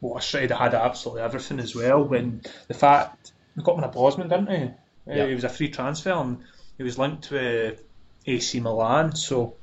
what 0.00 0.18
a 0.18 0.22
stride. 0.22 0.42
He'd 0.42 0.50
have 0.50 0.60
had 0.60 0.74
absolutely 0.74 1.22
everything 1.22 1.60
as 1.60 1.74
well. 1.74 2.04
When 2.04 2.42
the 2.68 2.74
fact 2.74 3.32
he 3.54 3.62
got 3.62 3.78
him 3.78 3.84
a 3.84 3.88
Bosman, 3.88 4.28
didn't 4.28 4.50
he? 4.50 4.64
Uh, 5.08 5.14
yep. 5.14 5.28
he 5.28 5.34
was 5.34 5.44
a 5.44 5.48
free 5.48 5.68
transfer 5.68 6.10
and 6.10 6.38
he 6.76 6.82
was 6.82 6.98
linked 6.98 7.24
to 7.24 7.70
uh, 7.70 7.76
AC 8.26 8.58
Milan, 8.60 9.14
so 9.14 9.54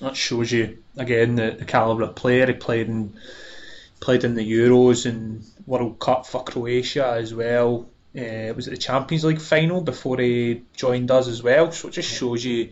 that 0.00 0.16
shows 0.16 0.52
you 0.52 0.78
again 0.96 1.34
the, 1.34 1.50
the 1.50 1.64
calibre 1.64 2.06
of 2.06 2.14
player 2.14 2.46
he 2.46 2.52
played 2.52 2.88
in. 2.88 3.18
Played 4.00 4.22
in 4.22 4.36
the 4.36 4.48
Euros 4.48 5.06
and 5.06 5.44
World 5.66 5.98
Cup 5.98 6.24
for 6.24 6.44
Croatia 6.44 7.14
as 7.16 7.34
well 7.34 7.88
uh, 8.16 8.52
was 8.54 8.66
it 8.66 8.70
the 8.70 8.76
Champions 8.76 9.24
League 9.24 9.40
final 9.40 9.80
before 9.80 10.18
he 10.18 10.62
joined 10.74 11.10
us 11.10 11.28
as 11.28 11.42
well. 11.42 11.70
So 11.72 11.88
it 11.88 11.92
just 11.92 12.10
shows 12.10 12.44
you 12.44 12.70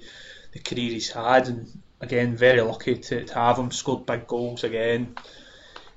the 0.53 0.61
career 0.61 0.91
he's 0.91 1.11
had, 1.11 1.49
and 1.49 1.67
again, 2.01 2.37
very 2.37 2.61
lucky 2.61 2.97
to, 2.97 3.25
to 3.25 3.35
have 3.35 3.59
him. 3.59 3.71
Scored 3.71 4.07
big 4.07 4.27
goals 4.27 4.65
again. 4.65 5.15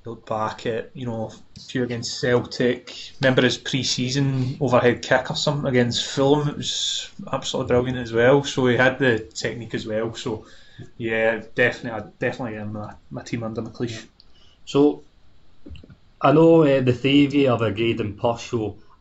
Look 0.04 0.26
back 0.26 0.64
at 0.66 0.90
you 0.94 1.06
know 1.06 1.30
a 1.56 1.60
few 1.60 1.82
against 1.82 2.20
Celtic. 2.20 3.12
Remember 3.20 3.42
his 3.42 3.58
pre-season 3.58 4.56
overhead 4.60 5.02
kick 5.02 5.30
or 5.30 5.36
something 5.36 5.68
against 5.68 6.06
Fulham. 6.06 6.48
It 6.48 6.56
was 6.56 7.10
absolutely 7.32 7.68
brilliant 7.68 7.98
as 7.98 8.12
well. 8.12 8.42
So 8.44 8.66
he 8.66 8.76
had 8.76 8.98
the 8.98 9.18
technique 9.18 9.74
as 9.74 9.86
well. 9.86 10.14
So 10.14 10.46
yeah, 10.96 11.42
definitely, 11.54 12.00
I 12.00 12.08
definitely 12.18 12.58
in 12.58 12.72
my, 12.72 12.94
my 13.10 13.22
team 13.22 13.42
under 13.42 13.62
McLeish. 13.62 14.06
So 14.64 15.02
I 16.20 16.32
know 16.32 16.62
uh, 16.62 16.80
the 16.80 16.92
three 16.92 17.26
of 17.26 17.34
you 17.34 17.48
have 17.48 17.62
agreed 17.62 18.00
in 18.00 18.16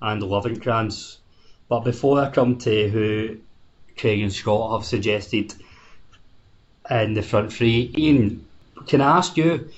and 0.02 0.22
Lovenkrands. 0.22 1.18
But 1.68 1.82
before 1.82 2.20
I 2.20 2.30
come 2.30 2.58
to 2.60 2.90
who 2.90 3.38
Craig 3.98 4.22
and 4.22 4.34
Scott 4.34 4.72
have 4.72 4.88
suggested 4.88 5.54
in 6.90 7.14
the 7.14 7.22
front 7.22 7.54
three, 7.54 7.94
Iain, 7.98 8.46
can 8.88 9.02
I 9.02 9.18
ask 9.18 9.38
you, 9.38 9.70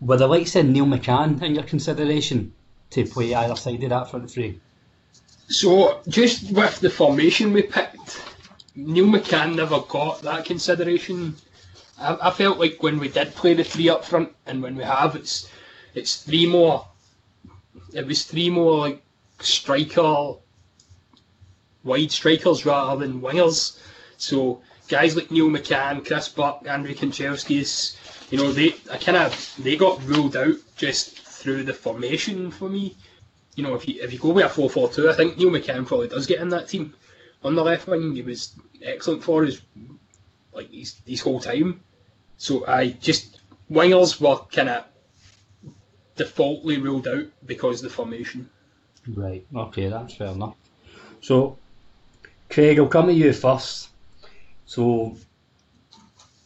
were 0.00 0.16
the 0.16 0.26
likes 0.26 0.54
of 0.56 0.66
Neil 0.66 0.86
McCann 0.86 1.42
in 1.42 1.54
your 1.54 1.64
consideration 1.64 2.52
to 2.90 3.06
play 3.06 3.34
either 3.34 3.56
side 3.56 3.82
of 3.82 3.90
that 3.90 4.10
front 4.10 4.30
three? 4.30 4.60
So, 5.48 6.00
just 6.08 6.52
with 6.52 6.80
the 6.80 6.90
formation 6.90 7.52
we 7.52 7.62
picked, 7.62 8.22
Neil 8.76 9.06
McCann 9.06 9.56
never 9.56 9.80
got 9.80 10.22
that 10.22 10.44
consideration. 10.44 11.36
I, 11.98 12.16
I 12.22 12.30
felt 12.30 12.58
like 12.58 12.82
when 12.82 12.98
we 12.98 13.08
did 13.08 13.34
play 13.34 13.54
the 13.54 13.64
three 13.64 13.88
up 13.88 14.04
front, 14.04 14.34
and 14.46 14.62
when 14.62 14.76
we 14.76 14.84
have, 14.84 15.16
it's 15.16 15.50
it's 15.94 16.22
three 16.22 16.46
more. 16.46 16.86
It 17.92 18.06
was 18.06 18.24
three 18.24 18.50
more 18.50 18.78
like 18.78 19.03
striker, 19.40 20.34
wide 21.82 22.10
strikers 22.10 22.64
rather 22.64 23.06
than 23.06 23.20
wingers. 23.20 23.78
So 24.16 24.62
guys 24.88 25.16
like 25.16 25.30
Neil 25.30 25.48
McCann, 25.48 26.06
Chris 26.06 26.28
Burke, 26.28 26.66
Andrei 26.66 26.94
Kanchelskis, 26.94 27.96
you 28.30 28.38
know, 28.38 28.52
they 28.52 28.74
I 28.90 28.96
kind 28.98 29.16
of 29.18 29.54
they 29.58 29.76
got 29.76 30.02
ruled 30.04 30.36
out 30.36 30.56
just 30.76 31.20
through 31.20 31.64
the 31.64 31.74
formation 31.74 32.50
for 32.50 32.68
me. 32.68 32.96
You 33.54 33.62
know, 33.62 33.74
if 33.74 33.86
you 33.88 34.02
if 34.02 34.12
you 34.12 34.18
go 34.18 34.30
with 34.30 34.46
a 34.46 34.48
4-4-2, 34.48 35.08
I 35.08 35.14
think 35.14 35.36
Neil 35.36 35.50
McCann 35.50 35.86
probably 35.86 36.08
does 36.08 36.26
get 36.26 36.40
in 36.40 36.48
that 36.50 36.68
team. 36.68 36.94
On 37.42 37.54
the 37.54 37.62
left 37.62 37.86
wing, 37.86 38.14
he 38.14 38.22
was 38.22 38.54
excellent 38.82 39.22
for 39.22 39.44
his 39.44 39.60
like 40.52 40.70
his, 40.70 40.96
his 41.06 41.20
whole 41.20 41.40
time. 41.40 41.80
So 42.36 42.66
I 42.66 42.88
just 42.88 43.40
wingers 43.70 44.20
were 44.20 44.38
kind 44.50 44.68
of 44.68 44.84
defaultly 46.16 46.78
ruled 46.78 47.08
out 47.08 47.26
because 47.44 47.82
of 47.82 47.90
the 47.90 47.94
formation. 47.94 48.48
Right, 49.08 49.44
okay, 49.54 49.88
that's 49.88 50.14
fair 50.14 50.28
enough. 50.28 50.54
So, 51.20 51.58
Craig, 52.48 52.78
I'll 52.78 52.86
come 52.86 53.06
to 53.06 53.12
you 53.12 53.32
first. 53.32 53.90
So, 54.66 55.16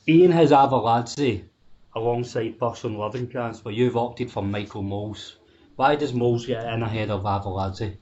Iain 0.09 0.30
has 0.30 0.50
Arveladze 0.50 1.44
alongside 1.94 2.54
and 2.61 2.96
Lovenkrands, 2.96 3.62
but 3.62 3.74
you've 3.74 3.96
opted 3.96 4.30
for 4.30 4.42
Michael 4.42 4.82
Mols. 4.82 5.36
Why 5.76 5.96
does 5.96 6.12
Mols 6.12 6.46
get 6.46 6.66
in 6.72 6.82
ahead 6.82 7.11
of 7.11 7.22
Arveladze? 7.22 7.96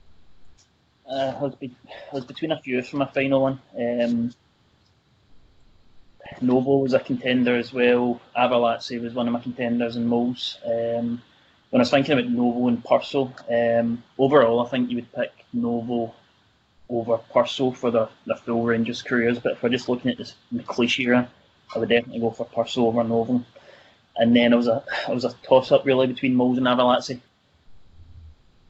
Uh, 1.09 1.33
I, 1.37 1.41
was 1.41 1.55
be- 1.55 1.75
I 2.11 2.15
was 2.15 2.25
between 2.25 2.51
a 2.51 2.59
few 2.61 2.81
for 2.81 2.97
my 2.97 3.05
final 3.05 3.41
one. 3.41 3.61
Um, 3.77 4.33
Novo 6.41 6.77
was 6.77 6.93
a 6.93 6.99
contender 6.99 7.55
as 7.55 7.71
well. 7.71 8.19
Arveladze 8.35 9.01
was 9.01 9.13
one 9.13 9.27
of 9.27 9.33
my 9.33 9.39
contenders, 9.39 9.95
and 9.95 10.07
Mols. 10.07 10.57
Um, 10.65 11.21
when 11.69 11.81
I 11.81 11.83
was 11.83 11.89
thinking 11.89 12.13
about 12.13 12.29
Novo 12.29 12.67
and 12.67 12.83
Prso, 12.83 13.33
um, 13.49 14.03
overall 14.17 14.65
I 14.65 14.69
think 14.69 14.89
you 14.89 14.97
would 14.97 15.13
pick 15.13 15.31
Novo 15.53 16.13
over 16.89 17.19
Prso 17.33 17.75
for 17.75 17.91
their, 17.91 18.09
their 18.25 18.37
full 18.37 18.63
Rangers 18.63 19.01
careers. 19.01 19.39
But 19.39 19.53
if 19.53 19.63
we're 19.63 19.69
just 19.69 19.89
looking 19.89 20.11
at 20.11 20.17
this 20.17 20.35
McLeish 20.53 20.99
era, 20.99 21.29
I 21.75 21.79
would 21.79 21.89
definitely 21.89 22.21
go 22.21 22.31
for 22.31 22.45
Prso 22.45 22.85
over 22.85 23.03
Novo. 23.03 23.43
And 24.15 24.35
then 24.35 24.53
it 24.53 24.55
was 24.55 24.67
a 24.67 24.83
it 25.07 25.13
was 25.13 25.25
a 25.25 25.33
toss 25.43 25.71
up 25.71 25.85
really 25.85 26.07
between 26.07 26.35
Mols 26.35 26.57
and 26.57 26.65
Arveladze. 26.65 27.19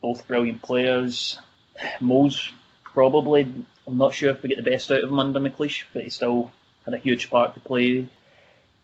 Both 0.01 0.27
brilliant 0.27 0.61
players. 0.61 1.39
Mols 2.01 2.51
probably 2.83 3.41
I'm 3.87 3.97
not 3.97 4.13
sure 4.13 4.31
if 4.31 4.41
we 4.41 4.49
get 4.49 4.57
the 4.57 4.69
best 4.69 4.91
out 4.91 5.03
of 5.03 5.09
him 5.09 5.19
under 5.19 5.39
McLeish, 5.39 5.83
but 5.93 6.03
he 6.03 6.09
still 6.09 6.51
had 6.83 6.93
a 6.93 6.97
huge 6.97 7.29
part 7.29 7.53
to 7.53 7.59
play. 7.59 8.07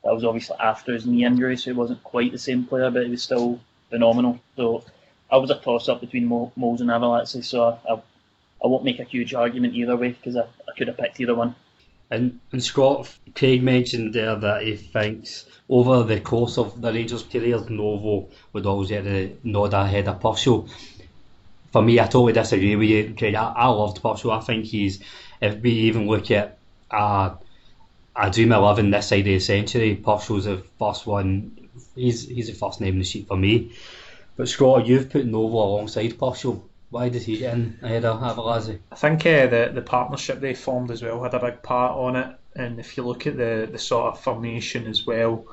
That 0.04 0.14
was 0.14 0.24
obviously 0.24 0.56
after 0.60 0.94
his 0.94 1.06
knee 1.06 1.26
injury, 1.26 1.58
so 1.58 1.72
he 1.72 1.78
wasn't 1.78 2.04
quite 2.04 2.32
the 2.32 2.38
same 2.38 2.66
player, 2.66 2.92
but 2.92 3.04
he 3.04 3.10
was 3.10 3.24
still 3.24 3.60
phenomenal. 3.94 4.40
So 4.56 4.84
I 5.30 5.38
was 5.38 5.52
a 5.52 5.56
toss 5.56 5.88
up 5.88 6.02
between 6.02 6.26
Mols 6.26 6.82
and 6.82 6.90
Arveladze, 6.90 7.44
so 7.44 7.64
I, 7.64 7.94
I, 7.94 7.96
I 8.64 8.68
won't 8.68 8.84
make 8.84 9.00
a 9.00 9.04
huge 9.04 9.36
argument 9.36 9.76
either 9.76 9.96
way 9.96 10.10
because 10.10 10.36
I, 10.36 10.42
I 10.42 10.76
could 10.76 10.88
have 10.88 10.98
picked 10.98 11.20
either 11.20 11.36
one. 11.36 11.56
And, 12.10 12.40
and 12.52 12.64
Scott, 12.64 13.16
Craig 13.36 13.62
mentioned 13.62 14.14
there 14.14 14.36
that 14.36 14.64
he 14.64 14.76
thinks 14.76 15.46
over 15.70 16.04
the 16.04 16.20
course 16.20 16.58
of 16.58 16.82
the 16.82 16.92
Rangers' 16.92 17.24
career, 17.24 17.60
Novo 17.70 18.28
would 18.54 18.66
always 18.66 18.90
get 18.90 19.04
the 19.04 19.32
nod 19.44 19.74
ahead 19.74 20.08
of 20.08 20.20
Prso. 20.20 20.68
For 21.72 21.82
me, 21.82 22.00
I 22.00 22.06
totally 22.06 22.34
disagree 22.34 22.76
with 22.76 22.90
you, 22.90 23.16
Craig. 23.18 23.36
I, 23.36 23.54
I 23.56 23.68
loved 23.68 24.02
Prso. 24.02 24.32
I 24.32 24.42
think 24.42 24.66
he's, 24.66 25.00
if 25.40 25.62
we 25.62 25.72
even 25.72 26.08
look 26.08 26.32
at 26.32 26.58
uh, 26.90 27.36
a 28.16 28.30
Dream 28.32 28.52
11 28.52 28.90
this 28.90 29.08
side 29.08 29.20
of 29.20 29.26
the 29.26 29.40
century, 29.40 30.02
Prso's 30.04 30.46
the 30.46 30.64
first 30.80 31.06
one. 31.06 31.63
He's 31.96 32.28
he's 32.28 32.48
the 32.48 32.54
first 32.54 32.82
name 32.82 32.94
in 32.94 33.00
the 33.00 33.06
sheet 33.06 33.28
for 33.28 33.38
me. 33.38 33.74
But 34.36 34.50
Scott, 34.50 34.88
you've 34.88 35.10
put 35.10 35.26
Novo 35.26 35.58
alongside 35.58 36.18
Prso. 36.18 36.62
Why 36.90 37.10
does 37.10 37.26
he 37.26 37.38
get 37.38 37.54
in 37.54 37.78
ahead 37.82 38.06
of 38.06 38.20
Arveladze? 38.22 38.80
I 38.92 38.96
think 38.96 39.26
uh, 39.26 39.48
the 39.48 39.72
the 39.74 39.82
partnership 39.82 40.40
they 40.40 40.54
formed 40.54 40.92
as 40.92 41.02
well 41.02 41.22
had 41.24 41.34
a 41.34 41.40
big 41.40 41.62
part 41.62 41.98
on 41.98 42.16
it. 42.16 42.36
And 42.56 42.80
if 42.80 42.98
you 42.98 43.04
look 43.04 43.26
at 43.26 43.36
the, 43.36 43.68
the 43.72 43.80
sort 43.80 44.14
of 44.14 44.20
formation 44.20 44.86
as 44.86 45.06
well 45.06 45.46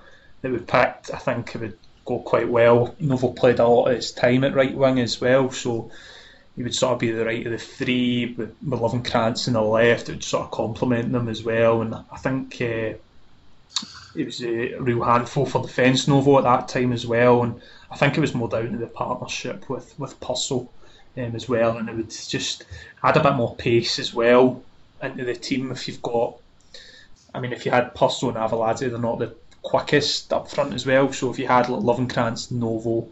that 0.43 0.53
we 0.53 0.59
picked, 0.59 1.11
I 1.13 1.19
think 1.19 1.55
it 1.55 1.61
would 1.61 1.79
go 2.05 2.19
quite 2.19 2.49
well. 2.49 2.95
Novo 3.01 3.33
played 3.33 3.59
a 3.59 3.67
lot 3.67 3.89
of 3.89 3.97
his 3.97 4.13
time 4.13 4.45
at 4.45 4.55
right 4.55 4.75
wing 4.75 5.01
as 5.01 5.21
well, 5.21 5.51
so 5.51 5.91
he 6.57 6.63
would 6.63 6.75
sort 6.75 6.95
of 6.95 6.99
be 6.99 7.11
the 7.11 7.25
right 7.25 7.47
of 7.47 7.53
the 7.53 7.59
three 7.59 8.35
with, 8.37 8.55
with 8.67 8.81
Lovenkrands 8.81 9.49
on 9.49 9.55
the 9.55 9.63
left. 9.63 10.09
It 10.09 10.13
would 10.13 10.25
sort 10.25 10.45
of 10.45 10.51
complement 10.51 11.13
them 11.13 11.29
as 11.29 11.43
well. 11.43 11.81
And 11.81 11.95
I 11.95 12.17
think 12.19 12.61
uh, 12.61 12.99
it 14.15 14.27
was 14.27 14.43
a 14.43 14.75
real 14.79 15.03
handful 15.03 15.47
for 15.47 15.63
defence 15.63 16.09
Novo 16.09 16.39
at 16.39 16.45
that 16.45 16.69
time 16.69 16.93
as 16.93 17.07
well. 17.07 17.43
And 17.43 17.61
I 17.91 17.97
think 17.97 18.17
it 18.17 18.21
was 18.21 18.35
more 18.35 18.49
down 18.49 18.73
to 18.73 18.79
the 18.79 18.87
partnership 18.87 19.69
with 19.69 19.99
with 19.99 20.19
Prso 20.21 20.69
um, 21.17 21.35
as 21.35 21.49
well, 21.49 21.77
and 21.77 21.89
it 21.89 21.97
would 21.97 22.11
just 22.11 22.65
add 23.03 23.17
a 23.17 23.23
bit 23.23 23.35
more 23.35 23.55
pace 23.57 23.99
as 23.99 24.15
well 24.15 24.63
into 25.03 25.25
the 25.25 25.35
team 25.35 25.71
if 25.71 25.89
you've 25.89 26.03
got. 26.03 26.37
I 27.35 27.41
mean, 27.41 27.53
if 27.53 27.65
you 27.65 27.73
had 27.73 27.95
Prso 27.95 28.29
and 28.29 28.37
Arveladze, 28.37 28.91
they're 28.91 28.99
not 28.99 29.19
the 29.19 29.35
quickest 29.63 30.33
up 30.33 30.51
front 30.51 30.75
as 30.75 30.87
well. 30.87 31.13
So 31.13 31.31
if 31.31 31.39
you 31.39 31.47
had 31.47 31.69
like 31.69 31.83
Lovenkrands, 31.83 32.51
Novo, 32.51 33.09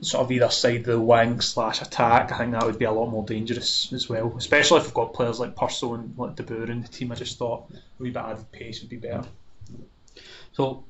sort 0.00 0.24
of 0.24 0.32
either 0.32 0.50
side 0.50 0.76
of 0.76 0.84
the 0.84 1.00
wing 1.00 1.40
slash 1.40 1.82
attack, 1.82 2.32
I 2.32 2.38
think 2.38 2.52
that 2.52 2.64
would 2.64 2.78
be 2.78 2.84
a 2.84 2.92
lot 2.92 3.10
more 3.10 3.24
dangerous 3.24 3.92
as 3.92 4.08
well. 4.08 4.34
Especially 4.36 4.78
if 4.78 4.84
we've 4.84 4.94
got 4.94 5.14
players 5.14 5.40
like 5.40 5.56
Prso 5.56 5.94
and 5.94 6.16
like 6.16 6.36
De 6.36 6.42
Boer 6.42 6.70
in 6.70 6.82
the 6.82 6.88
team. 6.88 7.12
I 7.12 7.16
just 7.16 7.38
thought 7.38 7.70
a 7.72 8.02
wee 8.02 8.10
bit 8.10 8.22
added 8.22 8.52
pace 8.52 8.80
would 8.80 8.90
be 8.90 8.96
better. 8.96 9.24
So, 10.52 10.84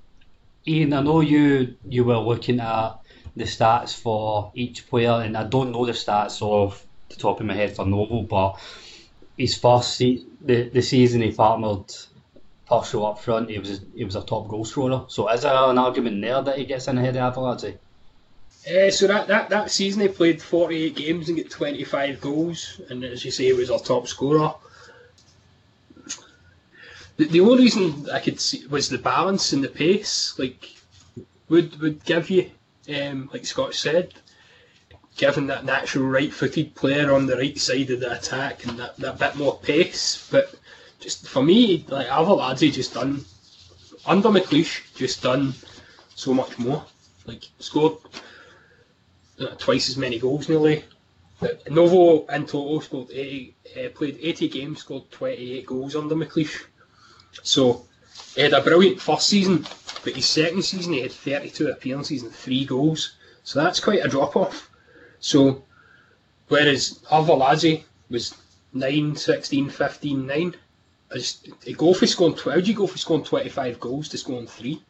Iain, 0.66 0.92
I 0.92 1.02
know 1.02 1.20
you 1.20 1.76
you 1.88 2.04
were 2.04 2.18
looking 2.18 2.60
at 2.60 2.98
the 3.36 3.44
stats 3.44 3.94
for 3.94 4.52
each 4.54 4.88
player, 4.88 5.20
and 5.24 5.36
I 5.36 5.44
don't 5.44 5.72
know 5.72 5.86
the 5.86 5.92
stats 5.92 6.42
off 6.42 6.86
the 7.08 7.16
top 7.16 7.40
of 7.40 7.46
my 7.46 7.54
head 7.54 7.74
for 7.74 7.84
Novo, 7.86 8.22
but 8.22 8.58
his 9.36 9.56
first 9.56 9.96
se- 9.96 10.24
the 10.40 10.68
the 10.68 10.82
season 10.82 11.22
he 11.22 11.32
partnered 11.32 11.88
Prso 12.68 13.04
up 13.10 13.18
front, 13.18 13.50
he 13.50 13.58
was 13.58 13.80
he 13.94 14.04
was 14.04 14.16
a 14.16 14.22
top 14.22 14.48
goal 14.48 14.64
scorer. 14.64 15.04
So, 15.08 15.28
is 15.30 15.42
there 15.42 15.52
an 15.54 15.78
argument 15.78 16.20
there 16.22 16.42
that 16.42 16.58
he 16.58 16.64
gets 16.64 16.88
in 16.88 16.98
ahead 16.98 17.16
of 17.16 17.34
Arveladze? 17.34 17.78
Uh, 18.68 18.90
so 18.90 19.06
that, 19.06 19.26
that, 19.26 19.48
that 19.48 19.70
season 19.70 20.02
he 20.02 20.08
played 20.08 20.40
48 20.42 20.94
games 20.94 21.28
and 21.28 21.38
got 21.38 21.50
25 21.50 22.20
goals, 22.20 22.80
and 22.90 23.02
as 23.04 23.24
you 23.24 23.30
say, 23.30 23.46
he 23.46 23.52
was 23.54 23.70
our 23.70 23.78
top 23.78 24.06
scorer. 24.06 24.54
The, 27.20 27.26
the 27.26 27.40
only 27.42 27.64
reason 27.64 28.08
I 28.08 28.18
could 28.18 28.40
see 28.40 28.66
was 28.68 28.88
the 28.88 28.96
balance 28.96 29.52
and 29.52 29.62
the 29.62 29.68
pace. 29.68 30.38
Like, 30.38 30.70
would 31.50 31.78
would 31.78 32.02
give 32.02 32.30
you, 32.30 32.50
um, 32.88 33.28
like 33.30 33.44
Scott 33.44 33.74
said, 33.74 34.14
given 35.18 35.46
that 35.48 35.66
natural 35.66 36.06
right-footed 36.06 36.74
player 36.74 37.12
on 37.12 37.26
the 37.26 37.36
right 37.36 37.58
side 37.58 37.90
of 37.90 38.00
the 38.00 38.16
attack 38.16 38.64
and 38.64 38.78
that, 38.78 38.96
that 38.96 39.18
bit 39.18 39.36
more 39.36 39.58
pace. 39.58 40.28
But 40.30 40.54
just 40.98 41.28
for 41.28 41.42
me, 41.42 41.84
like 41.88 42.06
Arveladze 42.06 42.72
just 42.72 42.94
done 42.94 43.26
under 44.06 44.30
McLeish, 44.30 44.80
just 44.94 45.22
done 45.22 45.52
so 46.14 46.32
much 46.32 46.58
more. 46.58 46.82
Like 47.26 47.44
scored 47.58 47.98
uh, 49.38 49.48
twice 49.58 49.90
as 49.90 49.98
many 49.98 50.18
goals 50.18 50.48
nearly. 50.48 50.84
Novo 51.68 52.24
in 52.28 52.46
total 52.46 52.80
scored 52.80 53.10
80, 53.10 53.54
uh, 53.76 53.88
played 53.90 54.18
80 54.22 54.48
games, 54.48 54.80
scored 54.80 55.10
28 55.10 55.66
goals 55.66 55.94
under 55.94 56.14
McLeish. 56.14 56.64
So 57.42 57.86
he 58.34 58.42
had 58.42 58.52
a 58.52 58.62
brilliant 58.62 59.00
first 59.00 59.28
season, 59.28 59.66
but 60.04 60.14
his 60.14 60.26
second 60.26 60.62
season 60.62 60.92
he 60.92 61.00
had 61.00 61.12
32 61.12 61.68
appearances 61.68 62.22
and 62.22 62.32
3 62.32 62.64
goals. 62.64 63.14
So 63.42 63.62
that's 63.62 63.80
quite 63.80 64.04
a 64.04 64.08
drop 64.08 64.36
off. 64.36 64.70
So 65.20 65.64
whereas 66.48 67.00
Arveladze 67.10 67.84
was 68.10 68.34
9, 68.72 69.16
16, 69.16 69.70
15, 69.70 70.26
9, 70.26 70.54
I 71.12 71.14
just, 71.14 71.48
you 71.64 71.74
go 71.74 71.92
for 71.92 72.06
scoring, 72.06 72.36
how 72.36 72.60
do 72.60 72.60
you 72.60 72.74
go 72.74 72.86
for 72.86 72.98
scoring 72.98 73.24
25 73.24 73.80
goals 73.80 74.08
to 74.10 74.18
scoring 74.18 74.46
3? 74.46 74.80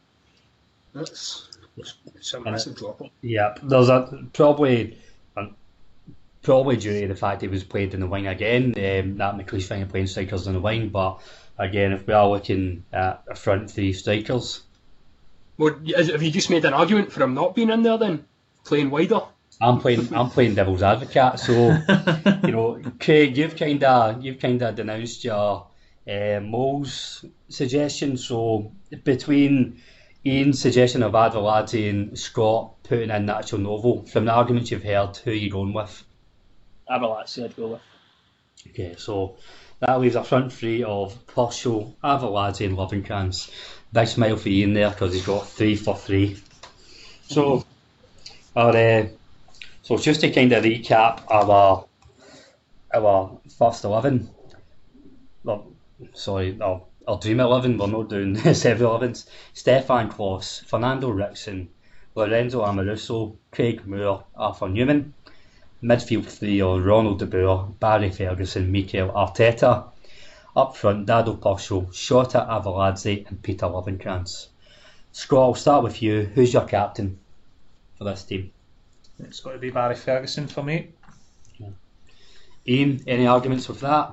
That's, 0.92 1.48
that's 1.76 2.34
a 2.34 2.40
massive 2.40 2.76
drop 2.76 3.00
off. 3.00 3.10
Yeah, 3.22 3.54
there's 3.62 3.88
a 3.88 4.26
probably 4.32 4.98
um, 5.36 5.54
probably 6.42 6.76
due 6.76 7.00
to 7.00 7.08
the 7.08 7.14
fact 7.14 7.42
he 7.42 7.48
was 7.48 7.64
played 7.64 7.94
in 7.94 8.00
the 8.00 8.06
wing 8.06 8.26
again. 8.26 8.66
Um, 8.66 9.16
that 9.16 9.36
McLeish 9.36 9.66
thing 9.66 9.82
of 9.82 9.88
playing 9.88 10.08
strikers 10.08 10.46
in 10.46 10.54
the 10.54 10.60
wing, 10.60 10.88
but 10.88 11.20
again, 11.60 11.92
if 11.92 12.06
we 12.06 12.14
are 12.14 12.28
looking 12.28 12.84
at 12.92 13.22
a 13.28 13.34
front 13.34 13.70
three 13.70 13.92
strikers, 13.92 14.62
Well, 15.58 15.78
have 15.94 16.22
you 16.22 16.30
just 16.30 16.50
made 16.50 16.64
an 16.64 16.72
argument 16.72 17.12
for 17.12 17.22
him 17.22 17.34
not 17.34 17.54
being 17.54 17.70
in 17.70 17.82
there 17.82 17.98
then? 17.98 18.24
Playing 18.64 18.90
wider? 18.90 19.20
I'm 19.60 19.78
playing 19.78 20.12
I'm 20.14 20.30
playing 20.30 20.54
devil's 20.54 20.82
advocate. 20.82 21.38
So 21.38 21.52
you 22.44 22.52
know, 22.52 22.82
Craig, 22.98 23.36
you've 23.36 23.56
kind 23.56 23.84
of 23.84 24.24
you've 24.24 24.40
kind 24.40 24.62
of 24.62 24.74
denounced 24.74 25.22
your 25.22 25.66
uh, 26.10 26.40
Mo's 26.40 27.24
suggestion. 27.48 28.16
So 28.16 28.72
between 29.04 29.82
Iain's 30.26 30.60
suggestion 30.60 31.02
of 31.02 31.12
Arveladze 31.12 31.90
and 31.90 32.18
Scott 32.18 32.82
putting 32.84 33.10
in 33.10 33.26
Nacho 33.26 33.60
Novo, 33.60 34.02
from 34.06 34.24
the 34.24 34.32
arguments 34.32 34.70
you've 34.70 34.82
heard, 34.82 35.16
who 35.18 35.30
are 35.30 35.34
you 35.34 35.50
going 35.50 35.74
with? 35.74 36.04
Arveladze 36.90 37.44
I'd 37.44 37.56
go 37.56 37.68
with. 37.68 37.80
Okay, 38.68 38.94
so 38.96 39.36
that 39.80 40.00
leaves 40.00 40.14
a 40.14 40.24
front 40.24 40.52
three 40.52 40.82
of 40.82 41.26
Prso, 41.26 41.92
Arveladze 42.04 42.66
and 42.66 42.76
Lovenkrands. 42.76 43.50
Big 43.92 44.08
smile 44.08 44.36
for 44.36 44.48
Iain 44.48 44.74
there 44.74 44.90
because 44.90 45.12
he's 45.12 45.26
got 45.26 45.48
three 45.48 45.74
for 45.74 45.96
three. 45.96 46.38
So, 47.28 47.64
our, 48.54 48.76
uh, 48.76 49.06
so 49.82 49.96
just 49.96 50.20
to 50.20 50.30
kind 50.30 50.52
of 50.52 50.64
recap 50.64 51.22
our 51.28 51.86
our 52.92 53.40
first 53.58 53.84
eleven. 53.84 54.30
Well, 55.42 55.66
sorry, 56.12 56.60
our 56.60 56.82
our 57.08 57.18
Dream 57.18 57.40
11, 57.40 57.78
we're 57.78 57.86
not 57.88 58.08
doing 58.08 58.36
several 58.54 58.98
11s. 58.98 59.26
Stefan 59.54 60.10
Klos, 60.10 60.64
Fernando 60.66 61.10
Ricksen, 61.10 61.66
Lorenzo 62.14 62.62
Amoruso, 62.62 63.36
Craig 63.50 63.84
Moore, 63.86 64.24
Arthur 64.36 64.66
Numan. 64.66 65.12
Midfield 65.82 66.26
three 66.26 66.60
are 66.60 66.78
Ronald 66.80 67.20
De 67.20 67.26
Boer, 67.26 67.72
Barry 67.80 68.10
Ferguson, 68.10 68.70
Mikel 68.70 69.10
Arteta. 69.10 69.86
Up 70.54 70.76
front, 70.76 71.06
Dado 71.06 71.34
Prso, 71.34 71.86
Shota 71.92 72.46
Arveladze 72.48 73.26
and 73.28 73.40
Peter 73.42 73.66
Lovenkrands. 73.66 74.48
Scott, 75.12 75.42
I'll 75.42 75.54
start 75.54 75.84
with 75.84 76.02
you. 76.02 76.22
Who's 76.34 76.52
your 76.52 76.66
captain 76.66 77.18
for 77.96 78.04
this 78.04 78.24
team? 78.24 78.50
It's 79.20 79.40
got 79.40 79.52
to 79.52 79.58
be 79.58 79.70
Barry 79.70 79.94
Ferguson 79.94 80.48
for 80.48 80.62
me. 80.62 80.88
Iain, 82.68 83.02
any 83.06 83.26
arguments 83.26 83.68
with 83.68 83.80
that? 83.80 84.12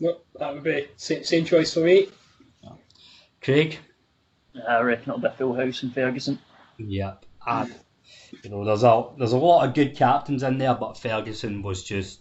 No, 0.00 0.18
that 0.38 0.52
would 0.52 0.62
be 0.62 0.88
same, 0.96 1.24
same 1.24 1.44
choice 1.44 1.72
for 1.72 1.80
me. 1.80 2.08
Craig? 3.40 3.78
Uh, 4.54 4.68
I 4.68 4.80
reckon 4.80 5.10
it'll 5.10 5.20
be 5.20 5.28
a 5.28 5.32
full 5.32 5.54
house 5.54 5.82
in 5.82 5.90
Ferguson. 5.90 6.38
Yep. 6.78 7.24
And, 7.46 7.74
you 8.42 8.50
know, 8.50 8.64
there's 8.64 8.82
a 8.82 9.04
there's 9.18 9.32
a 9.32 9.38
lot 9.38 9.66
of 9.66 9.74
good 9.74 9.96
captains 9.96 10.42
in 10.42 10.58
there, 10.58 10.74
but 10.74 10.98
Ferguson 10.98 11.62
was 11.62 11.84
just 11.84 12.20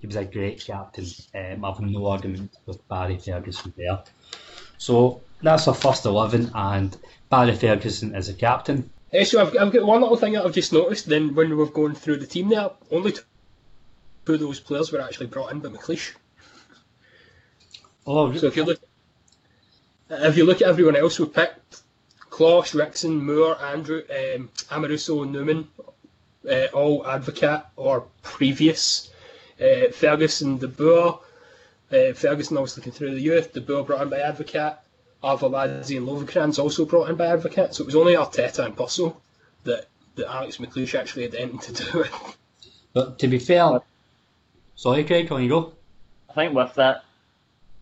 he 0.00 0.06
was 0.06 0.16
a 0.16 0.24
great 0.24 0.64
captain. 0.64 1.06
Um, 1.34 1.64
I've 1.64 1.80
no 1.80 2.06
argument 2.06 2.56
with 2.66 2.86
Barry 2.88 3.18
Ferguson 3.18 3.72
there. 3.76 4.00
So 4.76 5.22
that's 5.42 5.66
our 5.66 5.74
first 5.74 6.04
eleven, 6.04 6.50
and 6.54 6.96
Barry 7.30 7.54
Ferguson 7.54 8.14
is 8.14 8.28
a 8.28 8.34
captain. 8.34 8.90
Eh, 9.12 9.24
so 9.24 9.40
I've, 9.40 9.56
I've 9.58 9.72
got 9.72 9.86
one 9.86 10.02
little 10.02 10.16
thing 10.16 10.34
that 10.34 10.44
I've 10.44 10.54
just 10.54 10.72
noticed. 10.72 11.06
Then 11.06 11.34
when 11.34 11.56
we've 11.56 11.72
going 11.72 11.94
through 11.94 12.18
the 12.18 12.26
team 12.26 12.50
there, 12.50 12.70
only 12.90 13.12
two 13.12 14.34
of 14.34 14.40
those 14.40 14.60
players 14.60 14.92
were 14.92 15.00
actually 15.00 15.26
brought 15.26 15.50
in 15.52 15.60
by 15.60 15.70
McLeish. 15.70 16.14
Oh, 18.06 18.32
So 18.34 18.46
if 18.46 18.56
you 18.56 18.64
look, 18.64 18.80
if 20.10 20.36
you 20.36 20.44
look 20.44 20.62
at 20.62 20.68
everyone 20.68 20.96
else 20.96 21.18
we 21.18 21.26
picked, 21.26 21.82
Klos, 22.38 22.72
Ricksen, 22.72 23.20
Moore, 23.20 23.60
Andrew, 23.60 24.00
um, 24.10 24.48
Amoruso, 24.70 25.28
Numan, 25.28 25.66
uh, 26.48 26.66
all 26.72 27.02
Advocaat 27.02 27.64
or 27.74 28.04
previous. 28.22 29.10
Uh, 29.60 29.90
Ferguson, 29.90 30.56
De 30.56 30.68
Boer, 30.68 31.18
uh, 31.90 32.12
Ferguson 32.12 32.56
obviously 32.56 32.80
looking 32.80 32.92
through 32.92 33.16
the 33.16 33.20
youth. 33.20 33.52
De 33.52 33.60
Boer 33.60 33.82
brought 33.82 34.02
in 34.02 34.08
by 34.08 34.18
Advocaat. 34.18 34.76
Arveladze 35.24 35.96
and 35.96 36.06
Lovenkrands 36.06 36.60
also 36.60 36.84
brought 36.84 37.10
in 37.10 37.16
by 37.16 37.26
Advocaat. 37.26 37.74
So 37.74 37.82
it 37.82 37.86
was 37.86 37.96
only 37.96 38.14
Arteta 38.14 38.64
and 38.64 38.76
Prso 38.76 39.16
that, 39.64 39.86
that 40.14 40.32
Alex 40.32 40.58
McLeish 40.58 40.96
actually 40.96 41.24
had 41.24 41.34
anything 41.34 41.74
to 41.74 41.90
do 41.90 41.98
with. 41.98 42.36
but 42.92 43.18
to 43.18 43.26
be 43.26 43.40
fair, 43.40 43.80
sorry, 44.76 45.02
Craig, 45.02 45.26
can 45.26 45.42
you 45.42 45.48
go? 45.48 45.72
I 46.30 46.34
think 46.34 46.54
with 46.54 46.72
that, 46.74 47.02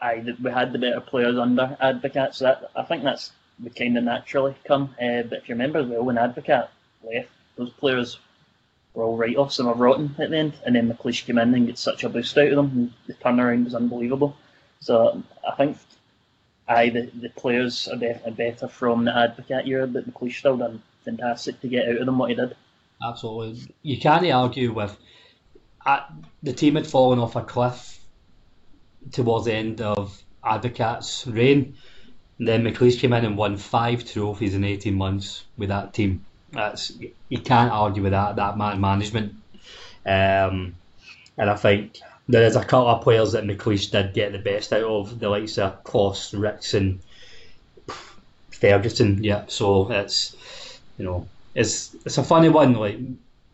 I 0.00 0.24
we 0.42 0.50
had 0.50 0.72
the 0.72 0.78
better 0.78 1.02
players 1.02 1.36
under 1.36 1.76
Advocaat, 1.78 2.34
so 2.34 2.46
that 2.46 2.70
I 2.74 2.84
think 2.84 3.02
that's 3.02 3.32
would 3.62 3.76
kind 3.76 3.96
of 3.96 4.04
naturally 4.04 4.54
come. 4.64 4.94
Uh, 5.00 5.22
but 5.22 5.38
if 5.38 5.48
you 5.48 5.54
remember 5.54 5.82
when 6.02 6.16
Advocaat 6.16 6.68
left, 7.02 7.28
those 7.57 7.70
players 7.70 8.18
were 8.94 9.04
all 9.04 9.16
write-offs 9.16 9.59
and 9.59 9.68
were 9.68 9.74
rotten 9.74 10.14
at 10.18 10.30
the 10.30 10.36
end, 10.36 10.54
and 10.64 10.74
then 10.74 10.90
McLeish 10.90 11.24
came 11.24 11.38
in 11.38 11.54
and 11.54 11.66
got 11.66 11.78
such 11.78 12.04
a 12.04 12.09
boost 12.09 12.36
out 12.38 12.48
of 12.48 12.57
them. 12.57 12.94
The 13.07 13.14
turnaround 13.14 13.64
was 13.64 13.74
unbelievable. 13.74 14.36
So 14.80 15.22
I 15.46 15.54
think, 15.57 15.78
aye, 16.68 16.90
the, 16.90 17.11
the 17.14 17.30
players 17.30 17.88
are 17.88 17.96
definitely 17.96 18.32
better 18.32 18.68
from 18.68 19.04
the 19.04 19.12
Advocaat 19.12 19.66
year, 19.66 19.86
but 19.86 20.11
McLeish 20.11 20.38
still 20.38 20.57
done 20.57 20.82
fantastic 21.04 21.61
to 21.61 21.68
get 21.68 21.88
out 21.88 21.96
of 21.96 22.07
them 22.07 22.18
what 22.18 22.30
he 22.30 22.36
did. 22.36 22.57
Absolutely. 23.07 23.74
You 23.82 23.98
can't 23.98 24.26
argue 24.30 24.72
with 24.72 24.96
uh, 25.84 26.00
the 26.42 26.52
team 26.52 26.74
had 26.74 26.86
fallen 26.86 27.18
off 27.18 27.36
a 27.36 27.42
cliff 27.42 28.00
towards 29.12 29.44
the 29.44 29.54
end 29.54 29.80
of 29.80 30.22
Advocaat's 30.42 31.26
reign. 31.26 31.76
Then 32.39 32.64
McLeish 32.64 32.99
came 32.99 33.12
in 33.12 33.24
and 33.24 33.37
won 33.37 33.57
five 33.57 34.05
trophies 34.05 34.55
in 34.55 34.64
18 34.64 34.95
months 34.95 35.45
with 35.57 35.70
that 35.70 35.95
team. 35.95 36.24
That's 36.53 36.93
You 37.28 37.39
can't 37.39 37.72
argue 37.72 38.03
with 38.03 38.12
that, 38.12 38.37
that 38.37 38.59
man 38.59 38.80
management. 38.80 39.34
Um, 40.05 40.74
and 41.39 41.51
I 41.51 41.57
think 41.57 41.99
there 42.28 42.45
is 42.45 42.57
a 42.57 42.64
couple 42.64 42.89
of 42.89 43.03
players 43.03 43.32
that 43.32 43.45
McLeish 43.45 43.91
did 43.91 44.14
get 44.14 44.32
the 44.32 44.39
best 44.39 44.72
out 44.72 44.82
of, 44.82 45.18
the 45.18 45.28
likes 45.28 45.59
of 45.59 45.82
Klos, 45.84 46.34
Ricksen, 46.34 46.99
Ferguson. 48.51 49.22
Yeah, 49.22 49.45
so 49.49 49.91
it's, 49.91 50.37
you 50.99 51.05
know, 51.05 51.28
it's 51.55 51.95
it's 52.05 52.18
a 52.18 52.22
funny 52.22 52.49
one. 52.49 52.74
Like 52.74 52.99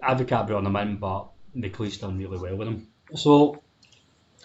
Advocaat 0.02 0.46
brought 0.46 0.64
them 0.64 0.76
in, 0.76 0.96
but 0.96 1.26
McLeish 1.56 2.00
done 2.00 2.18
really 2.18 2.38
well 2.38 2.56
with 2.56 2.68
them. 2.68 2.86
So 3.14 3.62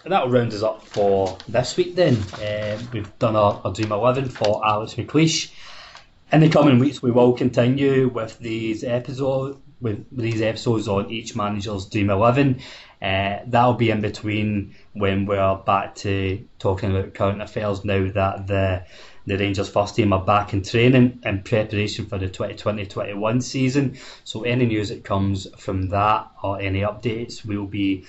that'll 0.04 0.30
round 0.30 0.52
us 0.52 0.62
up 0.62 0.82
for 0.82 1.36
this 1.48 1.76
week. 1.76 1.94
Then 1.94 2.16
uh, 2.34 2.78
we've 2.92 3.18
done 3.18 3.36
our, 3.36 3.60
our 3.64 3.72
Dream 3.72 3.92
Eleven 3.92 4.28
for 4.28 4.64
Alex 4.66 4.94
McLeish. 4.94 5.52
In 6.30 6.40
the 6.40 6.48
coming 6.48 6.78
weeks, 6.78 7.02
we 7.02 7.10
will 7.10 7.32
continue 7.32 8.08
with 8.08 8.38
these 8.38 8.84
episodes 8.84 9.58
with 9.80 10.04
these 10.10 10.42
episodes 10.42 10.88
on 10.88 11.10
each 11.10 11.36
manager's 11.36 11.86
Dream 11.86 12.10
Eleven. 12.10 12.60
Uh, 13.00 13.38
that'll 13.46 13.74
be 13.74 13.90
in 13.90 14.00
between 14.00 14.74
when 14.92 15.24
we're 15.24 15.56
back 15.56 15.94
to 15.94 16.44
talking 16.58 16.90
about 16.90 17.14
current 17.14 17.40
affairs 17.40 17.84
now 17.84 18.10
that 18.10 18.46
the 18.46 18.84
the 19.26 19.36
Rangers 19.36 19.68
first 19.68 19.94
team 19.94 20.12
are 20.14 20.24
back 20.24 20.54
in 20.54 20.62
training 20.62 21.20
in 21.22 21.42
preparation 21.42 22.06
for 22.06 22.16
the 22.16 22.28
2020-21 22.28 23.42
season. 23.42 23.98
So 24.24 24.42
any 24.42 24.64
news 24.64 24.88
that 24.88 25.04
comes 25.04 25.46
from 25.58 25.90
that 25.90 26.30
or 26.42 26.58
any 26.58 26.80
updates, 26.80 27.44
we'll 27.44 27.66
be 27.66 28.06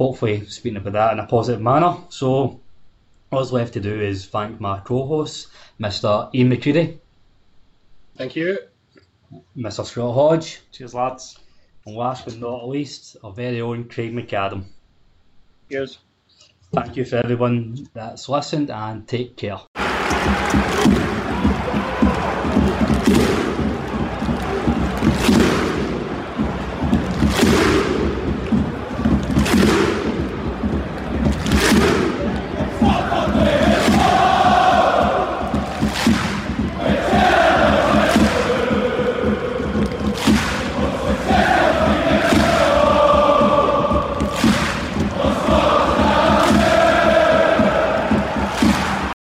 hopefully 0.00 0.46
speaking 0.46 0.78
about 0.78 0.94
that 0.94 1.12
in 1.12 1.18
a 1.18 1.26
positive 1.26 1.60
manner. 1.60 1.94
So 2.08 2.58
all 3.30 3.38
that's 3.38 3.52
left 3.52 3.74
to 3.74 3.80
do 3.80 4.00
is 4.00 4.24
thank 4.24 4.58
my 4.58 4.80
co-host, 4.80 5.48
Mr. 5.78 6.30
Iain 6.34 6.48
McCreadie, 6.50 6.98
Thank 8.16 8.34
you. 8.34 8.58
Mr. 9.54 9.84
Scott 9.84 10.14
Hodge, 10.14 10.60
Cheers, 10.72 10.94
lads. 10.94 11.38
and 11.84 11.94
last 11.96 12.24
but 12.24 12.38
not 12.38 12.66
least, 12.66 13.18
our 13.22 13.30
very 13.32 13.60
own 13.60 13.84
Craig 13.90 14.14
McAdam. 14.14 14.64
Cheers. 15.70 15.98
Thank 16.72 16.96
you 16.96 17.04
for 17.04 17.16
everyone 17.16 17.86
that's 17.92 18.26
listened 18.28 18.70
and 18.70 19.06
take 19.06 19.36
care. 19.36 19.58